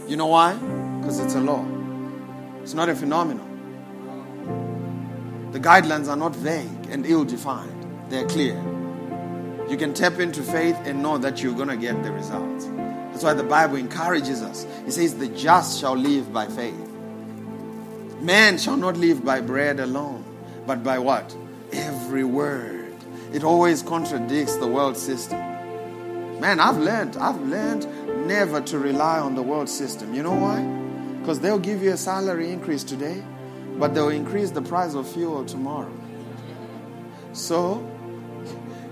You 0.07 0.15
know 0.17 0.27
why? 0.27 0.55
Because 0.99 1.19
it's 1.19 1.35
a 1.35 1.41
law, 1.41 1.65
it's 2.61 2.73
not 2.73 2.89
a 2.89 2.95
phenomenon. 2.95 3.47
The 5.51 5.59
guidelines 5.59 6.07
are 6.07 6.15
not 6.15 6.35
vague 6.35 6.87
and 6.89 7.05
ill 7.05 7.25
defined, 7.25 7.85
they're 8.09 8.27
clear. 8.27 8.55
You 9.69 9.77
can 9.77 9.93
tap 9.93 10.19
into 10.19 10.43
faith 10.43 10.77
and 10.83 11.01
know 11.01 11.17
that 11.17 11.41
you're 11.41 11.55
going 11.55 11.69
to 11.69 11.77
get 11.77 12.03
the 12.03 12.11
results. 12.11 12.65
That's 12.65 13.23
why 13.23 13.33
the 13.33 13.43
Bible 13.43 13.77
encourages 13.77 14.41
us. 14.41 14.65
It 14.85 14.91
says, 14.91 15.15
The 15.15 15.29
just 15.29 15.79
shall 15.79 15.95
live 15.95 16.33
by 16.33 16.47
faith. 16.47 16.89
Man 18.19 18.57
shall 18.57 18.77
not 18.77 18.97
live 18.97 19.23
by 19.23 19.41
bread 19.41 19.79
alone, 19.79 20.23
but 20.67 20.83
by 20.83 20.99
what? 20.99 21.35
Every 21.71 22.23
word. 22.23 22.93
It 23.33 23.43
always 23.43 23.81
contradicts 23.81 24.57
the 24.57 24.67
world 24.67 24.97
system. 24.97 25.50
Man, 26.41 26.59
I've 26.59 26.79
learned, 26.79 27.17
I've 27.17 27.39
learned 27.39 27.85
never 28.25 28.61
to 28.61 28.79
rely 28.79 29.19
on 29.19 29.35
the 29.35 29.43
world 29.43 29.69
system. 29.69 30.15
You 30.15 30.23
know 30.23 30.33
why? 30.33 30.59
Because 31.19 31.39
they'll 31.39 31.59
give 31.59 31.83
you 31.83 31.91
a 31.91 31.97
salary 31.97 32.49
increase 32.49 32.83
today, 32.83 33.23
but 33.77 33.93
they'll 33.93 34.09
increase 34.09 34.49
the 34.49 34.63
price 34.63 34.95
of 34.95 35.07
fuel 35.07 35.45
tomorrow. 35.45 35.93
So, 37.33 37.87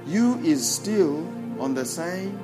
you 0.06 0.38
is 0.44 0.64
still 0.64 1.28
on 1.60 1.74
the 1.74 1.86
same, 1.86 2.38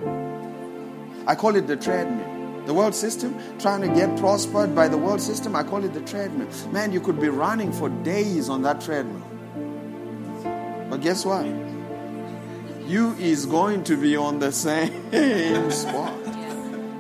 I 1.28 1.36
call 1.36 1.56
it 1.56 1.68
the 1.68 1.78
treadmill. 1.78 2.66
The 2.66 2.74
world 2.74 2.95
system, 2.95 3.39
trying 3.60 3.82
to 3.82 3.89
get 3.89 4.18
prospered 4.18 4.74
by 4.74 4.88
the 4.88 4.97
world 4.97 5.22
system, 5.22 5.56
I 5.56 5.62
call 5.62 5.84
it 5.84 5.93
the 5.93 6.01
treadmill. 6.01 6.47
Man, 6.72 6.91
you 6.91 6.99
could 6.99 7.22
be 7.22 7.30
running 7.30 7.72
for 7.72 7.89
days 7.89 8.49
on 8.49 8.64
that 8.64 8.82
treadmill. 8.82 9.22
But 10.89 11.01
guess 11.01 11.24
what? 11.26 11.45
You 12.88 13.14
is 13.14 13.46
going 13.46 13.84
to 13.86 13.98
be 13.98 14.16
on 14.16 14.40
the 14.40 14.52
same 14.52 14.92
spot. 15.72 16.14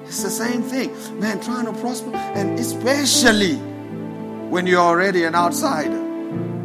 It's 0.05 0.23
the 0.23 0.29
same 0.29 0.61
thing. 0.61 0.91
Man, 1.19 1.39
trying 1.41 1.65
to 1.65 1.73
prosper, 1.73 2.15
and 2.15 2.59
especially 2.59 3.55
when 4.49 4.67
you're 4.67 4.79
already 4.81 5.23
an 5.23 5.35
outsider 5.35 6.01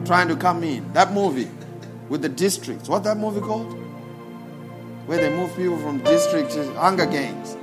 trying 0.04 0.28
to 0.28 0.36
come 0.36 0.64
in. 0.64 0.92
That 0.92 1.12
movie 1.12 1.48
with 2.08 2.22
the 2.22 2.28
districts. 2.28 2.88
What 2.88 3.04
that 3.04 3.16
movie 3.16 3.40
called? 3.40 3.72
Where 5.06 5.18
they 5.18 5.34
move 5.34 5.54
people 5.56 5.78
from 5.78 5.98
district 6.02 6.52
to 6.52 6.72
Hunger 6.74 7.06
Games. 7.06 7.56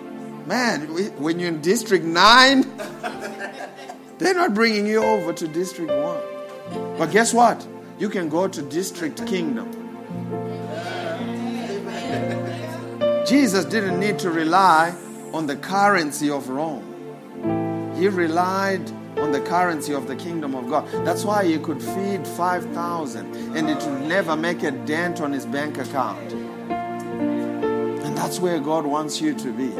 Man, 0.46 0.88
when 1.22 1.40
you're 1.40 1.50
in 1.50 1.62
District 1.62 2.06
9, 2.06 2.62
they're 4.18 4.34
not 4.34 4.54
bringing 4.54 4.88
you 4.88 5.04
over 5.04 5.34
to 5.34 5.48
District 5.48 5.92
1. 5.92 6.98
But 6.98 7.12
guess 7.12 7.34
what? 7.34 7.68
You 8.00 8.08
can 8.08 8.30
go 8.30 8.48
to 8.48 8.62
District 8.62 9.26
Kingdom. 9.28 9.87
Jesus 13.28 13.66
didn't 13.66 14.00
need 14.00 14.20
to 14.20 14.32
rely 14.32 14.96
on 15.34 15.48
the 15.48 15.58
currency 15.58 16.30
of 16.30 16.48
Rome. 16.48 17.94
He 17.98 18.08
relied 18.08 18.90
on 19.18 19.34
the 19.34 19.42
currency 19.42 19.94
of 19.94 20.08
the 20.08 20.16
kingdom 20.16 20.56
of 20.56 20.70
God. 20.70 20.88
That's 21.06 21.26
why 21.26 21.44
he 21.44 21.60
could 21.60 21.84
feed 21.84 22.26
5,000 22.26 23.58
and 23.58 23.70
it 23.70 23.84
would 23.84 24.04
never 24.04 24.38
make 24.38 24.64
a 24.64 24.72
dent 24.72 25.20
on 25.20 25.34
his 25.34 25.46
bank 25.46 25.78
account. 25.78 26.32
And 26.32 28.18
that's 28.18 28.40
where 28.40 28.62
God 28.62 28.86
wants 28.86 29.20
you 29.20 29.34
to 29.34 29.52
be. 29.52 29.74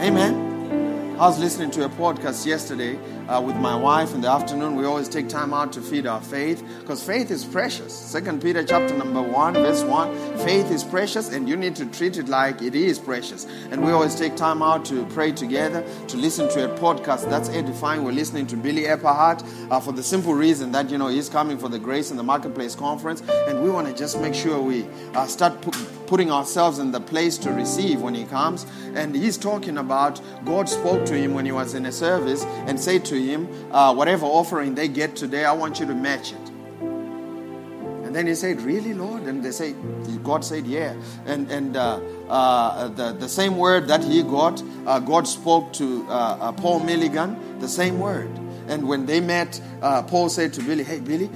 Amen. 0.00 1.16
I 1.18 1.26
was 1.26 1.38
listening 1.38 1.70
to 1.72 1.84
a 1.84 1.90
podcast 1.90 2.46
yesterday 2.46 2.98
uh, 3.28 3.40
with 3.44 3.56
my 3.56 3.74
wife 3.74 4.14
in 4.14 4.20
the 4.20 4.30
afternoon. 4.30 4.76
We 4.76 4.84
always 4.84 5.08
take 5.08 5.28
time 5.28 5.54
out 5.54 5.72
to 5.74 5.80
feed 5.80 6.06
our 6.06 6.20
faith 6.20 6.64
because 6.80 7.02
faith 7.02 7.30
is 7.30 7.44
precious. 7.44 7.96
Second 7.96 8.42
Peter 8.42 8.64
chapter 8.64 8.96
number 8.96 9.22
one, 9.22 9.54
verse 9.54 9.82
one. 9.82 10.14
Faith 10.38 10.70
is 10.70 10.84
precious, 10.84 11.32
and 11.32 11.48
you 11.48 11.56
need 11.56 11.76
to 11.76 11.86
treat 11.86 12.16
it 12.16 12.28
like 12.28 12.62
it 12.62 12.74
is 12.74 12.98
precious. 12.98 13.46
And 13.70 13.84
we 13.84 13.92
always 13.92 14.14
take 14.14 14.36
time 14.36 14.62
out 14.62 14.84
to 14.86 15.04
pray 15.06 15.32
together, 15.32 15.84
to 16.08 16.16
listen 16.16 16.48
to 16.50 16.72
a 16.72 16.78
podcast 16.78 17.28
that's 17.30 17.48
edifying. 17.48 18.04
We're 18.04 18.12
listening 18.12 18.46
to 18.48 18.56
Billy 18.56 18.82
Epperhart 18.82 19.44
uh, 19.70 19.80
for 19.80 19.92
the 19.92 20.02
simple 20.02 20.34
reason 20.34 20.72
that 20.72 20.90
you 20.90 20.98
know 20.98 21.08
he's 21.08 21.28
coming 21.28 21.58
for 21.58 21.68
the 21.68 21.78
Grace 21.78 22.10
in 22.10 22.16
the 22.16 22.22
Marketplace 22.22 22.74
conference, 22.74 23.22
and 23.48 23.62
we 23.62 23.70
want 23.70 23.86
to 23.86 23.94
just 23.94 24.20
make 24.20 24.34
sure 24.34 24.60
we 24.60 24.86
uh, 25.14 25.26
start 25.26 25.60
pu- 25.60 25.72
putting 26.06 26.30
ourselves 26.30 26.78
in 26.78 26.92
the 26.92 27.00
place 27.00 27.38
to 27.38 27.50
receive 27.50 28.00
when 28.00 28.14
he 28.14 28.24
comes. 28.24 28.66
And 28.94 29.14
he's 29.14 29.36
talking 29.36 29.78
about 29.78 30.20
God 30.44 30.68
spoke 30.68 31.04
to 31.06 31.14
him 31.14 31.34
when 31.34 31.44
he 31.44 31.52
was 31.52 31.74
in 31.74 31.86
a 31.86 31.92
service 31.92 32.44
and 32.66 32.78
said 32.78 33.04
to 33.06 33.13
him, 33.16 33.48
uh, 33.72 33.94
Whatever 33.94 34.26
offering 34.26 34.74
they 34.74 34.88
get 34.88 35.16
today, 35.16 35.44
I 35.44 35.52
want 35.52 35.80
you 35.80 35.86
to 35.86 35.94
match 35.94 36.32
it. 36.32 36.50
And 36.80 38.14
then 38.14 38.28
he 38.28 38.36
said, 38.36 38.60
Really, 38.60 38.94
Lord? 38.94 39.24
And 39.24 39.44
they 39.44 39.50
say, 39.50 39.74
God 40.22 40.44
said, 40.44 40.66
Yeah. 40.66 40.94
And, 41.26 41.50
and 41.50 41.76
uh, 41.76 42.00
uh, 42.28 42.88
the, 42.88 43.12
the 43.12 43.28
same 43.28 43.56
word 43.56 43.88
that 43.88 44.04
he 44.04 44.22
got, 44.22 44.62
uh, 44.86 45.00
God 45.00 45.26
spoke 45.26 45.72
to 45.74 46.06
uh, 46.08 46.38
uh, 46.40 46.52
Paul 46.52 46.80
Milligan, 46.80 47.58
the 47.58 47.68
same 47.68 47.98
word. 47.98 48.30
And 48.68 48.88
when 48.88 49.04
they 49.04 49.20
met, 49.20 49.60
Paul 49.80 50.28
said 50.28 50.52
to 50.54 50.62
Billy, 50.62 50.84
Hey, 50.84 51.00
Billy, 51.00 51.28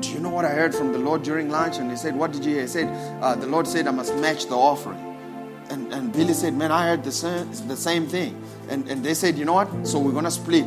do 0.00 0.08
you 0.10 0.20
know 0.20 0.30
what 0.30 0.44
I 0.44 0.50
heard 0.50 0.74
from 0.74 0.92
the 0.92 0.98
Lord 0.98 1.22
during 1.22 1.50
lunch? 1.50 1.78
And 1.78 1.90
he 1.90 1.96
said, 1.96 2.16
What 2.16 2.32
did 2.32 2.44
you 2.44 2.52
hear? 2.52 2.62
He 2.62 2.68
said, 2.68 2.88
The 3.40 3.46
Lord 3.46 3.66
said, 3.66 3.88
I 3.88 3.90
must 3.90 4.14
match 4.16 4.46
the 4.46 4.56
offering. 4.56 5.12
And, 5.70 5.92
and 5.92 6.12
Billy 6.12 6.34
said, 6.34 6.54
Man, 6.54 6.70
I 6.70 6.86
heard 6.86 7.02
the 7.02 7.12
same, 7.12 7.50
the 7.66 7.76
same 7.76 8.06
thing. 8.06 8.40
And, 8.68 8.86
and 8.88 9.04
they 9.04 9.14
said, 9.14 9.38
You 9.38 9.44
know 9.44 9.54
what? 9.54 9.86
So 9.86 9.98
we're 9.98 10.12
going 10.12 10.24
to 10.24 10.30
split, 10.30 10.66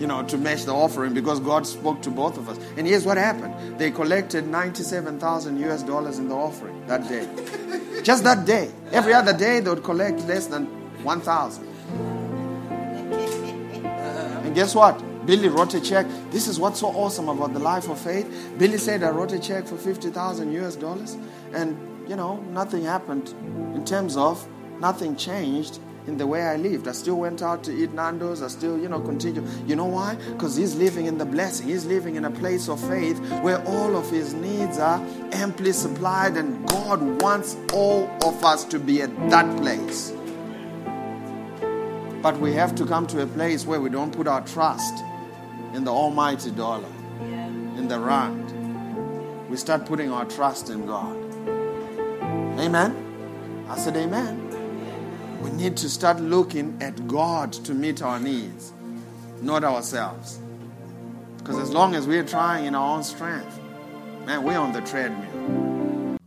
you 0.00 0.06
know, 0.06 0.22
to 0.22 0.38
match 0.38 0.64
the 0.64 0.74
offering 0.74 1.14
because 1.14 1.40
God 1.40 1.66
spoke 1.66 2.02
to 2.02 2.10
both 2.10 2.38
of 2.38 2.48
us. 2.48 2.58
And 2.76 2.86
here's 2.86 3.04
what 3.04 3.16
happened 3.16 3.78
they 3.78 3.90
collected 3.90 4.46
97,000 4.46 5.58
US 5.60 5.82
dollars 5.82 6.18
in 6.18 6.28
the 6.28 6.34
offering 6.34 6.86
that 6.86 7.08
day. 7.08 7.28
Just 8.02 8.24
that 8.24 8.44
day. 8.46 8.70
Every 8.92 9.12
other 9.12 9.36
day, 9.36 9.60
they 9.60 9.70
would 9.70 9.84
collect 9.84 10.20
less 10.26 10.46
than 10.46 10.66
1,000. 11.04 11.66
And 14.44 14.54
guess 14.54 14.74
what? 14.74 15.02
Billy 15.26 15.48
wrote 15.48 15.74
a 15.74 15.80
check. 15.80 16.06
This 16.30 16.48
is 16.48 16.58
what's 16.58 16.80
so 16.80 16.86
awesome 16.86 17.28
about 17.28 17.52
the 17.52 17.58
life 17.58 17.88
of 17.90 18.00
faith. 18.00 18.26
Billy 18.56 18.78
said, 18.78 19.02
I 19.02 19.10
wrote 19.10 19.32
a 19.32 19.38
check 19.38 19.66
for 19.66 19.76
50,000 19.76 20.52
US 20.52 20.76
dollars. 20.76 21.18
And, 21.52 21.76
you 22.08 22.16
know, 22.16 22.36
nothing 22.52 22.84
happened 22.84 23.28
in 23.74 23.84
terms 23.84 24.16
of 24.16 24.46
nothing 24.80 25.16
changed 25.16 25.80
in 26.08 26.16
the 26.16 26.26
way 26.26 26.42
I 26.42 26.56
lived. 26.56 26.88
I 26.88 26.92
still 26.92 27.16
went 27.16 27.42
out 27.42 27.62
to 27.64 27.72
eat 27.72 27.92
Nando's. 27.92 28.42
I 28.42 28.48
still, 28.48 28.78
you 28.78 28.88
know, 28.88 29.00
continue. 29.00 29.44
You 29.66 29.76
know 29.76 29.84
why? 29.84 30.14
Because 30.14 30.56
he's 30.56 30.74
living 30.74 31.06
in 31.06 31.18
the 31.18 31.26
blessing. 31.26 31.68
He's 31.68 31.84
living 31.84 32.16
in 32.16 32.24
a 32.24 32.30
place 32.30 32.68
of 32.68 32.80
faith 32.88 33.18
where 33.42 33.62
all 33.66 33.94
of 33.94 34.10
his 34.10 34.32
needs 34.32 34.78
are 34.78 35.04
amply 35.32 35.72
supplied, 35.72 36.36
and 36.36 36.66
God 36.66 37.22
wants 37.22 37.56
all 37.72 38.08
of 38.24 38.42
us 38.42 38.64
to 38.64 38.78
be 38.78 39.02
at 39.02 39.30
that 39.30 39.56
place. 39.58 40.12
But 42.22 42.40
we 42.40 42.54
have 42.54 42.74
to 42.76 42.86
come 42.86 43.06
to 43.08 43.22
a 43.22 43.26
place 43.26 43.66
where 43.66 43.80
we 43.80 43.90
don't 43.90 44.10
put 44.10 44.26
our 44.26 44.44
trust 44.46 45.04
in 45.74 45.84
the 45.84 45.92
almighty 45.92 46.50
dollar, 46.50 46.88
in 47.20 47.86
the 47.86 48.00
rand. 48.00 49.48
We 49.48 49.56
start 49.56 49.86
putting 49.86 50.10
our 50.10 50.24
trust 50.24 50.70
in 50.70 50.86
God. 50.86 51.16
Amen. 52.58 53.04
I 53.68 53.78
said, 53.78 53.96
Amen. 53.96 54.47
We 55.42 55.50
need 55.50 55.76
to 55.78 55.88
start 55.88 56.20
looking 56.20 56.76
at 56.82 57.06
God 57.06 57.52
to 57.52 57.74
meet 57.74 58.02
our 58.02 58.18
needs, 58.18 58.72
not 59.40 59.64
ourselves. 59.64 60.40
Because 61.38 61.58
as 61.58 61.70
long 61.70 61.94
as 61.94 62.06
we're 62.06 62.24
trying 62.24 62.66
in 62.66 62.74
our 62.74 62.96
own 62.96 63.04
strength, 63.04 63.58
man, 64.26 64.42
we're 64.42 64.58
on 64.58 64.72
the 64.72 64.80
treadmill. 64.80 66.18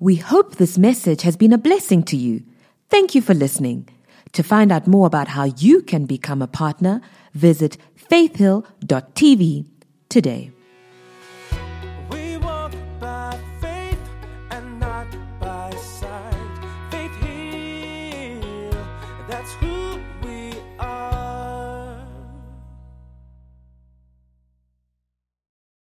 We 0.00 0.16
hope 0.16 0.56
this 0.56 0.78
message 0.78 1.22
has 1.22 1.36
been 1.36 1.52
a 1.52 1.58
blessing 1.58 2.02
to 2.04 2.16
you. 2.16 2.42
Thank 2.90 3.14
you 3.14 3.22
for 3.22 3.34
listening. 3.34 3.88
To 4.32 4.42
find 4.42 4.72
out 4.72 4.86
more 4.86 5.06
about 5.06 5.28
how 5.28 5.44
you 5.44 5.82
can 5.82 6.06
become 6.06 6.42
a 6.42 6.48
partner, 6.48 7.00
visit 7.34 7.76
faithhill.tv 7.94 9.66
today. 10.08 10.50